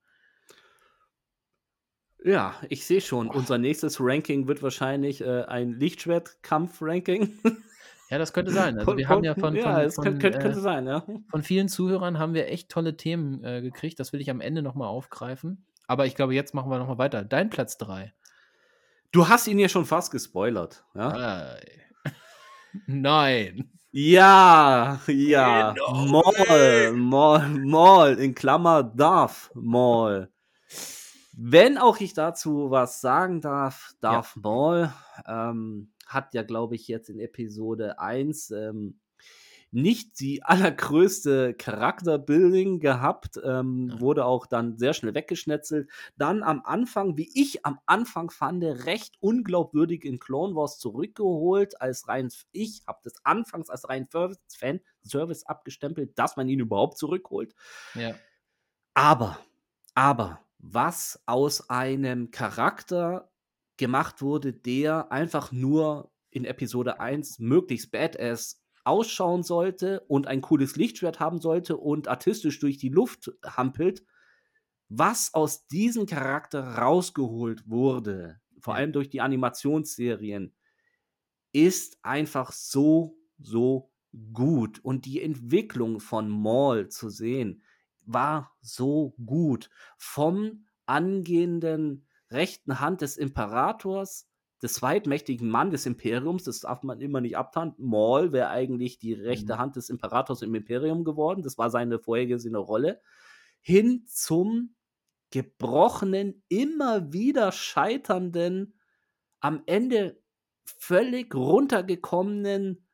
Ja, 2.22 2.54
ich 2.70 2.86
sehe 2.86 3.02
schon, 3.02 3.28
Boah. 3.28 3.36
unser 3.36 3.58
nächstes 3.58 3.98
Ranking 4.00 4.46
wird 4.48 4.62
wahrscheinlich, 4.62 5.20
äh, 5.20 5.42
ein 5.44 5.72
Lichtschwertkampf-Ranking. 5.72 7.38
Ja, 8.10 8.18
das 8.18 8.34
könnte 8.34 8.52
sein. 8.52 8.74
Also, 8.74 8.90
Von 8.90 8.98
wir 8.98 9.08
haben 9.08 9.24
ja 9.24 9.34
von 9.34 9.56
ja, 9.56 9.62
von 9.62 9.80
es 9.80 9.96
könnt 9.96 10.06
von, 10.06 10.18
könnt 10.18 10.36
äh 10.36 10.38
könnte 10.38 10.60
sein, 10.60 10.86
ja. 10.86 11.06
von 11.30 11.42
vielen 11.42 11.68
Zuhörern 11.68 12.18
haben 12.18 12.34
wir 12.34 12.48
echt 12.48 12.68
tolle 12.68 12.98
Themen, 12.98 13.42
äh, 13.42 13.62
gekriegt. 13.62 13.98
Das 13.98 14.12
will 14.12 14.20
ich 14.20 14.30
am 14.30 14.42
Ende 14.42 14.60
noch 14.60 14.74
mal 14.74 14.86
aufgreifen. 14.86 15.64
Aber 15.86 16.04
ich 16.04 16.14
glaube, 16.14 16.34
jetzt 16.34 16.54
machen 16.54 16.70
wir 16.70 16.78
noch 16.78 16.86
mal 16.86 16.98
weiter. 16.98 17.24
Dein 17.24 17.48
Platz 17.48 17.78
3. 17.78 18.12
Du 19.10 19.28
hast 19.28 19.48
ihn 19.48 19.58
ja 19.58 19.70
schon 19.70 19.86
fast 19.86 20.12
gespoilert, 20.12 20.84
ja? 20.94 21.54
Ei. 21.54 21.83
Nein. 22.86 23.70
Ja, 23.90 25.00
ja. 25.06 25.72
Genau. 25.72 26.06
Maul, 26.06 26.92
Maul, 26.92 27.48
Maul, 27.48 28.18
in 28.18 28.34
Klammer 28.34 28.82
Darth 28.82 29.50
Maul. 29.54 30.30
Wenn 31.36 31.78
auch 31.78 32.00
ich 32.00 32.12
dazu 32.14 32.70
was 32.70 33.00
sagen 33.00 33.40
darf, 33.40 33.92
Ja. 34.02 34.12
Darth 34.12 34.36
Maul, 34.36 34.92
ähm, 35.26 35.92
hat 36.06 36.34
ja, 36.34 36.42
glaube 36.42 36.74
ich, 36.74 36.88
jetzt 36.88 37.08
in 37.08 37.20
Episode 37.20 37.98
1, 37.98 38.50
ähm, 38.50 38.98
nicht 39.74 40.20
die 40.20 40.42
allergrößte 40.44 41.54
Charakterbuilding 41.54 42.80
gehabt, 42.80 43.40
ähm, 43.44 43.90
Ja. 43.90 44.00
wurde 44.00 44.24
auch 44.24 44.46
dann 44.46 44.78
sehr 44.78 44.94
schnell 44.94 45.14
weggeschnetzelt. 45.14 45.90
Dann 46.16 46.42
am 46.42 46.62
Anfang, 46.64 47.16
wie 47.16 47.30
ich 47.34 47.64
am 47.66 47.78
Anfang 47.86 48.30
fand, 48.30 48.62
recht 48.64 49.16
unglaubwürdig 49.20 50.04
in 50.04 50.18
Clone 50.20 50.54
Wars 50.54 50.78
zurückgeholt, 50.78 51.80
als 51.80 52.08
rein 52.08 52.30
ich 52.52 52.82
habe 52.86 53.00
das 53.04 53.14
anfangs 53.24 53.68
als 53.70 53.88
rein 53.88 54.08
Service 54.10 54.38
Fanservice 54.56 55.44
abgestempelt, 55.46 56.18
dass 56.18 56.36
man 56.36 56.48
ihn 56.48 56.60
überhaupt 56.60 56.98
zurückholt. 56.98 57.54
Ja. 57.94 58.20
Aber 58.94 59.38
aber 59.94 60.40
was 60.58 61.22
aus 61.26 61.68
einem 61.70 62.30
Charakter 62.30 63.30
gemacht 63.76 64.22
wurde, 64.22 64.52
der 64.52 65.12
einfach 65.12 65.52
nur 65.52 66.10
in 66.30 66.44
Episode 66.44 67.00
1 67.00 67.38
möglichst 67.38 67.90
badass 67.92 68.63
ausschauen 68.84 69.42
sollte 69.42 70.00
und 70.08 70.26
ein 70.26 70.40
cooles 70.40 70.76
Lichtschwert 70.76 71.20
haben 71.20 71.40
sollte 71.40 71.76
und 71.76 72.08
artistisch 72.08 72.58
durch 72.60 72.78
die 72.78 72.90
Luft 72.90 73.32
hampelt. 73.44 74.04
Was 74.88 75.32
aus 75.34 75.66
diesem 75.66 76.06
Charakter 76.06 76.62
rausgeholt 76.78 77.68
wurde, 77.68 78.40
vor 78.60 78.74
allem 78.74 78.92
durch 78.92 79.08
die 79.08 79.20
Animationsserien, 79.20 80.54
ist 81.52 81.98
einfach 82.02 82.52
so, 82.52 83.18
so 83.38 83.90
gut. 84.32 84.80
Und 84.84 85.06
die 85.06 85.22
Entwicklung 85.22 86.00
von 86.00 86.28
Maul 86.28 86.88
zu 86.88 87.08
sehen, 87.08 87.62
war 88.02 88.54
so 88.60 89.14
gut. 89.24 89.70
Vom 89.96 90.66
angehenden 90.86 92.06
rechten 92.30 92.80
Hand 92.80 93.00
des 93.00 93.16
Imperators, 93.16 94.28
des 94.62 94.74
zweitmächtigen 94.74 95.48
Mann 95.50 95.70
des 95.70 95.86
Imperiums, 95.86 96.44
das 96.44 96.60
darf 96.60 96.82
man 96.82 97.00
immer 97.00 97.20
nicht 97.20 97.36
abtan. 97.36 97.74
Maul 97.78 98.32
wäre 98.32 98.48
eigentlich 98.48 98.98
die 98.98 99.12
rechte 99.14 99.56
Mhm. 99.56 99.58
Hand 99.58 99.76
des 99.76 99.90
Imperators 99.90 100.42
im 100.42 100.54
Imperium 100.54 101.04
geworden, 101.04 101.42
das 101.42 101.58
war 101.58 101.70
seine 101.70 101.98
vorhergesehene 101.98 102.58
Rolle, 102.58 103.00
hin 103.60 104.04
zum 104.06 104.74
gebrochenen, 105.30 106.44
immer 106.48 107.12
wieder 107.12 107.52
scheiternden, 107.52 108.74
am 109.40 109.62
Ende 109.66 110.22
völlig 110.64 111.34
runtergekommenen 111.34 112.86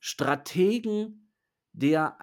Strategen, 0.00 1.32
der 1.72 2.18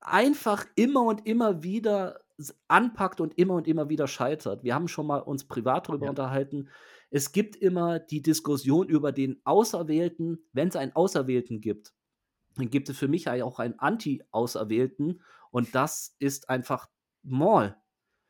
einfach 0.00 0.66
immer 0.76 1.02
und 1.02 1.26
immer 1.26 1.62
wieder 1.62 2.20
anpackt 2.68 3.20
und 3.20 3.36
immer 3.38 3.54
und 3.54 3.66
immer 3.66 3.88
wieder 3.88 4.06
scheitert. 4.06 4.62
Wir 4.62 4.74
haben 4.74 4.88
schon 4.88 5.06
mal 5.06 5.18
uns 5.18 5.44
privat 5.48 5.88
darüber 5.88 6.06
Ja. 6.06 6.10
unterhalten. 6.10 6.68
Es 7.10 7.32
gibt 7.32 7.56
immer 7.56 7.98
die 7.98 8.22
Diskussion 8.22 8.88
über 8.88 9.12
den 9.12 9.40
Auserwählten. 9.44 10.44
Wenn's 10.52 10.76
einen 10.76 10.92
Auserwählten 10.92 11.60
gibt, 11.60 11.94
dann 12.56 12.70
gibt 12.70 12.88
es 12.88 12.98
für 12.98 13.08
mich 13.08 13.28
auch 13.30 13.58
einen 13.58 13.78
Anti-Auserwählten 13.78 15.22
und 15.50 15.74
das 15.74 16.16
ist 16.18 16.48
einfach 16.50 16.88
Maul. 17.22 17.76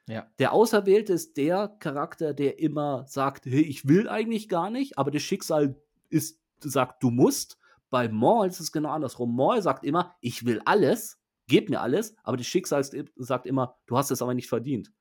Ja. 0.06 0.30
Der 0.38 0.52
Auserwählte 0.52 1.12
ist 1.12 1.36
der 1.36 1.68
Charakter, 1.80 2.34
der 2.34 2.58
immer 2.58 3.06
sagt: 3.06 3.46
„Hey, 3.46 3.62
ich 3.62 3.88
will 3.88 4.08
eigentlich 4.08 4.48
gar 4.48 4.70
nicht, 4.70 4.98
aber 4.98 5.10
das 5.10 5.22
Schicksal 5.22 5.80
ist 6.08 6.40
sagt, 6.60 7.02
du 7.02 7.10
musst.“ 7.10 7.58
Bei 7.90 8.08
Maul 8.08 8.48
ist 8.48 8.60
es 8.60 8.72
genau 8.72 8.90
andersrum. 8.90 9.34
Maul 9.34 9.62
sagt 9.62 9.84
immer: 9.84 10.14
„Ich 10.20 10.44
will 10.44 10.60
alles, 10.64 11.20
gebt 11.46 11.70
mir 11.70 11.80
alles“, 11.80 12.16
aber 12.22 12.36
das 12.36 12.46
Schicksal 12.46 12.84
sagt 13.16 13.46
immer: 13.46 13.76
„Du 13.86 13.96
hast 13.96 14.10
es 14.10 14.22
aber 14.22 14.34
nicht 14.34 14.48
verdient.“ 14.48 14.92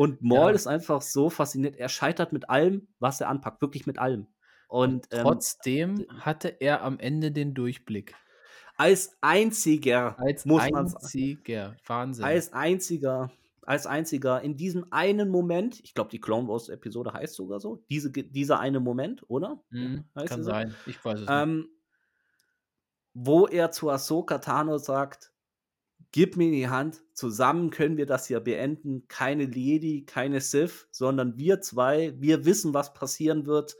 Und 0.00 0.22
Maul 0.22 0.52
Ja. 0.52 0.54
ist 0.54 0.66
einfach 0.66 1.02
so 1.02 1.28
faszinierend. 1.30 1.78
Er 1.78 1.88
scheitert 1.90 2.32
mit 2.32 2.48
allem, 2.48 2.88
was 3.00 3.20
er 3.20 3.28
anpackt, 3.28 3.60
wirklich 3.62 3.86
mit 3.86 3.98
allem. 3.98 4.28
Und 4.68 5.02
Und, 5.02 5.08
ähm, 5.10 5.44
trotzdem 5.48 5.96
d 5.98 6.08
hatte 6.08 6.48
er 6.60 6.82
am 6.82 6.98
Ende 6.98 7.32
den 7.32 7.52
Durchblick. 7.54 8.18
als 8.76 9.16
einziger, 9.20 10.18
Als 10.18 10.44
muss 10.44 10.70
man 10.70 10.94
einziger. 10.94 11.76
Wahnsinn. 11.86 12.44
als 12.44 12.52
einziger 12.52 13.30
als 13.62 13.86
einziger 13.86 14.42
in 14.42 14.56
diesem 14.56 14.86
einen 14.92 15.28
Moment, 15.30 15.80
ich 15.84 15.94
glaube, 15.94 16.10
die 16.10 16.20
Clone 16.20 16.48
Wars 16.48 16.68
Episode 16.70 17.12
heißt 17.12 17.34
sogar 17.36 17.60
so, 17.60 17.84
diese 17.90 18.10
dieser 18.10 18.60
eine 18.60 18.80
Moment, 18.80 19.24
oder? 19.28 19.62
Mhm, 19.72 20.04
Heißt 20.16 20.34
kann 20.34 20.42
sie 20.42 20.44
so? 20.44 20.52
sein. 20.52 20.80
Ich 20.84 21.04
weiß 21.04 21.20
es 21.20 21.32
nicht. 21.32 21.48
Ähm, 21.48 21.68
wo 23.14 23.46
er 23.46 23.70
zu 23.72 23.90
Ahsoka 23.90 24.38
Tano 24.38 24.78
sagt: 24.78 25.32
„Gib 26.12 26.36
mir 26.36 26.50
die 26.50 26.68
Hand, 26.68 27.02
zusammen 27.14 27.70
können 27.70 27.96
wir 27.96 28.06
das 28.06 28.26
hier 28.26 28.40
beenden. 28.40 29.06
Keine 29.08 29.44
Jedi, 29.44 30.04
keine 30.04 30.40
Sith, 30.40 30.88
sondern 30.90 31.38
wir 31.38 31.60
2. 31.60 32.14
Wir 32.18 32.44
wissen, 32.44 32.74
was 32.74 32.92
passieren 32.94 33.46
wird. 33.46 33.76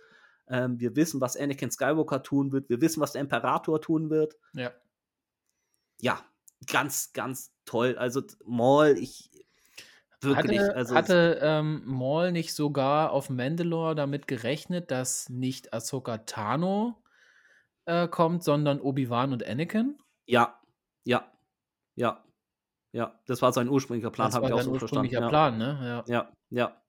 Ähm, 0.49 0.79
wir 0.79 0.95
wissen, 0.95 1.21
was 1.21 1.37
Anakin 1.37 1.71
Skywalker 1.71 2.23
tun 2.23 2.53
wird. 2.53 2.69
Wir 2.69 2.81
wissen, 2.81 3.01
was 3.01 3.13
der 3.13 3.23
Imperator 3.23 3.81
tun 3.81 4.11
wird.“ 4.11 4.37
Ja. 4.53 4.73
Ja, 6.01 6.25
ganz, 6.67 7.13
ganz 7.13 7.53
toll. 7.65 7.97
Also, 7.99 8.23
Maul, 8.45 8.97
ich 8.99 9.31
wirklich, 10.21 10.61
Hatte 10.61 10.75
also 10.77 10.95
hatte, 10.95 11.39
ähm, 11.43 11.83
Maul 11.85 12.33
nicht 12.33 12.55
sogar 12.55 13.11
auf 13.13 13.31
Mandalore 13.31 13.95
damit 13.95 14.29
gerechnet, 14.29 14.91
dass 14.91 15.29
nicht 15.29 15.73
Ahsoka 15.73 16.19
Tano, 16.19 17.03
äh, 17.87 18.09
kommt, 18.09 18.45
sondern 18.45 18.81
Obi-Wan 18.81 19.33
und 19.33 19.47
Anakin? 19.47 19.99
Ja, 20.27 20.61
ja, 21.05 21.31
ja, 22.01 22.25
ja. 22.93 23.21
Das 23.27 23.43
war 23.43 23.53
sein 23.53 23.69
ursprünglicher 23.71 24.11
Plan, 24.13 24.33
Das 24.33 24.37
habe 24.37 24.45
war 24.45 24.51
ich 24.51 24.53
auch 24.53 24.63
sein 24.63 24.69
so 24.69 24.75
verstanden, 24.77 25.15
ursprünglicher 25.15 25.21
ja. 25.21 25.33
Plan, 25.33 25.57
ne? 25.59 25.79
Ja. 25.83 26.07
Ja, 26.07 26.33
ja, 26.51 26.83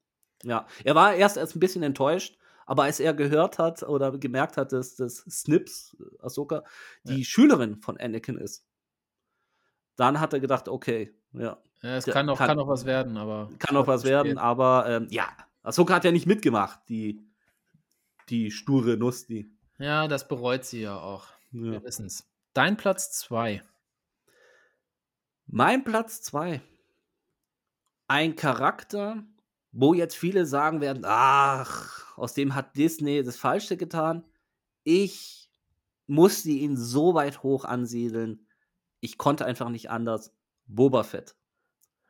ja. 0.44 0.68
Er 0.86 0.96
war 0.96 1.16
erst 1.16 1.38
erst 1.38 1.56
'n 1.58 1.62
bisschen 1.62 1.84
enttäuscht, 1.84 2.38
aber 2.68 2.84
als 2.86 3.00
er 3.02 3.14
gehört 3.16 3.60
hat 3.60 3.84
oder 3.84 4.18
gemerkt 4.20 4.58
hat, 4.58 4.74
dass 4.74 4.96
dass 4.98 5.18
Snips, 5.30 5.98
Ahsoka, 6.22 6.64
Ja. 7.06 7.18
die 7.18 7.26
Schülerin 7.26 7.82
von 7.82 7.98
Anakin 8.00 8.38
ist 8.40 8.60
dann 10.00 10.20
hat 10.20 10.34
er 10.34 10.40
gedacht: 10.40 10.68
„Okay, 10.68 11.14
ja, 11.34 11.62
Ja, 11.84 11.96
es 11.98 12.08
kann 12.10 12.28
noch 12.28 12.44
kann 12.44 12.54
kann 12.54 12.58
noch 12.58 12.68
was 12.68 12.86
werden, 12.86 13.18
aber 13.18 13.56
kann 13.60 13.76
noch 13.76 13.88
was 13.88 14.04
werden“, 14.06 14.38
aber, 14.38 14.86
ähm, 14.90 15.08
ja, 15.12 15.28
Ahsoka 15.64 15.96
hat 15.96 16.06
ja 16.06 16.12
nicht 16.12 16.28
mitgemacht, 16.28 16.82
die 16.90 17.22
die 18.30 18.52
sture 18.52 18.98
Nuss, 18.98 19.26
die 19.28 19.52
Ja, 19.80 20.08
das 20.08 20.28
bereut 20.28 20.66
sie 20.66 20.82
ja 20.82 21.00
auch. 21.00 21.28
Wir 21.68 21.82
Ja. 21.82 21.84
wissen's. 21.84 22.30
Dein 22.54 22.78
Platz 22.78 23.12
2. 23.20 23.64
Mein 25.54 25.84
Platz 25.84 26.22
2. 26.22 26.62
Ein 28.08 28.36
Charakter, 28.38 29.24
wo 29.74 29.94
jetzt 29.94 30.16
viele 30.16 30.46
sagen 30.46 30.80
werden: 30.80 31.04
„Ach, 31.06 32.18
aus 32.18 32.34
dem 32.34 32.56
hat 32.56 32.78
Disney 32.78 33.22
das 33.24 33.36
Falsche 33.38 33.76
getan.“ 33.76 34.24
Ich 34.84 35.52
musste 36.08 36.50
ihn 36.52 36.78
so 36.78 37.14
weit 37.16 37.44
hoch 37.44 37.66
ansiedeln. 37.66 38.48
Ich 39.02 39.18
konnte 39.18 39.46
einfach 39.46 39.70
nicht 39.70 39.90
anders. 39.90 40.34
Boba 40.68 41.04
Fett. 41.04 41.36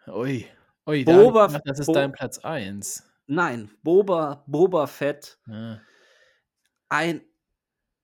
Ui, 0.07 0.45
ui, 0.87 1.03
da 1.05 1.13
Boba 1.13 1.47
gedacht, 1.47 1.63
das 1.65 1.79
ist 1.79 1.87
Bo 1.87 1.93
dein 1.93 2.11
Platz 2.11 2.39
1. 2.39 3.03
Nein, 3.27 3.71
Boba 3.83 4.43
Boba 4.47 4.87
Fett 4.87 5.39
Ja. 5.47 5.81
ein 6.91 7.21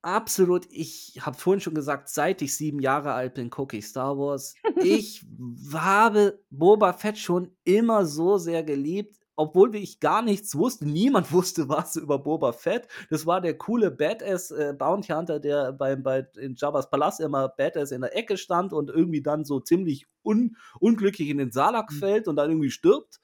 absolut 0.02 0.66
ich 0.70 1.18
habe 1.20 1.36
vorhin 1.36 1.60
schon 1.60 1.74
gesagt, 1.74 2.08
seit 2.08 2.42
ich 2.42 2.56
7 2.56 2.80
Jahre 2.80 3.12
alt 3.12 3.34
bin, 3.34 3.50
gucke 3.50 3.76
ich 3.76 3.86
Star 3.86 4.16
Wars. 4.18 4.54
Ich 4.76 5.24
habe 5.72 6.40
Boba 6.50 6.92
Fett 6.92 7.18
schon 7.18 7.56
immer 7.64 8.06
so 8.06 8.38
sehr 8.38 8.62
geliebt, 8.62 9.16
obwohl 9.36 9.74
ich 9.76 10.00
gar 10.00 10.22
nichts 10.22 10.54
wusste. 10.56 10.86
Niemand 10.88 11.32
wusste 11.32 11.68
was 11.68 11.96
über 11.96 12.18
Boba 12.18 12.52
Fett. 12.52 12.88
Das 13.10 13.26
war 13.26 13.40
der 13.40 13.58
coole 13.58 13.90
Badass, 13.90 14.50
äh, 14.52 14.74
Bounty 14.78 15.12
Hunter, 15.12 15.40
der 15.40 15.72
beim 15.72 16.02
bei 16.02 16.26
in 16.40 16.54
Jabba's 16.56 16.90
Palast 16.90 17.20
immer 17.20 17.48
Badass 17.48 17.90
in 17.92 18.02
der 18.02 18.16
Ecke 18.16 18.36
stand 18.36 18.72
und 18.72 18.90
irgendwie 18.90 19.22
dann 19.22 19.44
so 19.44 19.60
ziemlich 19.60 20.06
un 20.22 20.56
unglücklich 20.80 21.28
in 21.28 21.38
den 21.38 21.50
Sarlacc 21.52 21.90
Mhm. 21.90 21.96
fällt 21.98 22.28
und 22.28 22.36
dann 22.36 22.50
irgendwie 22.50 22.70
stirbt. 22.70 23.20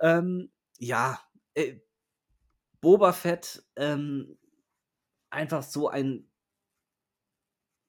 Ähm, 0.00 0.50
ja, 0.78 1.18
äh, 1.54 1.76
Boba 2.80 3.12
Fett, 3.12 3.62
ähm, 3.76 4.36
einfach 5.32 5.62
so 5.62 5.88
ein 5.88 6.28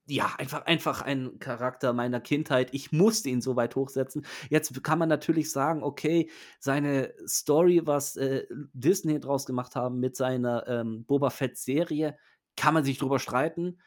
ja, 0.05 0.33
einfach 0.37 0.65
einfach 0.65 1.01
ein 1.01 1.39
Charakter 1.39 1.93
meiner 1.93 2.19
Kindheit. 2.19 2.73
Ich 2.73 2.91
musste 2.91 3.29
ihn 3.29 3.39
so 3.41 3.55
weit 3.55 3.75
hochsetzen. 3.77 4.25
Jetzt 4.49 4.83
kann 4.83 4.99
man 4.99 5.07
natürlich 5.07 5.49
sagen, 5.51 5.81
okay, 5.81 6.29
seine 6.59 7.13
Story, 7.25 7.81
was, 7.85 8.17
äh, 8.17 8.45
Disney 8.73 9.19
draus 9.21 9.45
gemacht 9.45 9.75
haben 9.77 9.99
mit 10.01 10.17
seiner, 10.17 10.67
ähm, 10.67 11.05
Boba 11.05 11.29
Fett-Serie, 11.29 12.17
kann 12.57 12.73
man 12.73 12.83
sich 12.83 12.97
drüber 12.97 13.17
streiten. 13.19 13.79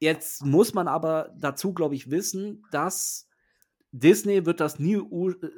Jetzt 0.00 0.44
muss 0.44 0.74
man 0.74 0.86
aber 0.88 1.34
dazu, 1.36 1.72
glaube 1.74 1.94
ich, 1.96 2.10
wissen, 2.10 2.62
dass 2.70 3.28
Disney 3.92 4.46
wird 4.46 4.60
das 4.60 4.78
nie 4.78 4.98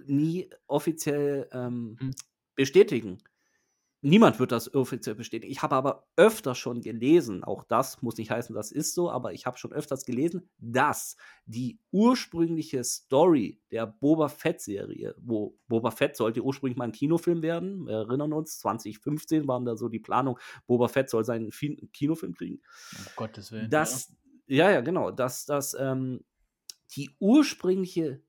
nie 0.07 0.51
offiziell, 0.67 1.49
ähm, 1.53 2.01
Mhm. 2.01 2.11
bestätigen. 2.57 3.19
Niemand 4.03 4.41
wird 4.41 4.51
das 4.51 4.73
offiziell 4.75 5.15
bestätigen. 5.15 5.53
Ich 5.53 5.61
habe 5.63 5.75
aber 5.77 6.07
öfter 6.17 6.55
schon 6.55 6.81
gelesen, 6.81 7.45
auch 7.45 7.65
das 7.65 8.01
muss 8.01 8.17
nicht 8.17 8.31
heißen, 8.31 8.55
das 8.55 8.73
ist 8.73 8.95
so, 8.95 9.11
aber 9.11 9.35
ich 9.35 9.45
habe 9.45 9.59
schon 9.59 9.73
öfters 9.75 10.07
gelesen, 10.07 10.49
dass 10.59 11.17
die 11.45 11.79
ursprüngliche 11.93 12.83
Story 12.83 13.61
der 13.71 13.87
Boba-Fett-Serie, 13.87 15.15
wo 15.21 15.59
Boba 15.69 15.91
Fett 15.91 16.17
sollte 16.17 16.43
ursprünglich 16.43 16.79
mal 16.79 16.87
'n 16.87 16.93
Kinofilm 16.93 17.43
werden. 17.43 17.87
Wir 17.87 17.97
erinnern 17.97 18.33
uns, 18.33 18.59
2015 18.61 19.47
waren 19.47 19.67
da 19.67 19.77
so 19.77 19.89
die 19.89 19.99
Planung, 20.01 20.39
Boba 20.67 20.89
Fett 20.89 21.11
soll 21.11 21.25
seinen 21.25 21.51
Kinofilm 21.51 22.35
kriegen. 22.35 22.61
Um 22.99 23.07
Gottes 23.17 23.53
Willen, 23.53 23.77
ja. 23.77 24.01
Dass 24.01 24.17
ja, 24.47 24.71
ja, 24.71 24.81
genau, 24.81 25.11
dass 25.13 25.45
dass, 25.47 25.75
ähm, 25.75 26.25
die 26.97 27.11
ursprüngliche 27.21 28.23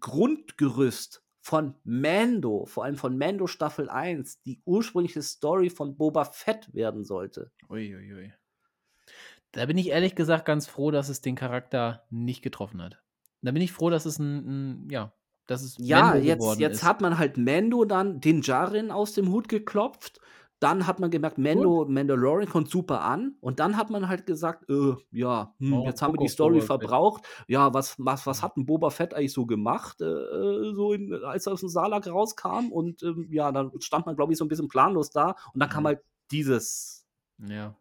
Grundgerüst 0.00 1.25
von 1.46 1.76
Mando, 1.84 2.66
vor 2.66 2.82
allem 2.84 2.96
von 2.96 3.16
Mando 3.16 3.46
Staffel 3.46 3.88
1, 3.88 4.42
die 4.42 4.60
ursprüngliche 4.64 5.22
Story 5.22 5.70
von 5.70 5.96
Boba 5.96 6.24
Fett 6.24 6.74
werden 6.74 7.04
sollte. 7.04 7.52
Ui, 7.70 7.94
ui, 7.94 8.12
ui. 8.12 8.32
Da 9.52 9.66
bin 9.66 9.78
ich 9.78 9.88
ehrlich 9.88 10.14
gesagt 10.14 10.44
ganz 10.44 10.66
froh, 10.66 10.90
dass 10.90 11.08
es 11.08 11.20
den 11.20 11.34
Charakter 11.36 12.06
nicht 12.10 12.42
getroffen 12.42 12.82
hat. 12.82 13.02
Da 13.42 13.52
bin 13.52 13.62
ich 13.62 13.72
froh, 13.72 13.90
dass 13.90 14.06
es 14.06 14.18
'n 14.18 14.84
'n 14.86 14.88
ja, 14.90 15.14
dass 15.46 15.62
es 15.62 15.78
Ja, 15.78 16.16
Mando 16.18 16.18
jetzt 16.18 16.58
jetzt 16.58 16.82
ist. 16.82 16.82
hat 16.82 17.00
man 17.02 17.18
halt 17.18 17.36
Mando 17.36 17.84
dann 17.84 18.20
Din 18.20 18.40
Djarin 18.40 18.90
aus 18.90 19.12
dem 19.12 19.30
Hut 19.30 19.48
geklopft. 19.48 20.20
Dann 20.62 20.86
hat 20.86 21.00
man 21.00 21.10
gemerkt, 21.10 21.36
Gut. 21.50 21.76
Mando 21.76 21.84
Mandalorian 21.86 22.48
kommt 22.48 22.70
super 22.70 23.02
an. 23.02 23.36
Und 23.40 23.60
dann 23.60 23.76
hat 23.76 23.90
man 23.90 24.08
halt 24.08 24.24
gesagt: 24.26 24.68
„Äh, 24.70 24.94
ja, 25.10 25.54
hm, 25.58 25.80
Oh, 25.80 25.84
jetzt 25.84 26.00
haben 26.00 26.14
wir 26.14 26.18
die 26.18 26.28
Story 26.28 26.62
verbraucht. 26.62 27.26
Ja, 27.46 27.74
was 27.74 27.96
was 27.98 28.26
was 28.26 28.42
hat 28.42 28.56
'n 28.56 28.64
Boba 28.64 28.88
Fett 28.90 29.12
eigentlich 29.12 29.34
so 29.34 29.44
gemacht, 29.44 30.00
äh, 30.00 30.04
so 30.74 30.92
in 30.94 31.12
als 31.24 31.46
er 31.46 31.52
aus'm 31.52 31.68
Sarlacc 31.68 32.06
rauskam?“ 32.10 32.72
Und, 32.72 33.02
ähm, 33.02 33.28
ja, 33.32 33.52
dann 33.52 33.70
stand 33.80 34.06
man, 34.06 34.16
glaube 34.16 34.32
ich, 34.32 34.38
so 34.38 34.44
'n 34.46 34.48
bisschen 34.48 34.68
planlos 34.68 35.10
da. 35.10 35.34
Und 35.52 35.60
dann 35.60 35.68
kam 35.68 35.84
Mhm. 35.84 35.86
halt 35.86 36.00
dieses 36.30 37.02
Ja. 37.38 37.76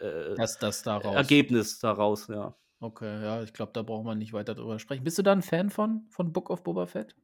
äh, 0.00 0.36
Das 0.36 0.58
das 0.58 0.82
daraus. 0.82 1.34
Ergebnis 1.34 1.78
daraus, 1.80 2.28
ja. 2.28 2.56
Okay, 2.80 3.22
ja, 3.22 3.42
ich 3.42 3.52
glaube, 3.52 3.72
da 3.72 3.82
braucht 3.82 4.04
man 4.04 4.18
nicht 4.18 4.32
weiter 4.32 4.54
drüber 4.54 4.78
sprechen. 4.78 5.04
Bist 5.04 5.18
du 5.18 5.22
da 5.22 5.32
'n 5.32 5.42
Fan 5.42 5.70
von 5.70 6.06
von 6.10 6.32
Book 6.32 6.50
of 6.50 6.62
Boba 6.64 6.86
Fett? 6.86 7.14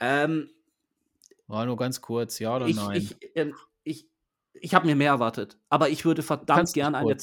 Ähm 0.00 0.50
War 1.48 1.64
nur 1.66 1.76
ganz 1.76 2.00
kurz, 2.00 2.38
ja 2.38 2.56
oder 2.56 2.66
Ich 2.66 2.76
nein? 2.76 2.96
ich, 2.96 3.16
ähm, 3.36 3.54
ich 3.84 4.08
ich 4.54 4.74
habe 4.74 4.86
mir 4.86 4.96
mehr 4.96 5.10
erwartet, 5.12 5.58
aber 5.68 5.90
ich 5.90 6.04
würde 6.04 6.22
verdammt 6.22 6.72
gern 6.72 6.94
eine 6.94 7.16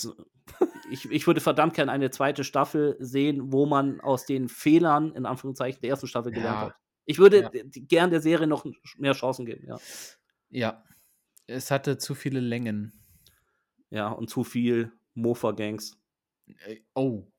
ich 0.92 1.10
ich 1.12 1.28
würde 1.28 1.42
verdammt 1.42 1.74
gern 1.74 1.90
eine 1.90 2.12
2. 2.12 2.44
Staffel 2.44 2.96
sehen, 3.00 3.52
wo 3.52 3.66
man 3.66 4.00
aus 4.02 4.26
den 4.26 4.50
Fehlern, 4.50 5.14
in 5.16 5.26
Anführungszeichen, 5.26 5.82
der 5.82 5.92
1. 5.92 6.08
Staffel 6.08 6.32
gelernt 6.32 6.62
Ja. 6.62 6.62
hat. 6.62 6.76
Ich 7.06 7.20
würde 7.20 7.42
Ja. 7.42 7.52
gern 7.74 8.12
der 8.12 8.22
Serie 8.22 8.48
noch 8.48 8.66
mehr 8.98 9.14
Chancen 9.14 9.46
geben, 9.46 9.66
ja. 9.68 9.82
Ja. 10.52 10.84
Es 11.48 11.72
hatte 11.72 11.98
zu 11.98 12.16
viele 12.16 12.40
Längen. 12.40 12.94
Ja, 13.92 14.10
und 14.10 14.30
zu 14.30 14.44
viel 14.44 14.92
Mofa-Gangs. 15.16 15.98
Äh, 16.66 16.82
oh. 16.96 17.33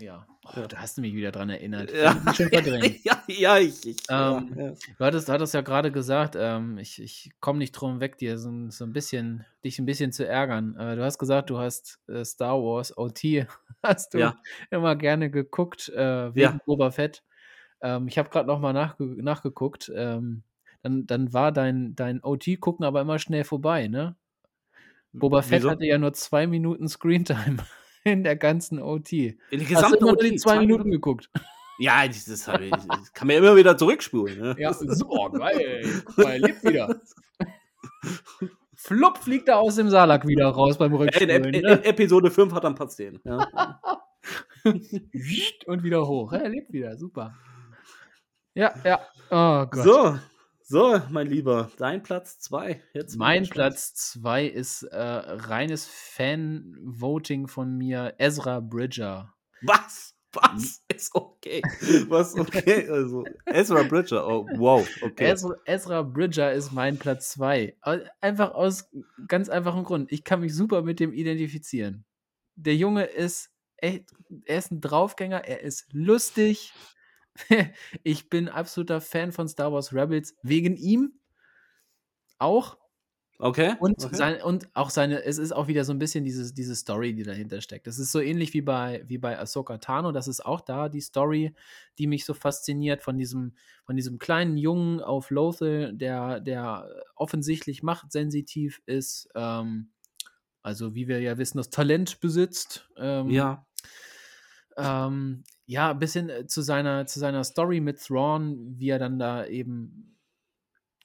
Ja. 0.00 0.26
Oh, 0.44 0.52
Ja. 0.54 0.68
da 0.68 0.78
hast 0.80 0.96
du 0.98 1.00
mich 1.00 1.14
wieder 1.14 1.32
dran 1.32 1.48
erinnert. 1.50 1.92
Ja. 2.00 2.14
Ja, 3.04 3.24
ja, 3.28 3.58
ich 3.58 3.86
ich 3.86 3.96
Ähm, 4.08 4.56
ja. 4.56 4.76
Du 4.98 5.04
hattest 5.04 5.28
hattest 5.28 5.52
ja 5.54 5.62
grade 5.62 5.90
gesagt, 5.92 6.36
ähm, 6.38 6.78
ich 6.78 7.02
ich 7.02 7.32
komme 7.40 7.58
nicht 7.58 7.72
drum 7.72 8.00
weg, 8.00 8.18
dir 8.18 8.38
so 8.38 8.50
so 8.70 8.84
'n 8.84 8.92
bisschen 8.92 9.44
dich 9.64 9.78
'n 9.80 9.86
bisschen 9.86 10.12
zu 10.12 10.26
ärgern. 10.26 10.76
Äh, 10.76 10.96
du 10.96 11.04
hast 11.04 11.18
gesagt, 11.18 11.50
du 11.50 11.58
hast, 11.58 12.00
äh, 12.08 12.24
Star 12.24 12.56
Wars 12.62 12.96
OT 12.96 13.46
hast 13.82 14.14
du 14.14 14.30
Ja. 14.30 14.36
immer 14.70 14.94
gerne 14.96 15.30
geguckt, 15.30 15.88
äh, 15.88 16.34
wegen. 16.34 16.60
Boba 16.64 16.90
Fett. 16.92 17.24
Ähm, 17.82 18.08
ich 18.08 18.18
habe 18.18 18.30
grad 18.30 18.46
noch 18.46 18.60
mal 18.60 18.72
nachge 18.74 19.04
nachgeguckt, 19.22 19.92
ähm, 19.94 20.44
dann 20.82 21.06
dann 21.06 21.32
war 21.34 21.52
dein 21.52 21.96
dein 21.96 22.22
OT-Gucken 22.24 22.84
aber 22.86 23.00
immer 23.02 23.18
schnell 23.20 23.44
vorbei, 23.44 23.88
ne? 23.88 24.16
Boba 25.22 25.42
Fett 25.42 25.62
Wieso? 25.62 25.70
hatte 25.70 25.86
ja 25.86 25.98
nur 25.98 26.12
2 26.12 26.46
Minuten 26.46 26.88
Screentime 26.88 27.56
in 28.12 28.22
der 28.24 28.36
ganzen 28.36 28.80
OT. 28.80 29.12
In 29.12 29.36
der 29.52 29.68
Hast 29.74 29.92
du 29.92 29.96
gesamten 29.96 29.98
immer 29.98 30.12
nur 30.12 30.12
OT, 30.12 30.22
die 30.30 30.36
2 30.36 30.54
2 30.54 30.58
Minuten 30.58 30.84
Minuten? 30.84 30.90
geguckt? 30.90 31.30
Ja, 31.78 32.06
das 32.06 32.24
das 32.24 32.48
habe 32.48 32.66
ich 32.66 32.70
das 32.72 33.12
kann 33.12 33.26
man 33.28 33.34
ja 33.36 33.42
immer 33.42 33.56
wieder 33.56 33.76
zurückspulen, 33.76 34.38
ne? 34.40 34.56
Ja, 34.58 34.72
so 34.72 35.30
geil. 35.32 36.02
Er 36.16 36.38
lebt 36.38 36.64
wieder. 36.64 37.00
Flupp 38.74 39.18
fliegt 39.18 39.48
er 39.48 39.58
aus 39.58 39.76
dem 39.76 39.90
Salak 39.90 40.26
wieder 40.26 40.48
raus 40.48 40.78
beim 40.78 40.92
In 40.92 40.98
Rückspulen, 40.98 41.30
Ep 41.30 41.46
in 41.54 41.62
ne? 41.62 41.84
Episode 41.84 42.30
5 42.30 42.52
hat 42.52 42.64
er 42.64 42.70
'n 42.70 42.74
Patz-Zehen, 42.74 43.20
ja. 43.24 43.48
Und 45.66 45.82
wieder 45.82 46.06
hoch. 46.06 46.32
Er 46.32 46.48
lebt 46.48 46.72
wieder, 46.72 46.96
super. 46.96 47.34
Ja, 48.54 48.74
ja. 48.84 49.00
Oh 49.30 49.66
Gott. 49.66 49.84
So, 49.84 50.18
so, 50.68 51.00
mein 51.10 51.28
Lieber, 51.28 51.70
dein 51.76 52.02
Platz 52.02 52.40
2. 52.40 52.82
Jetzt 52.92 53.12
bin 53.12 53.18
Mein. 53.18 53.48
Platz 53.48 53.94
2 53.94 54.46
ist, 54.46 54.82
äh, 54.82 54.98
reines 54.98 55.86
Fan-Voting 55.86 57.46
von 57.46 57.76
mir, 57.76 58.14
Ezra 58.18 58.58
Bridger. 58.58 59.32
Was? 59.62 60.14
Was 60.32 60.82
ist 60.88 61.14
okay? 61.14 61.62
Was 62.08 62.34
okay? 62.38 62.88
Also, 62.88 63.24
Ezra 63.46 63.84
Bridger, 63.84 64.26
oh, 64.26 64.46
wow, 64.56 64.86
okay. 65.02 65.30
Ezra 65.30 65.54
Ezra 65.64 66.02
Bridger 66.02 66.52
ist 66.52 66.72
mein 66.72 66.98
Platz 66.98 67.30
2. 67.30 67.76
Au 67.82 67.98
einfach 68.20 68.52
aus 68.52 68.90
ganz 69.28 69.48
einfachem 69.48 69.84
Grund. 69.84 70.10
Ich 70.12 70.24
kann 70.24 70.40
mich 70.40 70.54
super 70.54 70.82
mit 70.82 71.00
dem 71.00 71.12
identifizieren. 71.12 72.04
Der 72.56 72.74
Junge 72.74 73.04
ist 73.04 73.50
echt 73.76 74.12
er 74.44 74.58
ist 74.58 74.72
'n 74.72 74.80
Draufgänger, 74.80 75.44
er 75.44 75.60
ist 75.60 75.86
lustig. 75.92 76.72
Ich 78.02 78.28
bin 78.30 78.48
absoluter 78.48 79.00
Fan 79.00 79.32
von 79.32 79.48
Star 79.48 79.72
Wars 79.72 79.92
Rebels 79.92 80.34
wegen 80.42 80.76
ihm. 80.76 81.20
Auch. 82.40 82.78
Okay, 83.40 83.76
Und 83.78 83.96
okay. 83.98 84.16
sein 84.16 84.42
und 84.42 84.68
auch 84.74 84.90
seine 84.90 85.24
es 85.24 85.38
ist 85.38 85.52
auch 85.52 85.68
wieder 85.68 85.84
so 85.84 85.92
'n 85.92 85.98
bisschen 85.98 86.24
dieses 86.24 86.54
diese 86.54 86.76
Story, 86.76 87.14
die 87.14 87.24
dahinter 87.24 87.60
steckt. 87.60 87.86
Das 87.86 87.98
ist 87.98 88.12
so 88.12 88.20
ähnlich 88.20 88.54
wie 88.54 88.62
bei 88.62 89.04
wie 89.06 89.18
bei 89.18 89.38
Ahsoka 89.38 89.78
Tano. 89.78 90.12
Das 90.12 90.28
ist 90.28 90.44
auch 90.46 90.62
da 90.62 90.88
die 90.88 91.00
Story, 91.02 91.54
die 91.98 92.06
mich 92.06 92.24
so 92.24 92.34
fasziniert 92.34 93.02
von 93.02 93.18
diesem 93.18 93.54
von 93.84 93.96
diesem 93.96 94.18
kleinen 94.18 94.56
Jungen 94.58 95.00
auf 95.02 95.30
Lothal, 95.30 95.92
der 95.94 96.40
der 96.40 96.88
offensichtlich 97.16 97.82
machtsensitiv 97.82 98.80
ist, 98.86 99.28
ähm, 99.34 99.90
also, 100.62 100.94
wie 100.94 101.08
wir 101.08 101.20
ja 101.20 101.38
wissen, 101.38 101.58
das 101.58 101.70
Talent 101.70 102.20
besitzt. 102.20 102.90
Ähm, 102.98 103.48
Ja. 103.48 103.66
ähm, 104.76 105.44
ja, 105.66 105.92
bis 105.92 106.12
hin, 106.14 106.28
äh, 106.30 106.46
zu 106.46 106.62
seiner 106.62 107.06
zu 107.06 107.18
seiner 107.20 107.44
Story 107.44 107.80
mit 107.80 108.00
Thrawn, 108.04 108.78
wie 108.78 108.90
er 108.90 108.98
dann 108.98 109.18
da 109.18 109.46
eben 109.46 110.18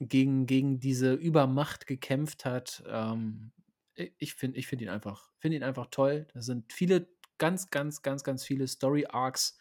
gegen 0.00 0.46
gegen 0.46 0.80
diese 0.80 1.14
Übermacht 1.14 1.86
gekämpft 1.86 2.44
hat. 2.44 2.82
Ähm, 2.86 3.52
ich 4.18 4.34
finde 4.34 4.58
ich 4.58 4.66
finde 4.66 4.84
ihn 4.84 4.90
einfach 4.90 5.32
finde 5.38 5.58
ihn 5.58 5.62
einfach 5.64 5.86
toll. 5.90 6.26
Da 6.34 6.42
sind 6.42 6.72
viele 6.72 7.08
ganz, 7.38 7.70
ganz, 7.70 8.02
ganz, 8.02 8.24
ganz 8.24 8.44
viele 8.44 8.68
Story 8.68 9.06
Arcs, 9.08 9.58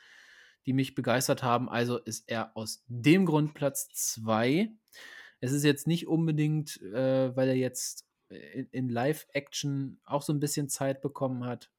die 0.65 0.73
mich 0.73 0.95
begeistert 0.95 1.43
haben. 1.43 1.69
Also, 1.69 1.97
ist 1.97 2.29
er 2.29 2.55
aus 2.57 2.83
dem 2.87 3.25
Grund 3.25 3.53
Platz 3.55 3.89
2. 3.93 4.69
Es 5.41 5.51
ist 5.53 5.63
jetzt 5.63 5.87
nicht 5.87 6.07
unbedingt, 6.07 6.81
äh, 6.81 7.35
weil 7.35 7.49
er 7.49 7.55
jetzt 7.55 8.07
in 8.29 8.67
in 8.71 8.89
Live-Action 8.89 9.99
auch 10.05 10.21
so 10.23 10.33
'n 10.33 10.39
bisschen 10.39 10.69
Zeit 10.69 11.01
bekommen 11.01 11.45
hat. 11.45 11.71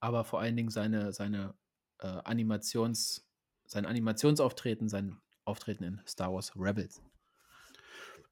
Aber 0.00 0.24
vor 0.24 0.40
allen 0.40 0.56
Dingen 0.56 0.70
seine 0.70 1.12
seine, 1.12 1.54
äh, 2.00 2.06
Animations 2.24 3.26
sein 3.66 3.86
Animationsauftreten, 3.86 4.88
sein 4.88 5.18
Auftreten 5.44 5.84
in 5.84 6.00
Star 6.06 6.32
Wars 6.32 6.52
Rebels. 6.56 7.02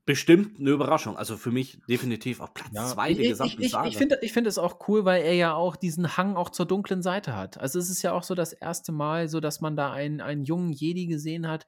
Bestimmt 0.08 0.60
'ne 0.60 0.70
Überraschung. 0.70 1.16
Also, 1.16 1.36
für 1.36 1.50
mich 1.50 1.80
definitiv 1.88 2.38
auf 2.40 2.54
Platz 2.54 2.70
Ja, 2.72 2.92
2 2.92 3.12
ich 3.12 3.18
der 3.18 3.24
gesamten 3.24 3.64
ich 3.64 3.64
ich 3.64 3.72
Saga. 3.72 3.84
ich 3.84 3.96
finde 3.96 4.18
ich 4.22 4.32
finde 4.32 4.48
es 4.48 4.58
auch 4.58 4.88
cool, 4.88 5.04
weil 5.04 5.22
er 5.22 5.34
ja 5.34 5.54
auch 5.54 5.76
diesen 5.76 6.16
Hang 6.16 6.34
auch 6.36 6.50
zur 6.50 6.66
dunklen 6.66 7.00
Seite 7.02 7.36
hat. 7.36 7.58
Also, 7.60 7.78
es 7.78 7.90
ist 7.90 8.02
ja 8.02 8.12
auch 8.12 8.24
so 8.24 8.34
das 8.34 8.52
1. 8.52 8.90
Mal 8.92 9.28
so, 9.28 9.38
dass 9.40 9.60
man 9.60 9.76
da 9.76 9.92
einen 9.92 10.20
einen 10.20 10.42
jungen 10.44 10.72
Jedi 10.72 11.06
gesehen 11.06 11.46
hat, 11.46 11.66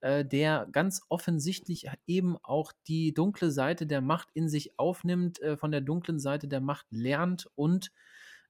äh, 0.00 0.24
der 0.24 0.66
ganz 0.72 1.02
offensichtlich 1.08 1.86
eben 2.06 2.36
auch 2.42 2.72
die 2.88 3.14
dunkle 3.14 3.50
Seite 3.52 3.86
der 3.86 4.00
Macht 4.00 4.28
in 4.34 4.48
sich 4.48 4.76
aufnimmt, 4.78 5.40
äh, 5.40 5.56
von 5.56 5.70
der 5.70 5.82
dunklen 5.82 6.18
Seite 6.18 6.48
der 6.48 6.60
Macht 6.60 6.86
lernt 6.90 7.48
und, 7.54 7.92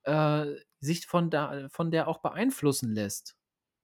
äh, 0.05 0.47
sich 0.81 1.07
von 1.07 1.31
da 1.31 1.69
von 1.71 1.91
der 1.91 2.09
auch 2.09 2.19
beeinflussen 2.19 2.95
lässt. 2.95 3.37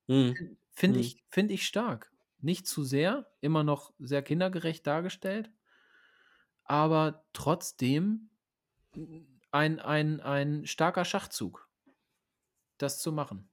Mhm. 0.09 0.37
Fin 0.37 0.59
finde 0.73 1.01
Mhm. 1.01 1.01
ich 1.01 1.25
finde 1.31 1.55
ich 1.55 1.67
stark. 1.67 2.13
Nicht 2.41 2.67
zu 2.69 2.85
sehr, 2.85 3.33
immer 3.41 3.65
noch 3.65 3.95
sehr 3.99 4.23
kindergerecht 4.23 4.87
dargestellt. 4.87 5.51
Aber 6.65 7.25
trotzdem 7.33 8.31
ein 9.51 9.81
ein 9.81 10.21
ein 10.21 10.67
starker 10.67 11.05
Schachzug, 11.05 11.69
das 12.79 12.99
zu 13.01 13.13
machen. 13.13 13.51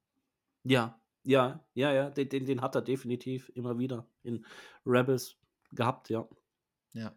Ja, 0.65 1.01
ja, 1.23 1.65
ja, 1.73 1.91
ja, 1.93 2.09
den 2.09 2.29
den 2.29 2.45
den 2.45 2.61
hat 2.61 2.75
er 2.75 2.81
definitiv 2.81 3.49
immer 3.55 3.77
wieder 3.79 4.07
in 4.23 4.45
Rebels 4.85 5.37
gehabt, 5.71 6.09
ja. 6.09 6.27
Ja. 6.93 7.13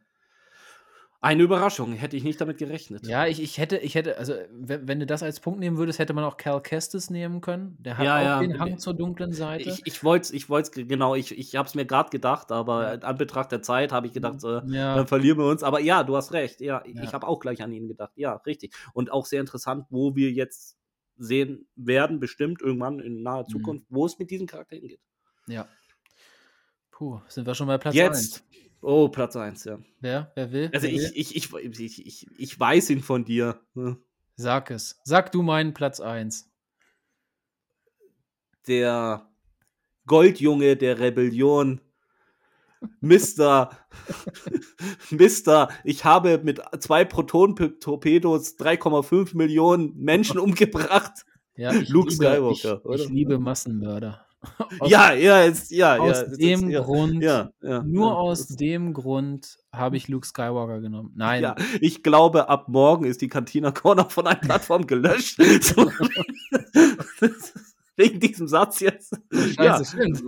Eine 1.20 1.42
Überraschung, 1.42 1.92
hätte 1.94 2.16
ich 2.16 2.24
nicht 2.24 2.40
damit 2.40 2.58
gerechnet. 2.58 3.06
Ja, 3.06 3.26
ich 3.26 3.42
ich 3.42 3.58
hätte 3.58 3.78
ich 3.78 3.94
hätte 3.94 4.18
also, 4.18 4.34
we 4.52 4.86
wenn 4.86 5.00
du 5.00 5.06
das 5.06 5.22
als 5.22 5.40
Punkt 5.40 5.60
nehmen 5.60 5.78
würdest, 5.78 5.98
hätte 5.98 6.12
man 6.12 6.24
auch 6.24 6.36
Cal 6.36 6.60
Kestis 6.60 7.08
nehmen 7.10 7.40
können. 7.40 7.76
Der 7.80 7.96
hat 7.98 8.04
Ja, 8.04 8.16
auch 8.18 8.22
ja, 8.22 8.40
den 8.40 8.58
Hang 8.60 8.78
zur 8.78 8.94
dunklen 8.94 9.32
Seite. 9.32 9.68
Ich 9.68 9.82
ich 9.86 10.04
wollte 10.04 10.24
es 10.24 10.30
ich 10.32 10.48
wollte 10.50 10.80
es 10.80 10.88
genau, 10.88 11.14
ich 11.14 11.36
ich 11.36 11.56
habe 11.56 11.66
es 11.66 11.74
mir 11.74 11.86
grad 11.86 12.10
gedacht, 12.10 12.52
aber 12.52 12.94
in 12.94 13.02
Anbetracht 13.02 13.50
der 13.50 13.62
Zeit 13.62 13.92
habe 13.92 14.06
ich 14.06 14.12
gedacht, 14.12 14.44
äh, 14.44 14.60
Ja. 14.66 14.94
dann 14.94 15.06
verlieren 15.06 15.38
wir 15.38 15.46
uns. 15.46 15.62
Aber 15.62 15.80
ja, 15.80 16.02
du 16.04 16.16
hast 16.16 16.32
recht. 16.32 16.60
Ja, 16.60 16.82
ich 16.84 17.12
habe 17.14 17.26
auch 17.26 17.40
gleich 17.40 17.62
an 17.62 17.72
ihn 17.72 17.88
gedacht. 17.88 18.12
Ja, 18.16 18.34
richtig. 18.46 18.74
Und 18.92 19.10
auch 19.10 19.24
sehr 19.26 19.40
interessant, 19.40 19.86
wo 19.90 20.14
wir 20.16 20.30
jetzt 20.32 20.76
sehen 21.16 21.66
werden, 21.76 22.20
bestimmt 22.20 22.60
irgendwann 22.60 23.00
in 23.00 23.22
naher 23.22 23.44
Mhm. 23.44 23.48
Zukunft, 23.52 23.86
wo 23.88 24.04
es 24.04 24.18
mit 24.18 24.30
diesem 24.30 24.46
Charakter 24.46 24.76
hingeht. 24.76 25.00
Ja. 25.48 25.66
Puh, 26.90 27.20
sind 27.28 27.46
wir 27.46 27.54
schon 27.54 27.66
bei 27.68 27.78
Platz 27.78 27.94
Jetzt 27.94 28.44
1. 28.44 28.44
oh, 28.82 29.08
Platz 29.08 29.36
1, 29.36 29.64
ja. 29.64 29.78
Wer? 30.00 30.32
Wer 30.34 30.52
will? 30.52 30.70
Also, 30.72 30.86
Wer 30.86 30.94
will? 30.94 31.12
ich 31.14 31.36
ich 31.36 31.52
ich 31.52 31.80
ich 31.80 32.06
ich 32.06 32.26
ich 32.38 32.60
weiß 32.60 32.90
ihn 32.90 33.02
von 33.02 33.24
dir, 33.24 33.60
ne? 33.74 33.98
Sag 34.36 34.70
es. 34.70 35.00
Sag 35.04 35.32
du 35.32 35.42
meinen 35.42 35.72
Platz 35.72 36.00
1. 36.00 36.50
Der 38.66 39.28
Goldjunge 40.06 40.76
der 40.76 40.98
Rebellion. 40.98 41.80
Mister 43.00 43.70
Mister, 45.10 45.68
ich 45.84 46.04
habe 46.04 46.38
mit 46.44 46.60
2 46.78 47.04
Proton-Torpedos 47.06 48.58
3,5 48.58 49.36
Millionen 49.36 49.96
Menschen 49.96 50.38
umgebracht. 50.38 51.24
Ja, 51.56 51.72
ich 51.72 51.88
Luke 51.88 52.10
liebe 52.10 52.24
Skywalker, 52.24 52.82
ich 52.94 53.02
ich 53.02 53.08
liebe 53.08 53.38
Massenmörder. 53.38 54.25
Aus 54.78 54.90
Ja, 54.90 55.12
ja, 55.12 55.44
jetzt 55.44 55.70
ja, 55.70 55.96
ja. 55.96 56.02
aus 56.02 56.22
ist- 56.22 56.40
dem 56.40 56.70
ja, 56.70 56.80
Grund 56.82 57.22
ja, 57.22 57.50
ja, 57.62 57.82
nur 57.82 58.08
ja, 58.10 58.14
aus 58.14 58.46
dem 58.48 58.92
Grund 58.92 59.58
habe 59.72 59.96
ich 59.96 60.08
Luke 60.08 60.26
Skywalker 60.26 60.80
genommen. 60.80 61.12
Nein. 61.16 61.42
Ja, 61.42 61.56
ich 61.80 62.02
glaube, 62.02 62.48
ab 62.48 62.68
morgen 62.68 63.04
ist 63.06 63.20
die 63.22 63.28
Cantina 63.28 63.70
Corner 63.72 64.08
von 64.08 64.26
einer 64.26 64.38
Plattform 64.40 64.86
gelöscht. 64.86 65.38
Wegen 67.96 68.20
diesem 68.20 68.46
Satz 68.46 68.80
jetzt. 68.80 69.18
Scheiße, 69.32 69.96
stimmt. 69.96 70.22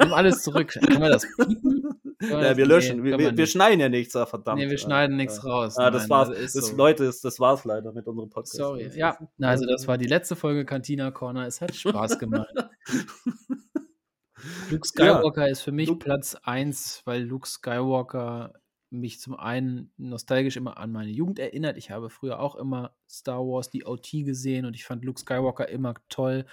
Nimm 0.00 0.12
alles 0.12 0.42
zurück. 0.42 0.72
Können 0.72 1.00
wir 1.02 1.10
das 1.10 1.26
piepen? 1.36 1.82
Ja, 2.20 2.56
wir 2.56 2.66
löschen. 2.66 2.98
Nee, 3.02 3.10
wir, 3.10 3.18
wir, 3.18 3.36
wir 3.36 3.46
schneiden 3.46 3.80
ja 3.80 3.88
nichts, 3.88 4.14
ah, 4.14 4.26
verdammt. 4.26 4.58
Nee, 4.58 4.66
wir 4.66 4.72
Ja, 4.72 4.78
schneiden 4.78 5.18
ja. 5.18 5.24
nichts 5.24 5.44
raus. 5.44 5.76
Ah, 5.76 5.90
das 5.90 6.02
Nein, 6.02 6.10
war's. 6.10 6.28
also 6.28 6.60
das, 6.60 6.68
so. 6.68 6.76
Leute, 6.76 7.04
das, 7.04 7.20
das 7.20 7.40
war's 7.40 7.64
leider 7.64 7.92
mit 7.92 8.06
unserem 8.06 8.30
Podcast. 8.30 8.56
Sorry. 8.56 8.90
Ja, 8.94 9.18
also 9.40 9.66
das 9.66 9.88
war 9.88 9.98
die 9.98 10.06
letzte 10.06 10.36
Folge 10.36 10.64
Cantina 10.64 11.10
Corner. 11.10 11.46
Es 11.46 11.60
hat 11.60 11.74
Spaß 11.74 12.18
gemacht. 12.18 12.52
Luke 14.70 14.88
Ja, 14.98 15.14
Skywalker 15.14 15.48
ist 15.48 15.62
für 15.62 15.72
mich 15.72 15.88
Luke 15.88 16.04
Platz 16.04 16.36
1, 16.42 17.02
weil 17.04 17.22
Luke 17.22 17.48
Skywalker 17.48 18.54
mich 18.90 19.20
zum 19.20 19.36
einen 19.36 19.92
nostalgisch 19.96 20.56
immer 20.56 20.76
an 20.78 20.92
meine 20.92 21.10
Jugend 21.10 21.38
erinnert. 21.38 21.76
Ich 21.76 21.90
habe 21.90 22.10
früher 22.10 22.40
auch 22.40 22.56
immer 22.56 22.94
Star 23.08 23.40
Wars, 23.40 23.70
die 23.70 23.84
OT 23.86 24.10
gesehen 24.24 24.66
und 24.66 24.74
ich 24.74 24.84
fand 24.84 25.04
Luke 25.04 25.20
Skywalker 25.20 25.68
immer 25.68 25.94
toll. 26.08 26.44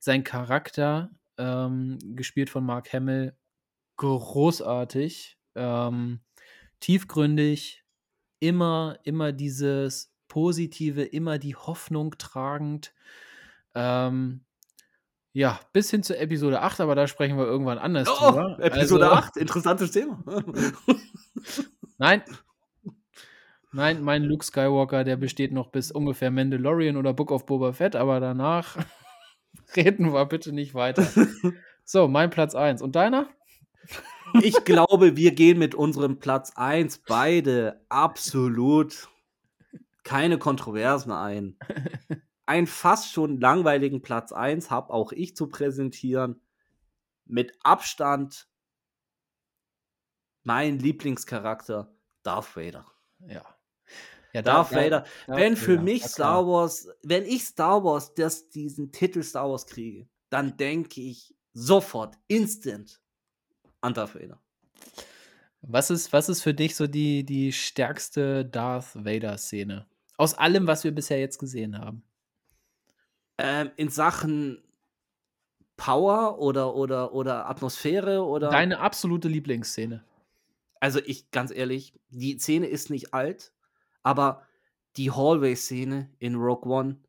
Sein 0.00 0.24
Charakter, 0.24 1.10
ähm, 1.38 1.98
gespielt 2.16 2.50
von 2.50 2.64
Mark 2.64 2.92
Hamill, 2.92 3.36
großartig, 3.96 5.38
ähm, 5.54 6.20
tiefgründig, 6.80 7.84
immer, 8.40 8.98
immer 9.04 9.32
dieses 9.32 10.12
Positive, 10.28 11.02
immer 11.02 11.38
die 11.38 11.54
Hoffnung 11.56 12.16
tragend. 12.18 12.92
Ähm, 13.74 14.44
ja, 15.32 15.58
bis 15.72 15.90
hin 15.90 16.02
zu 16.02 16.16
Episode 16.16 16.60
8, 16.60 16.80
aber 16.80 16.94
da 16.94 17.06
sprechen 17.08 17.36
wir 17.36 17.44
irgendwann 17.46 17.78
anders 17.78 18.08
Oh, 18.08 18.30
drüber. 18.30 18.58
Episode 18.60 19.04
Also- 19.10 19.16
8, 19.16 19.36
interessantes 19.36 19.90
Thema. 19.92 20.22
Nein. 21.98 22.22
Nein, 23.72 24.02
mein 24.02 24.22
Luke 24.22 24.44
Skywalker, 24.44 25.02
der 25.02 25.16
besteht 25.16 25.52
noch 25.52 25.68
bis 25.72 25.90
ungefähr 25.90 26.30
Mandalorian 26.30 26.96
oder 26.96 27.12
Book 27.12 27.32
of 27.32 27.46
Boba 27.46 27.72
Fett, 27.72 27.96
aber 27.96 28.20
danach 28.20 28.76
reden 29.76 30.12
wir 30.12 30.26
bitte 30.26 30.52
nicht 30.52 30.74
weiter. 30.74 31.06
So, 31.86 32.08
mein 32.08 32.30
Platz 32.30 32.54
1. 32.54 32.80
Und 32.80 32.96
deiner? 32.96 33.28
Ich 34.40 34.64
glaube, 34.64 35.16
wir 35.18 35.34
gehen 35.34 35.58
mit 35.58 35.74
unserem 35.74 36.18
Platz 36.18 36.52
1 36.56 37.02
beide 37.06 37.84
absolut 37.90 39.10
keine 40.02 40.38
Kontroversen 40.38 41.12
ein. 41.12 41.58
Ein 42.46 42.66
fast 42.66 43.12
schon 43.12 43.38
langweiligen 43.38 44.00
Platz 44.00 44.32
1 44.32 44.70
habe 44.70 44.92
auch 44.92 45.12
ich 45.12 45.36
zu 45.36 45.48
präsentieren. 45.48 46.40
Mit 47.26 47.52
Abstand 47.62 48.48
mein 50.42 50.78
Lieblingscharakter, 50.78 51.94
Darth 52.22 52.56
Vader. 52.56 52.86
Ja. 53.26 53.53
Ja 54.34 54.42
Darth 54.42 54.72
Vader. 54.72 55.04
Darth 55.26 55.40
wenn 55.40 55.56
für 55.56 55.78
mich 55.78 56.04
Star. 56.04 56.46
Wars, 56.46 56.88
wenn 57.02 57.24
ich 57.24 57.44
Star 57.44 57.82
Wars 57.82 58.12
das, 58.14 58.50
diesen 58.50 58.92
Titel 58.92 59.22
Star 59.22 59.48
Wars 59.48 59.66
kriege, 59.66 60.06
dann 60.28 60.56
denke 60.56 61.00
ich 61.00 61.34
sofort, 61.54 62.16
instant 62.26 63.00
an 63.80 63.94
Darth 63.94 64.14
Vader. 64.14 64.40
Was 65.62 65.90
ist, 65.90 66.12
was 66.12 66.28
ist 66.28 66.42
für 66.42 66.52
dich 66.52 66.76
so 66.76 66.86
die, 66.86 67.24
die 67.24 67.52
stärkste 67.52 68.44
Darth 68.44 68.94
Vader-Szene? 68.94 69.86
Aus 70.18 70.34
allem, 70.34 70.66
was 70.66 70.84
wir 70.84 70.92
bisher 70.92 71.18
jetzt 71.18 71.38
gesehen 71.38 71.78
haben. 71.78 72.02
Ähm, 73.38 73.70
in 73.76 73.88
Sachen 73.88 74.62
Power 75.76 76.38
oder, 76.38 76.74
oder, 76.74 77.14
oder 77.14 77.48
Atmosphäre 77.48 78.24
oder. 78.24 78.50
Deine 78.50 78.78
absolute 78.78 79.28
Lieblingsszene. 79.28 80.04
Also 80.80 81.00
ich, 81.04 81.30
ganz 81.30 81.50
ehrlich, 81.50 81.94
die 82.10 82.38
Szene 82.38 82.66
ist 82.66 82.90
nicht 82.90 83.14
alt, 83.14 83.53
aber 84.04 84.46
die 84.96 85.10
Hallway-Szene 85.10 86.10
in 86.20 86.36
Rogue 86.36 86.70
One, 86.72 87.00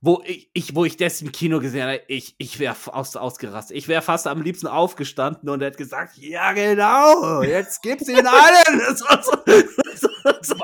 wo 0.00 0.22
ich, 0.24 0.50
ich, 0.54 0.74
wo 0.74 0.84
ich 0.86 0.96
das 0.96 1.20
im 1.22 1.30
Kino 1.30 1.60
gesehen 1.60 1.82
habe, 1.82 2.00
ich, 2.08 2.34
ich 2.38 2.58
wäre 2.58 2.74
aus, 2.86 3.14
ausgerastet. 3.16 3.76
Ich 3.76 3.86
wäre 3.86 4.00
fast 4.02 4.26
am 4.26 4.40
liebsten 4.42 4.66
aufgestanden 4.66 5.48
und 5.50 5.60
hätte 5.62 5.76
gesagt, 5.76 6.16
ja 6.16 6.52
genau, 6.54 7.42
jetzt 7.42 7.82
gibt's 7.82 8.08
ihn 8.08 8.26
allen. 8.26 8.80
War 8.80 9.22
so- 10.42 10.54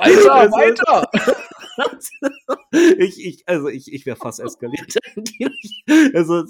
ich, 2.99 3.24
ich, 3.24 3.49
also 3.49 3.68
ich, 3.68 3.93
ich 3.93 4.07
wäre 4.07 4.16
fast 4.16 4.41
eskaliert. 4.41 4.97
also 6.14 6.43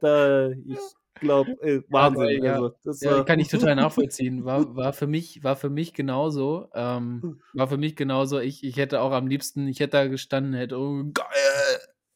da, 0.00 0.50
ich 0.66 0.78
glaube, 1.14 1.52
äh, 1.62 1.82
Wahnsinn. 1.88 2.44
ja. 2.44 2.54
also, 2.54 2.74
das 2.84 3.00
Ja, 3.00 3.12
war- 3.18 3.24
kann 3.24 3.38
ich 3.40 3.48
total 3.48 3.74
nachvollziehen. 3.76 4.44
War, 4.44 4.74
war, 4.76 4.92
für, 4.92 5.06
mich, 5.06 5.42
war 5.44 5.56
für 5.56 5.70
mich 5.70 5.92
genauso. 5.94 6.68
Ähm, 6.74 7.40
war 7.52 7.68
für 7.68 7.76
mich 7.78 7.96
genauso. 7.96 8.38
Ich, 8.40 8.62
ich 8.64 8.76
hätte 8.76 9.00
auch 9.00 9.12
am 9.12 9.26
liebsten, 9.26 9.66
ich 9.68 9.80
hätte 9.80 9.92
da 9.92 10.06
gestanden, 10.08 10.54
hätte, 10.54 10.78
oh, 10.78 11.02
geil, 11.12 11.24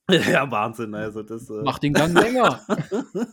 Ja, 0.32 0.50
Wahnsinn, 0.50 0.94
also 0.94 1.22
das. 1.22 1.48
Äh, 1.50 1.62
mach 1.64 1.78
den 1.78 1.92
Gang 1.92 2.14
länger. 2.18 2.60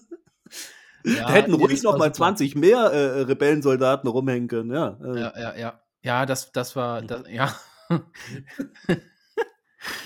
Ja, 1.07 1.28
da 1.28 1.34
hätten 1.34 1.53
ruhig 1.53 1.84
noch 1.84 1.99
mal 1.99 2.05
super. 2.05 2.13
20 2.13 2.55
mehr 2.55 2.80
äh, 2.80 3.22
Rebellensoldaten 3.22 4.09
rumhängen 4.09 4.47
können, 4.47 4.72
ja. 4.72 4.97
Äh, 5.03 5.20
Ja, 5.20 5.34
ja, 5.39 5.55
ja. 5.55 5.82
Ja, 6.01 6.26
das, 6.26 6.51
das 6.51 6.76
war, 6.76 7.03
das, 7.03 7.24
ja. 7.30 7.55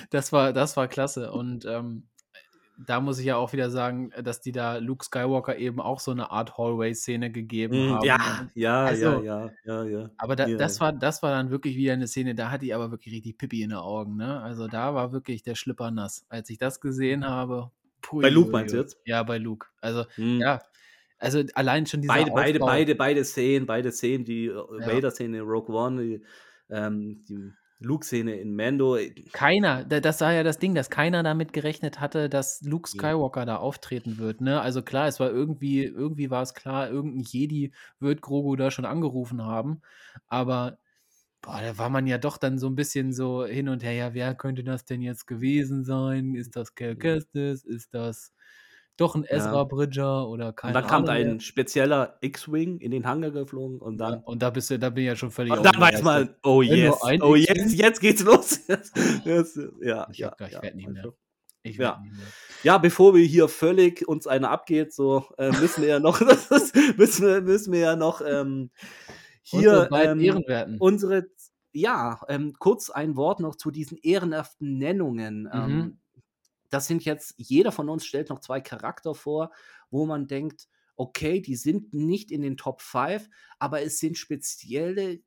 das 0.10 0.32
war, 0.34 0.53
das 0.53 0.76
war 0.78 0.88
klasse. 0.88 1.32
Und 1.32 1.66
ähm, 1.66 2.07
da 2.86 3.01
muss 3.01 3.19
ich 3.19 3.25
ja 3.25 3.36
auch 3.36 3.51
wieder 3.51 3.69
sagen, 3.69 4.11
dass 4.23 4.39
die 4.41 4.51
da 4.53 4.77
Luke 4.77 5.03
Skywalker 5.03 5.57
eben 5.57 5.82
auch 5.82 5.99
so 5.99 6.11
eine 6.11 6.32
Art 6.32 6.57
Hallway-Szene 6.57 7.30
gegeben 7.32 7.88
mm, 7.88 7.93
haben. 7.93 8.05
ja, 8.05 8.47
ja, 8.55 8.86
Also- 8.86 9.21
ja, 9.21 9.21
ja, 9.23 9.51
ja, 9.65 9.84
ja. 9.84 10.09
Aber 10.17 10.36
da, 10.36 10.47
Ja, 10.47 10.57
das, 10.57 10.80
war, 10.80 10.93
das 10.93 11.21
war 11.21 11.32
dann 11.32 11.49
wirklich 11.49 11.75
wieder 11.75 11.93
eine 11.93 12.07
Szene, 12.07 12.36
da 12.36 12.51
hatte 12.51 12.65
ich 12.65 12.73
aber 12.73 12.89
wirklich 12.91 13.13
richtig 13.15 13.38
Pippi 13.38 13.63
in 13.63 13.69
den 13.71 13.80
Augen. 13.80 14.15
Ne? 14.15 14.39
Also 14.41 14.67
da 14.67 14.93
war 14.95 15.11
wirklich 15.11 15.43
der 15.43 15.55
Schlipper 15.55 15.91
nass. 15.91 16.25
Als 16.30 16.49
ich 16.49 16.57
das 16.57 16.80
gesehen 16.80 17.25
habe. 17.27 17.71
pui, 18.01 18.21
Bei 18.21 18.30
Luke 18.30 18.49
meinst 18.51 18.73
du 18.73 18.77
jetzt? 18.80 18.97
Ja, 19.05 19.23
bei 19.23 19.38
Luke. 19.38 19.67
Also, 19.82 20.05
Hm. 20.15 20.39
ja. 20.39 20.61
Also 21.17 21.43
allein 21.55 21.86
schon 21.86 22.01
dieser 22.01 22.13
beide, 22.13 22.32
beide, 22.32 22.59
Aufbau. 22.59 22.65
beide, 22.67 22.95
beide 22.95 23.25
Szenen, 23.25 23.65
beide 23.65 23.91
Szenen, 23.91 24.23
die 24.23 24.45
äh, 24.45 24.53
Ja. 24.53 24.88
Vader-Szene 24.88 25.39
in 25.39 25.43
Rogue 25.43 25.75
One, 25.75 26.01
die, 26.01 26.23
ähm, 26.69 27.25
die 27.27 27.51
Luke-Szene 27.80 28.36
in 28.36 28.55
Mando. 28.55 28.97
Keiner, 29.32 29.86
da- 29.86 29.99
das 30.01 30.19
war 30.21 30.34
ja 30.34 30.43
das 30.43 30.59
Ding, 30.59 30.75
dass 30.75 30.89
keiner 30.89 31.23
damit 31.23 31.53
gerechnet 31.53 31.99
hatte, 31.99 32.30
dass 32.30 32.61
Luke 32.61 32.89
Ja. 32.93 33.13
Skywalker 33.13 33.45
da 33.45 33.57
auftreten 33.57 34.17
wird. 34.17 34.41
Ne? 34.41 34.59
Also 34.61 34.82
klar, 34.82 35.07
es 35.07 35.19
war 35.19 35.30
irgendwie, 35.30 35.84
irgendwie 35.86 36.30
war 36.30 36.41
es 36.43 36.53
klar, 36.53 36.89
irgendein 36.89 37.23
Jedi 37.23 37.71
wird 37.99 38.21
Grogu 38.21 38.55
da 38.55 38.69
schon 38.71 38.86
angerufen 38.86 39.43
haben. 39.43 39.82
Aber 40.27 40.77
boah, 41.41 41.61
da 41.61 41.77
war 41.77 41.89
man 41.89 42.07
ja 42.07 42.17
doch 42.17 42.38
dann 42.38 42.59
so 42.59 42.67
ein 42.67 42.75
bisschen 42.75 43.13
so 43.13 43.45
hin 43.45 43.69
und 43.69 43.84
her, 43.84 43.93
ja, 43.93 44.13
wer 44.13 44.36
könnte 44.36 44.63
das 44.63 44.86
denn 44.86 45.01
jetzt 45.01 45.27
gewesen 45.27 45.84
sein? 45.86 46.36
Ist 46.36 46.55
das 46.55 46.75
Cal 46.75 46.95
Kestis? 46.97 47.63
Ist 47.65 47.93
das 47.93 48.34
doch 49.02 49.16
ein 49.16 49.24
Ezra 49.24 49.54
Ja. 49.56 49.64
Bridger 49.64 50.28
oder 50.28 50.54
keine 50.54 50.72
Und 50.78 50.82
dann 50.82 50.89
kam 50.89 51.06
Ahnung. 51.06 51.34
ein 51.34 51.39
spezieller 51.39 52.18
X-Wing 52.22 52.80
in 52.80 52.91
den 52.91 53.06
Hangar 53.06 53.32
geflogen 53.32 53.80
und 53.80 53.97
dann. 53.97 54.14
Ja, 54.14 54.20
und 54.26 54.41
da 54.41 54.50
bist 54.50 54.70
du, 54.70 54.80
da 54.80 54.89
bin 54.89 55.04
ich 55.04 55.08
ja 55.08 55.16
schon 55.16 55.32
völlig 55.32 55.52
Und 55.54 55.64
dann 55.64 55.80
weiß 55.80 56.02
man, 56.04 56.36
oh 56.43 56.62
nur 56.62 56.64
yes, 56.64 56.95
oh 57.22 57.36
X-Wing- 57.36 57.70
jetzt, 57.78 58.00
geht's 58.02 58.24
los. 58.24 58.60
Jetzt, 59.26 59.60
ja, 59.82 60.08
Ich, 60.12 60.18
ja, 60.20 60.36
ich 60.39 60.52
ja. 60.54 60.62
werd 60.62 60.76
nicht 60.76 60.89
mehr. 60.89 61.14
Ich 61.64 61.78
Ja. 61.78 62.00
mehr. 62.02 62.12
Ja, 62.64 62.78
bevor 62.78 63.14
wir 63.16 63.26
hier 63.26 63.47
völlig 63.50 64.08
uns 64.08 64.28
eine 64.28 64.50
abgeht, 64.50 64.93
so 64.93 65.26
äh, 65.38 65.52
müssen 65.52 65.82
wir 65.82 65.89
ja 65.89 66.00
noch, 66.00 66.20
müssen, 66.97 67.26
wir, 67.28 67.41
müssen 67.41 67.74
wir 67.74 67.80
ja 67.80 67.95
noch 67.95 68.22
ähm, 68.26 68.72
hier 69.41 69.88
Unsere 69.91 70.04
ähm, 70.12 70.20
Ehrenwerten. 70.22 70.78
unsere, 70.80 71.26
ja, 71.74 72.20
ähm, 72.30 72.54
kurz 72.60 72.89
ein 72.89 73.16
Wort 73.16 73.39
noch 73.41 73.56
zu 73.56 73.72
diesen 73.72 73.97
ehrenhaften 74.02 74.78
Nennungen. 74.78 75.43
Mhm. 75.43 75.50
Ähm, 75.54 75.99
das 76.70 76.88
sind 76.88 77.05
jetzt, 77.05 77.34
jeder 77.38 77.72
von 77.72 77.89
uns 77.89 78.05
stellt 78.05 78.30
noch 78.30 78.39
zwei 78.39 78.61
Charakter 78.61 79.15
vor, 79.15 79.51
wo 79.89 80.05
man 80.05 80.28
denkt, 80.28 80.67
okay, 80.95 81.41
die 81.41 81.55
sind 81.55 81.93
nicht 81.93 82.32
in 82.32 82.41
den 82.41 82.57
Top 82.57 82.82
5, 82.82 83.30
aber 83.59 83.82
es 83.82 83.99
sind 83.99 84.17
spezielle 84.17 85.22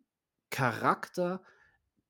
Charakter, 0.51 1.43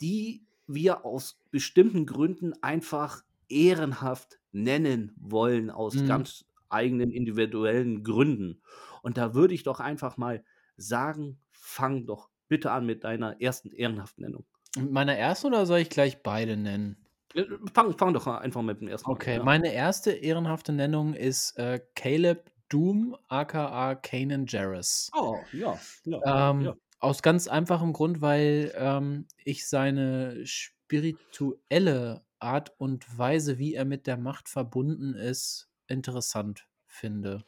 die 0.00 0.46
wir 0.66 1.04
aus 1.04 1.40
bestimmten 1.50 2.06
Gründen 2.06 2.52
einfach 2.62 3.22
ehrenhaft 3.48 4.40
nennen 4.52 5.12
wollen, 5.18 5.70
aus 5.70 6.04
Mhm. 6.04 6.04
ganz 6.04 6.44
eigenen 6.68 7.10
individuellen 7.10 8.02
Gründen. 8.02 8.62
Und 9.02 9.18
da 9.18 9.34
würde 9.34 9.54
ich 9.54 9.62
doch 9.62 9.80
einfach 9.80 10.16
mal 10.16 10.44
sagen, 10.76 11.40
fang 11.50 12.06
doch 12.06 12.30
bitte 12.48 12.70
an 12.70 12.86
mit 12.86 13.04
deiner 13.04 13.40
ersten 13.40 13.70
ehrenhaften 13.72 14.24
Nennung. 14.24 14.46
Mit 14.76 14.90
meiner 14.92 15.14
ersten 15.16 15.46
oder 15.46 15.64
soll 15.64 15.78
ich 15.78 15.88
gleich 15.88 16.22
beide 16.22 16.58
nennen? 16.58 17.01
Äh, 17.34 17.44
Fang, 17.72 17.96
fang 17.96 18.12
doch 18.14 18.26
einfach 18.26 18.62
mit 18.62 18.80
dem 18.80 18.88
ersten 18.88 19.10
Okay, 19.10 19.32
an. 19.32 19.36
ja. 19.38 19.44
meine 19.44 19.72
erste 19.72 20.12
ehrenhafte 20.12 20.72
Nennung 20.72 21.14
ist 21.14 21.56
äh, 21.58 21.80
Caleb 21.94 22.50
Doom, 22.68 23.16
aka 23.28 23.94
Kanan 23.96 24.46
Jarrus. 24.46 25.10
Oh, 25.14 25.38
ja. 25.52 25.78
ja, 26.04 26.50
Ähm, 26.50 26.60
ja. 26.62 26.76
Aus 27.00 27.20
ganz 27.22 27.48
einfachem 27.48 27.92
Grund, 27.92 28.20
weil 28.20 28.72
ähm, 28.76 29.26
ich 29.44 29.66
seine 29.68 30.46
spirituelle 30.46 32.24
Art 32.38 32.72
und 32.78 33.18
Weise, 33.18 33.58
wie 33.58 33.74
er 33.74 33.84
mit 33.84 34.06
der 34.06 34.16
Macht 34.16 34.48
verbunden 34.48 35.14
ist, 35.14 35.68
interessant 35.88 36.68
finde. 36.86 37.44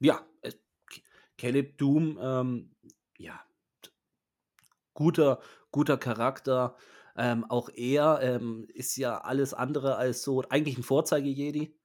Ja, 0.00 0.26
äh, 0.42 0.52
Caleb 1.38 1.78
Doom, 1.78 2.18
ähm, 2.20 2.70
ja, 3.18 3.40
guter, 4.94 5.40
guter 5.70 5.96
Charakter. 5.98 6.76
Ähm, 7.16 7.44
auch 7.44 7.68
er 7.74 8.20
ähm, 8.22 8.66
ist 8.74 8.96
ja 8.96 9.18
alles 9.20 9.54
andere 9.54 9.96
als 9.96 10.22
so, 10.22 10.42
eigentlich 10.48 10.78
ein 10.78 10.82
Vorzeige-Jedi. 10.84 11.78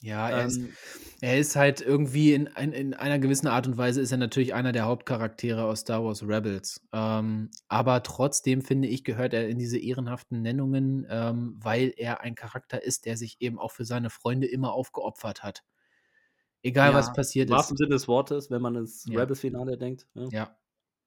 Ja, 0.00 0.30
er, 0.30 0.46
ist, 0.46 0.60
Ähm, 0.60 0.78
er 1.20 1.38
ist 1.38 1.56
halt 1.56 1.80
irgendwie 1.80 2.32
in, 2.32 2.46
ein- 2.48 2.72
in 2.72 2.94
einer 2.94 3.18
gewissen 3.18 3.48
Art 3.48 3.66
und 3.66 3.76
Weise 3.76 4.00
ist 4.00 4.12
er 4.12 4.18
natürlich 4.18 4.54
einer 4.54 4.70
der 4.70 4.84
Hauptcharaktere 4.86 5.64
aus 5.64 5.80
Star 5.80 6.04
Wars 6.04 6.22
Rebels. 6.22 6.86
Ähm, 6.92 7.50
aber 7.66 8.04
trotzdem 8.04 8.62
finde 8.62 8.86
ich, 8.86 9.02
gehört 9.02 9.34
er 9.34 9.48
in 9.48 9.58
diese 9.58 9.78
ehrenhaften 9.78 10.40
Nennungen, 10.40 11.04
ähm, 11.10 11.56
weil 11.60 11.92
er 11.96 12.20
ein 12.20 12.36
Charakter 12.36 12.80
ist, 12.84 13.06
der 13.06 13.16
sich 13.16 13.38
eben 13.40 13.58
auch 13.58 13.72
für 13.72 13.84
seine 13.84 14.08
Freunde 14.10 14.46
immer 14.46 14.72
aufgeopfert 14.72 15.42
hat. 15.42 15.64
Egal, 16.62 16.94
was 16.94 17.10
Ja, 17.10 17.12
passiert 17.12 17.48
im 17.48 17.50
ist. 17.50 17.74
wahrsten 17.74 17.76
Sinne 17.76 17.90
des 17.90 18.08
Wortes, 18.08 18.50
wenn 18.50 18.62
man 18.62 18.74
ins 18.76 19.08
Ja. 19.08 19.14
Rebels-Finale 19.14 19.78
denkt, 19.78 20.08
ne? 20.14 20.32
Ja. 20.32 20.58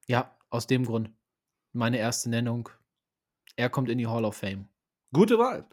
Ja, 0.08 0.38
aus 0.52 0.68
dem 0.68 0.86
Grund. 0.86 1.12
Meine 1.74 2.00
erste 2.00 2.30
Nennung. 2.30 2.70
Er 3.62 3.70
kommt 3.70 3.90
in 3.90 4.00
die 4.00 4.08
Hall 4.08 4.26
of 4.26 4.38
Fame. 4.38 4.68
Gute 5.14 5.38
Wahl. 5.38 5.68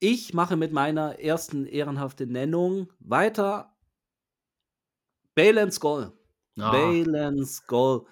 Ich 0.00 0.34
mache 0.34 0.56
mit 0.56 0.72
meiner 0.72 1.20
ersten 1.20 1.64
ehrenhaften 1.64 2.32
Nennung 2.32 2.88
weiter. 2.98 3.72
Baylan 5.36 5.70
Skoll. 5.70 6.12
Ah. 6.58 6.72
Baylan 6.72 7.46
Skoll. 7.46 8.04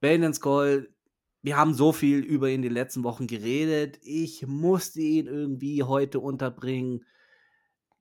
Baylan 0.00 0.34
Skoll. 0.34 0.92
Wir 1.40 1.56
haben 1.56 1.72
so 1.72 1.92
viel 1.92 2.18
über 2.18 2.48
ihn 2.48 2.56
in 2.56 2.62
den 2.62 2.72
letzten 2.72 3.04
Wochen 3.04 3.28
geredet. 3.28 4.00
Ich 4.02 4.44
musste 4.48 5.02
ihn 5.02 5.28
irgendwie 5.28 5.84
heute 5.84 6.18
unterbringen. 6.18 7.04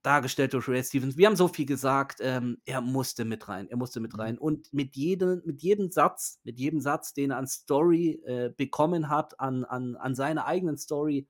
Dargestellt 0.04 0.54
durch 0.54 0.68
Ray 0.70 0.84
Stevens. 0.84 1.18
Wir 1.18 1.28
haben 1.28 1.36
so 1.36 1.48
viel 1.48 1.66
gesagt. 1.66 2.20
Ähm, 2.22 2.62
er 2.66 2.82
musste 2.82 3.26
mit 3.26 3.48
rein. 3.50 3.68
Er 3.70 3.78
musste 3.78 4.00
mit 4.00 4.14
Mhm. 4.14 4.20
rein. 4.20 4.38
Und 4.38 4.72
mit 4.74 4.95
jedem, 4.95 5.41
mit 5.45 5.62
jedem 5.62 5.91
Satz, 5.91 6.39
mit 6.43 6.60
jedem 6.60 6.80
Satz, 6.80 7.14
den 7.14 7.32
er 7.32 7.38
an 7.38 7.48
Story 7.48 8.22
äh, 8.26 8.52
bekommen 8.56 9.10
hat, 9.10 9.39
an, 9.39 9.66
an, 9.66 9.95
an 9.95 10.16
seiner 10.16 10.45
eigenen 10.45 10.78
Story, 10.78 11.28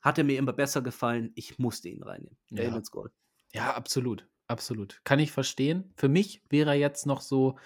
hat 0.00 0.16
er 0.16 0.24
mir 0.24 0.38
immer 0.38 0.52
besser 0.52 0.80
gefallen. 0.80 1.32
Ich 1.34 1.58
musste 1.58 1.88
ihn 1.88 2.02
reinnehmen. 2.02 2.36
Ja. 2.50 2.84
Skoll. 2.84 3.10
Ja, 3.52 3.74
absolut. 3.74 4.26
Absolut. 4.46 5.00
Kann 5.04 5.18
ich 5.18 5.30
verstehen. 5.30 5.92
Für 5.96 6.08
mich 6.08 6.42
wäre 6.48 6.70
er 6.70 6.76
jetzt 6.76 7.04
noch 7.04 7.20
so, 7.20 7.58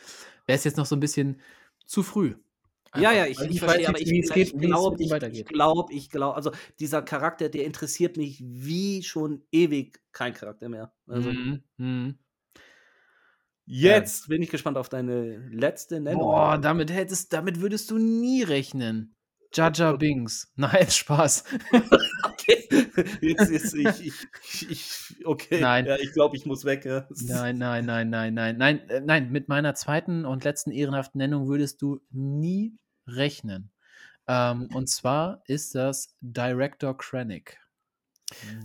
wäre 0.46 0.56
es 0.56 0.64
jetzt 0.64 0.76
noch 0.76 0.86
so 0.86 0.96
ein 0.96 1.00
bisschen 1.00 1.40
zu 1.86 2.02
früh. 2.02 2.34
Ja, 2.94 3.10
Einfach, 3.10 3.24
ja, 3.24 3.26
ich, 3.26 3.38
weil 3.38 3.50
ich 3.50 3.62
weiß 3.62 3.70
verstehe, 3.70 3.78
nicht, 3.78 3.88
aber 3.88 4.36
ich, 4.36 4.42
ich 4.42 4.58
glaube, 4.58 5.02
ich, 5.02 5.12
ich 5.12 5.44
glaube, 5.46 5.92
ich 5.94 6.10
glaube, 6.10 6.36
also 6.36 6.50
dieser 6.78 7.00
Charakter, 7.02 7.48
der 7.48 7.64
interessiert 7.64 8.16
mich 8.18 8.42
wie 8.44 9.02
schon 9.02 9.42
ewig 9.50 10.00
kein 10.12 10.34
Charakter 10.34 10.68
mehr. 10.68 10.92
Also 11.06 11.30
Mhm, 11.30 11.62
mhm. 11.78 12.18
jetzt 13.64 14.28
bin 14.28 14.42
ich 14.42 14.50
gespannt 14.50 14.76
auf 14.76 14.90
deine 14.90 15.38
letzte 15.48 16.00
Nennung. 16.00 16.22
Boah, 16.22 16.58
damit 16.58 16.92
hättest, 16.92 17.32
damit 17.32 17.60
würdest 17.62 17.90
du 17.90 17.96
nie 17.96 18.42
rechnen. 18.42 19.14
Jaja 19.54 19.92
Bings. 19.92 20.52
Nein, 20.56 20.90
Spaß. 20.90 21.44
Okay, 22.24 22.61
jetzt 23.20 23.50
ist 23.50 23.74
ich, 23.74 24.06
ich, 24.40 24.70
ich 24.70 25.26
okay, 25.26 25.60
Nein. 25.60 25.86
ja, 25.86 25.96
ich 25.96 26.12
glaube, 26.12 26.36
ich 26.36 26.46
muss 26.46 26.64
weg. 26.64 26.84
Ja. 26.84 27.06
Nein, 27.10 27.58
nein, 27.58 27.84
nein, 27.84 28.10
nein, 28.10 28.34
nein, 28.34 28.56
nein, 28.58 28.88
äh, 28.88 29.00
nein. 29.00 29.30
Mit 29.30 29.48
meiner 29.48 29.74
zweiten 29.74 30.24
und 30.24 30.44
letzten 30.44 30.70
ehrenhaften 30.70 31.18
Nennung 31.18 31.48
würdest 31.48 31.82
du 31.82 32.00
nie 32.10 32.76
rechnen. 33.06 33.70
Ähm, 34.28 34.68
und 34.72 34.88
zwar 34.88 35.42
ist 35.46 35.74
das 35.74 36.14
Director 36.20 36.96
Krennic. 36.96 37.58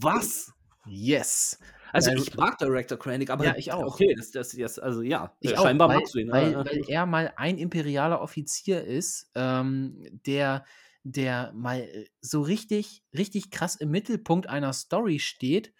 Was? 0.01 0.53
Yes. 0.85 1.59
Also 1.93 2.11
ich 2.11 2.35
mag 2.35 2.57
Director 2.57 2.97
Krennic, 2.97 3.29
aber 3.29 3.45
Ja, 3.45 3.55
ich 3.57 3.71
auch. 3.71 3.93
Okay, 3.93 4.13
das, 4.15 4.31
das, 4.31 4.49
das 4.51 4.79
also 4.79 5.01
ja, 5.01 5.35
Ich 5.39 5.51
äh, 5.51 5.55
auch, 5.57 5.63
scheinbar 5.63 5.89
weil, 5.89 5.97
magst 5.97 6.13
du 6.15 6.19
ihn. 6.19 6.31
weil, 6.31 6.55
weil 6.55 6.83
er 6.87 7.05
mal 7.05 7.33
ein 7.37 7.57
imperialer 7.57 8.21
Offizier 8.21 8.83
ist, 8.83 9.31
ähm, 9.35 10.03
der, 10.25 10.65
der 11.11 11.53
mal 11.53 11.81
äh, 11.81 12.07
so 12.21 12.41
richtig, 12.41 13.03
richtig 13.17 13.51
krass 13.51 13.75
im 13.75 13.91
Mittelpunkt 13.91 14.47
einer 14.47 14.73
Story 14.73 15.19
steht 15.19 15.73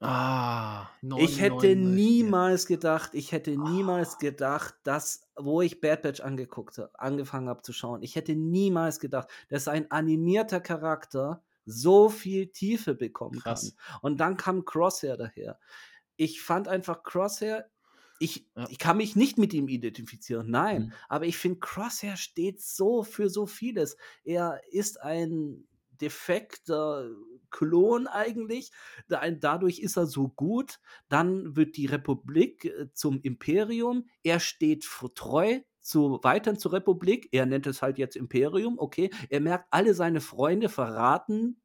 Ah. 0.00 0.86
Ich 1.18 1.40
hätte 1.40 1.76
994. 1.76 1.94
niemals 1.94 2.66
gedacht, 2.66 3.10
ich 3.14 3.30
hätte 3.32 3.56
niemals 3.56 4.18
gedacht, 4.18 4.74
dass, 4.82 5.28
wo 5.36 5.62
ich 5.62 5.80
Bad 5.80 6.02
Batch 6.02 6.20
angeguckt 6.20 6.78
habe, 6.78 6.90
angefangen 6.98 7.48
habe 7.48 7.62
zu 7.62 7.72
schauen, 7.72 8.02
ich 8.02 8.16
hätte 8.16 8.34
niemals 8.34 8.98
gedacht, 8.98 9.28
dass 9.48 9.68
ein 9.68 9.88
animierter 9.90 10.60
Charakter 10.60 11.42
so 11.68 12.08
viel 12.08 12.48
Tiefe 12.48 12.94
bekommen 12.94 13.40
Krass. 13.40 13.76
kann. 13.76 13.98
Und 14.02 14.20
dann 14.20 14.36
kam 14.36 14.64
Crosshair 14.64 15.16
daher. 15.16 15.58
Ich 16.16 16.40
fand 16.42 16.66
einfach 16.68 17.02
Crosshair, 17.02 17.70
ich, 18.18 18.48
Ja. 18.56 18.66
ich 18.68 18.78
kann 18.78 18.96
mich 18.96 19.14
nicht 19.14 19.38
mit 19.38 19.54
ihm 19.54 19.68
identifizieren, 19.68 20.50
nein, 20.50 20.86
Mhm. 20.86 20.92
aber 21.08 21.26
ich 21.26 21.36
finde, 21.36 21.60
Crosshair 21.60 22.16
steht 22.16 22.60
so 22.60 23.04
für 23.04 23.28
so 23.30 23.46
vieles. 23.46 23.96
Er 24.24 24.60
ist 24.72 25.00
ein 25.00 25.68
defekter 26.00 27.08
Klon 27.50 28.06
eigentlich. 28.06 28.70
Da- 29.08 29.30
Dadurch 29.30 29.78
ist 29.80 29.96
er 29.96 30.06
so 30.06 30.28
gut. 30.28 30.80
Dann 31.08 31.56
wird 31.56 31.76
die 31.76 31.86
Republik 31.86 32.64
äh, 32.66 32.92
zum 32.92 33.20
Imperium. 33.22 34.08
Er 34.22 34.38
steht 34.40 34.84
treu 35.14 35.60
zu, 35.88 36.20
weiterhin 36.22 36.58
zur 36.58 36.74
Republik. 36.74 37.28
Er 37.32 37.46
nennt 37.46 37.66
es 37.66 37.80
halt 37.80 37.98
jetzt 37.98 38.14
Imperium, 38.14 38.78
okay. 38.78 39.10
Er 39.30 39.40
merkt, 39.40 39.66
alle 39.70 39.94
seine 39.94 40.20
Freunde 40.20 40.68
verraten 40.68 41.60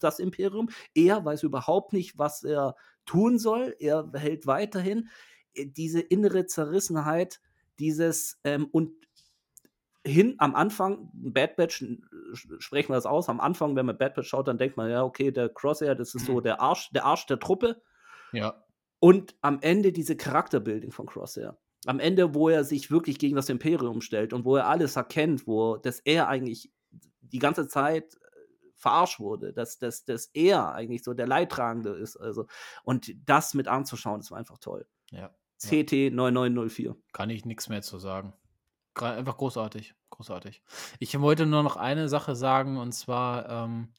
das 0.00 0.18
Imperium. 0.18 0.70
Er 0.94 1.24
weiß 1.24 1.42
überhaupt 1.42 1.92
nicht, 1.92 2.18
was 2.18 2.42
er 2.42 2.76
tun 3.04 3.38
soll. 3.38 3.76
Er 3.78 4.10
hält 4.14 4.46
weiterhin 4.46 5.08
äh, 5.54 5.66
diese 5.66 6.00
innere 6.00 6.46
Zerrissenheit, 6.46 7.40
dieses 7.78 8.40
ähm, 8.44 8.68
und 8.72 8.92
hin 10.06 10.36
am 10.38 10.54
Anfang, 10.54 11.10
Bad 11.12 11.56
Batch, 11.56 11.84
sprechen 12.58 12.90
wir 12.90 12.94
das 12.94 13.06
aus, 13.06 13.28
am 13.28 13.40
Anfang, 13.40 13.76
wenn 13.76 13.86
man 13.86 13.98
Bad 13.98 14.14
Batch 14.14 14.28
schaut, 14.28 14.48
dann 14.48 14.56
denkt 14.56 14.76
man, 14.76 14.88
ja, 14.88 15.02
okay, 15.02 15.30
der 15.30 15.48
Crosshair, 15.48 15.94
das 15.94 16.14
ist 16.14 16.26
so 16.26 16.36
Mhm. 16.36 16.42
der 16.44 16.60
Arsch, 16.60 16.90
der 16.92 17.04
Arsch 17.04 17.26
der 17.26 17.38
Truppe. 17.40 17.82
Ja. 18.32 18.64
Und 19.00 19.34
am 19.42 19.58
Ende 19.60 19.92
diese 19.92 20.16
Charakterbuilding 20.16 20.92
von 20.92 21.06
Crosshair. 21.06 21.58
Am 21.86 22.00
Ende, 22.00 22.34
wo 22.34 22.48
er 22.48 22.64
sich 22.64 22.90
wirklich 22.90 23.18
gegen 23.18 23.36
das 23.36 23.48
Imperium 23.48 24.00
stellt 24.00 24.32
und 24.32 24.44
wo 24.44 24.56
er 24.56 24.66
alles 24.68 24.96
erkennt, 24.96 25.46
wo 25.46 25.76
dass 25.76 26.00
er 26.00 26.28
eigentlich 26.28 26.70
die 27.20 27.38
ganze 27.38 27.68
Zeit 27.68 28.14
äh, 28.14 28.18
verarscht 28.74 29.20
wurde, 29.20 29.52
dass, 29.52 29.78
dass, 29.78 30.04
dass 30.04 30.26
er 30.26 30.72
eigentlich 30.74 31.02
so 31.02 31.14
der 31.14 31.26
Leidtragende 31.26 31.90
ist. 31.90 32.16
Also, 32.16 32.46
und 32.84 33.12
das 33.28 33.54
mit 33.54 33.68
anzuschauen, 33.68 34.20
das 34.20 34.30
war 34.30 34.38
einfach 34.38 34.58
toll. 34.58 34.86
Ja. 35.10 35.34
CT 35.58 36.12
9904. 36.12 36.96
Kann 37.12 37.30
ich 37.30 37.44
nichts 37.44 37.68
mehr 37.68 37.82
zu 37.82 37.98
sagen. 37.98 38.34
Einfach 38.94 39.36
großartig. 39.36 39.94
Großartig. 40.10 40.62
Ich 40.98 41.18
wollte 41.20 41.46
nur 41.46 41.62
noch 41.62 41.76
eine 41.76 42.08
Sache 42.08 42.34
sagen 42.34 42.78
und 42.78 42.92
zwar, 42.92 43.48
ähm, 43.48 43.92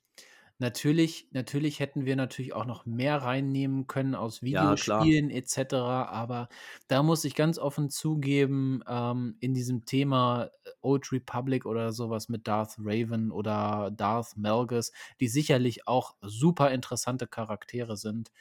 natürlich, 0.60 1.30
natürlich 1.32 1.80
hätten 1.80 2.06
wir 2.06 2.16
natürlich 2.16 2.54
auch 2.54 2.66
noch 2.66 2.86
mehr 2.86 3.18
reinnehmen 3.22 3.88
können 3.88 4.16
aus 4.16 4.42
Ja, 4.50 4.76
klar. 4.78 5.08
Videospielen 5.08 5.30
etc. 5.30 6.08
Aber 6.10 6.50
da 6.88 7.04
muss 7.04 7.24
ich 7.26 7.36
ganz 7.36 7.60
offen 7.60 7.90
zugeben, 7.90 8.82
ähm, 8.88 9.38
in 9.40 9.54
diesem 9.54 9.86
Thema 9.86 10.50
Old 10.82 11.12
Republic 11.12 11.66
oder 11.66 11.92
sowas 11.94 12.30
mit 12.30 12.48
Darth 12.48 12.76
Raven 12.80 13.32
oder 13.32 13.92
Darth 13.92 14.38
Malgus, 14.38 14.92
die 15.20 15.28
sicherlich 15.28 15.88
auch 15.88 16.16
super 16.22 16.72
interessante 16.72 17.28
Charaktere 17.28 17.98
sind. 17.98 18.32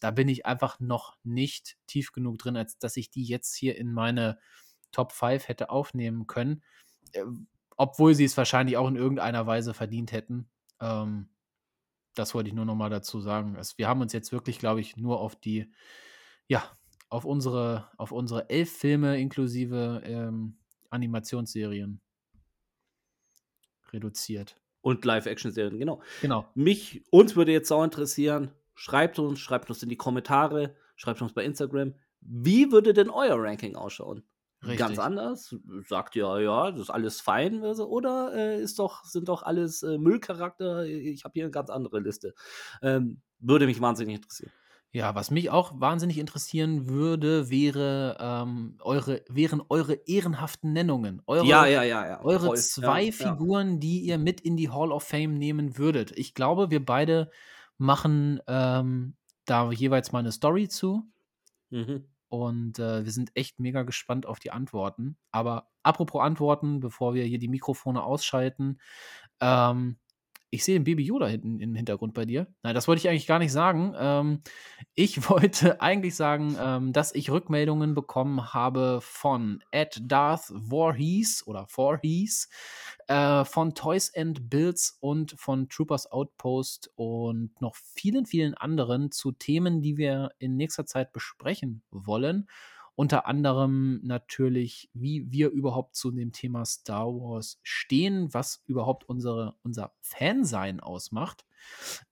Da 0.00 0.10
bin 0.10 0.28
ich 0.28 0.44
einfach 0.46 0.78
noch 0.80 1.16
nicht 1.24 1.78
tief 1.86 2.12
genug 2.12 2.38
drin, 2.38 2.56
als 2.56 2.78
dass 2.78 2.96
ich 2.96 3.10
die 3.10 3.24
jetzt 3.24 3.54
hier 3.54 3.76
in 3.78 3.92
meine 3.92 4.38
Top 4.92 5.12
5 5.12 5.48
hätte 5.48 5.70
aufnehmen 5.70 6.26
können. 6.26 6.62
Äh, 7.12 7.24
obwohl 7.76 8.14
sie 8.14 8.24
es 8.24 8.36
wahrscheinlich 8.36 8.76
auch 8.76 8.88
in 8.88 8.96
irgendeiner 8.96 9.46
Weise 9.46 9.74
verdient 9.74 10.12
hätten. 10.12 10.48
Ähm, 10.80 11.28
das 12.18 12.34
wollte 12.34 12.48
ich 12.48 12.54
nur 12.54 12.64
noch 12.64 12.74
mal 12.74 12.90
dazu 12.90 13.20
sagen. 13.20 13.56
Es, 13.56 13.78
wir 13.78 13.88
haben 13.88 14.00
uns 14.00 14.12
jetzt 14.12 14.32
wirklich, 14.32 14.58
glaube 14.58 14.80
ich, 14.80 14.96
nur 14.96 15.20
auf 15.20 15.36
die, 15.36 15.70
ja, 16.48 16.64
auf 17.08 17.24
unsere, 17.24 17.88
auf 17.96 18.12
unsere 18.12 18.50
elf 18.50 18.70
Filme 18.72 19.20
inklusive 19.20 20.02
ähm, 20.04 20.58
Animationsserien 20.90 22.00
reduziert. 23.92 24.60
Und 24.80 25.04
Live-Action-Serien, 25.04 25.78
genau. 25.78 26.02
Genau. 26.20 26.48
Mich, 26.54 27.04
uns 27.10 27.36
würde 27.36 27.52
jetzt 27.52 27.70
auch 27.72 27.84
interessieren, 27.84 28.52
schreibt 28.74 29.18
uns, 29.18 29.40
schreibt 29.40 29.68
uns 29.68 29.82
in 29.82 29.88
die 29.88 29.96
Kommentare, 29.96 30.76
schreibt 30.96 31.20
uns 31.22 31.32
bei 31.32 31.44
Instagram, 31.44 31.94
wie 32.20 32.72
würde 32.72 32.92
denn 32.92 33.10
euer 33.10 33.36
Ranking 33.38 33.76
ausschauen? 33.76 34.22
Richtig. 34.62 34.78
Ganz 34.78 34.98
anders? 34.98 35.54
Sagt 35.86 36.16
ihr, 36.16 36.40
ja, 36.40 36.70
das 36.70 36.82
ist 36.82 36.90
alles 36.90 37.20
fein, 37.20 37.62
oder 37.62 38.32
äh, 38.34 38.62
ist 38.62 38.78
doch, 38.78 39.04
sind 39.04 39.28
doch 39.28 39.42
alles 39.42 39.82
äh, 39.82 39.98
Müllcharakter? 39.98 40.84
Ich 40.84 41.24
habe 41.24 41.32
hier 41.34 41.44
eine 41.44 41.50
ganz 41.50 41.70
andere 41.70 42.00
Liste. 42.00 42.34
Ähm, 42.82 43.20
würde 43.38 43.66
mich 43.66 43.80
wahnsinnig 43.80 44.16
interessieren. 44.16 44.50
Ja, 44.92 45.14
was 45.14 45.30
mich 45.30 45.50
auch 45.50 45.78
wahnsinnig 45.78 46.16
interessieren 46.16 46.88
würde, 46.88 47.50
wäre, 47.50 48.16
ähm, 48.18 48.78
eure, 48.80 49.22
wären 49.28 49.60
eure 49.68 49.92
ehrenhaften 50.06 50.72
Nennungen. 50.72 51.20
Eure, 51.26 51.44
ja, 51.44 51.66
ja, 51.66 51.82
ja, 51.82 52.06
ja. 52.06 52.24
Eure 52.24 52.46
Voll. 52.46 52.56
zwei 52.56 53.02
ja, 53.04 53.12
Figuren, 53.12 53.78
die 53.78 54.00
ihr 54.00 54.16
mit 54.16 54.40
in 54.40 54.56
die 54.56 54.70
Hall 54.70 54.92
of 54.92 55.02
Fame 55.02 55.34
nehmen 55.34 55.76
würdet. 55.76 56.12
Ich 56.12 56.32
glaube, 56.32 56.70
wir 56.70 56.82
beide 56.82 57.30
machen 57.76 58.40
ähm, 58.46 59.16
da 59.44 59.70
jeweils 59.70 60.12
mal 60.12 60.20
eine 60.20 60.32
Story 60.32 60.68
zu. 60.68 61.02
Mhm. 61.68 62.04
Und 62.42 62.78
äh, 62.78 63.04
wir 63.04 63.12
sind 63.12 63.30
echt 63.34 63.58
mega 63.58 63.82
gespannt 63.82 64.26
auf 64.26 64.38
die 64.38 64.50
Antworten. 64.50 65.16
Aber 65.30 65.68
apropos 65.82 66.22
Antworten, 66.22 66.80
bevor 66.80 67.14
wir 67.14 67.24
hier 67.24 67.38
die 67.38 67.48
Mikrofone 67.48 68.02
ausschalten, 68.02 68.78
ähm, 69.40 69.98
ich 70.50 70.64
sehe 70.64 70.74
den 70.74 70.84
Baby 70.84 71.04
Yoda 71.04 71.26
hinten 71.26 71.60
im 71.60 71.74
Hintergrund 71.74 72.14
bei 72.14 72.24
dir. 72.24 72.46
Nein, 72.62 72.74
das 72.74 72.86
wollte 72.86 73.00
ich 73.00 73.08
eigentlich 73.08 73.26
gar 73.26 73.38
nicht 73.38 73.52
sagen. 73.52 73.94
Ähm, 73.98 74.42
ich 74.94 75.16
wollte 75.30 75.80
eigentlich 75.80 76.14
sagen, 76.14 76.56
ähm, 76.60 76.92
dass 76.92 77.14
ich 77.14 77.30
Rückmeldungen 77.30 77.94
bekommen 77.94 78.54
habe 78.54 79.00
von 79.02 79.62
Ed 79.70 79.98
Darth 80.02 80.52
Voorhees 80.54 81.46
oder 81.46 81.66
Voorhees, 81.68 82.48
äh, 83.08 83.44
von 83.44 83.74
Toys 83.74 84.12
and 84.14 84.48
Builds 84.48 84.96
und 85.00 85.32
von 85.38 85.68
Troopers 85.68 86.10
Outpost 86.10 86.90
und 86.94 87.60
noch 87.60 87.74
vielen, 87.76 88.26
vielen 88.26 88.54
anderen 88.54 89.10
zu 89.10 89.32
Themen, 89.32 89.82
die 89.82 89.96
wir 89.96 90.30
in 90.38 90.56
nächster 90.56 90.86
Zeit 90.86 91.12
besprechen 91.12 91.82
wollen. 91.90 92.46
Unter 92.96 93.26
anderem 93.26 94.00
natürlich, 94.02 94.90
wie 94.94 95.30
wir 95.30 95.50
überhaupt 95.50 95.96
zu 95.96 96.10
dem 96.10 96.32
Thema 96.32 96.64
Star 96.64 97.06
Wars 97.06 97.60
stehen, 97.62 98.32
was 98.32 98.62
überhaupt 98.66 99.06
unsere, 99.08 99.54
unser 99.62 99.92
Fansein 100.00 100.80
ausmacht. 100.80 101.44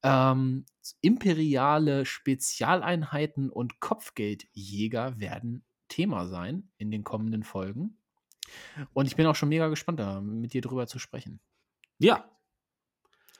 Ähm, 0.02 0.66
imperiale 1.00 2.04
Spezialeinheiten 2.04 3.48
und 3.50 3.80
Kopfgeldjäger 3.80 5.18
werden 5.18 5.64
Thema 5.88 6.26
sein 6.26 6.68
in 6.76 6.90
den 6.90 7.02
kommenden 7.02 7.44
Folgen. 7.44 7.96
Und 8.92 9.06
ich 9.06 9.16
bin 9.16 9.26
auch 9.26 9.36
schon 9.36 9.48
mega 9.48 9.68
gespannt, 9.68 10.00
da 10.00 10.20
mit 10.20 10.52
dir 10.52 10.60
drüber 10.60 10.86
zu 10.86 10.98
sprechen. 10.98 11.40
Ja, 11.98 12.28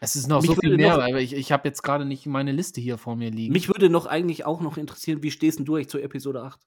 es 0.01 0.17
ist 0.17 0.29
noch 0.29 0.41
Mich 0.41 0.51
so 0.51 0.57
viel 0.57 0.77
mehr, 0.77 0.97
noch- 0.97 1.03
aber 1.03 1.21
ich, 1.21 1.35
ich 1.35 1.53
habe 1.53 1.69
jetzt 1.69 1.83
gerade 1.83 2.05
nicht 2.07 2.25
meine 2.27 2.53
Liste 2.53 2.81
hier 2.81 2.97
vor 2.97 3.17
mir 3.17 3.31
liegen. 3.31 3.53
mich 3.53 3.69
würde 3.69 3.91
noch 3.91 4.07
eigentlich 4.07 4.45
auch 4.47 4.61
noch 4.63 4.77
interessieren, 4.79 5.23
wie 5.23 5.31
stehst 5.31 5.61
du 5.61 5.75
eigentlich 5.75 5.89
zur 5.89 6.03
Episode 6.03 6.43
8? 6.43 6.61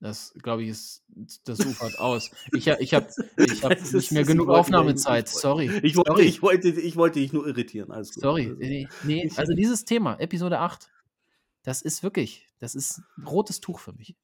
Das, 0.00 0.34
glaube 0.42 0.62
ich, 0.64 0.68
ist, 0.70 1.04
das 1.44 1.60
ufert 1.66 1.98
aus. 1.98 2.30
Ich, 2.52 2.66
ich 2.66 2.94
habe 2.94 3.08
ich 3.38 3.64
hab 3.64 3.92
nicht 3.92 4.12
mehr 4.12 4.24
genug 4.24 4.48
Aufnahmezeit. 4.48 5.28
Sorry. 5.28 5.70
Ich 5.82 5.96
wollte, 5.96 6.10
Sorry. 6.12 6.24
ich, 6.24 6.42
wollte, 6.42 6.68
ich 6.68 6.96
wollte 6.96 7.20
dich 7.20 7.32
nur 7.32 7.46
irritieren. 7.46 7.90
Alles 7.90 8.12
gut. 8.14 8.22
Sorry. 8.22 8.48
Also, 8.48 8.56
Nee, 8.58 8.88
nee, 9.04 9.30
also 9.36 9.54
dieses 9.54 9.84
Thema, 9.84 10.16
Episode 10.20 10.58
8, 10.58 10.90
das 11.62 11.80
ist 11.80 12.02
wirklich, 12.02 12.48
das 12.58 12.74
ist 12.74 13.02
ein 13.16 13.26
rotes 13.26 13.60
Tuch 13.60 13.80
für 13.80 13.92
mich. 13.92 14.16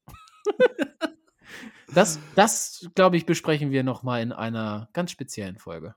Das, 1.94 2.20
das 2.36 2.88
glaube 2.94 3.16
ich, 3.16 3.26
besprechen 3.26 3.70
wir 3.70 3.82
nochmal 3.82 4.22
in 4.22 4.32
einer 4.32 4.88
ganz 4.92 5.10
speziellen 5.10 5.58
Folge. 5.58 5.94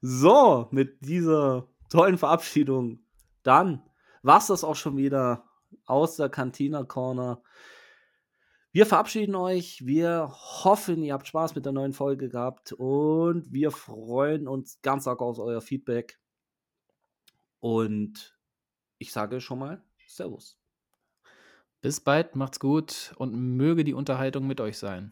So, 0.00 0.68
mit 0.70 0.98
dieser 1.00 1.68
tollen 1.90 2.18
Verabschiedung, 2.18 3.00
dann 3.42 3.82
war 4.22 4.38
es 4.38 4.48
das 4.48 4.64
auch 4.64 4.76
schon 4.76 4.96
wieder 4.96 5.44
aus 5.84 6.16
der 6.16 6.28
Cantina 6.28 6.84
Corner. 6.84 7.40
Wir 8.76 8.84
verabschieden 8.84 9.34
euch. 9.36 9.86
Wir 9.86 10.28
hoffen, 10.28 11.02
ihr 11.02 11.14
habt 11.14 11.26
Spaß 11.26 11.54
mit 11.54 11.64
der 11.64 11.72
neuen 11.72 11.94
Folge 11.94 12.28
gehabt 12.28 12.72
und 12.72 13.50
wir 13.50 13.70
freuen 13.70 14.46
uns 14.46 14.82
ganz 14.82 15.06
arg 15.06 15.22
auf 15.22 15.38
euer 15.38 15.62
Feedback. 15.62 16.20
Und 17.58 18.38
ich 18.98 19.12
sage 19.12 19.40
schon 19.40 19.60
mal 19.60 19.82
Servus. 20.06 20.58
Bis 21.80 22.02
bald, 22.02 22.36
macht's 22.36 22.60
gut 22.60 23.14
und 23.16 23.32
möge 23.56 23.82
die 23.82 23.94
Unterhaltung 23.94 24.46
mit 24.46 24.60
euch 24.60 24.76
sein. 24.76 25.10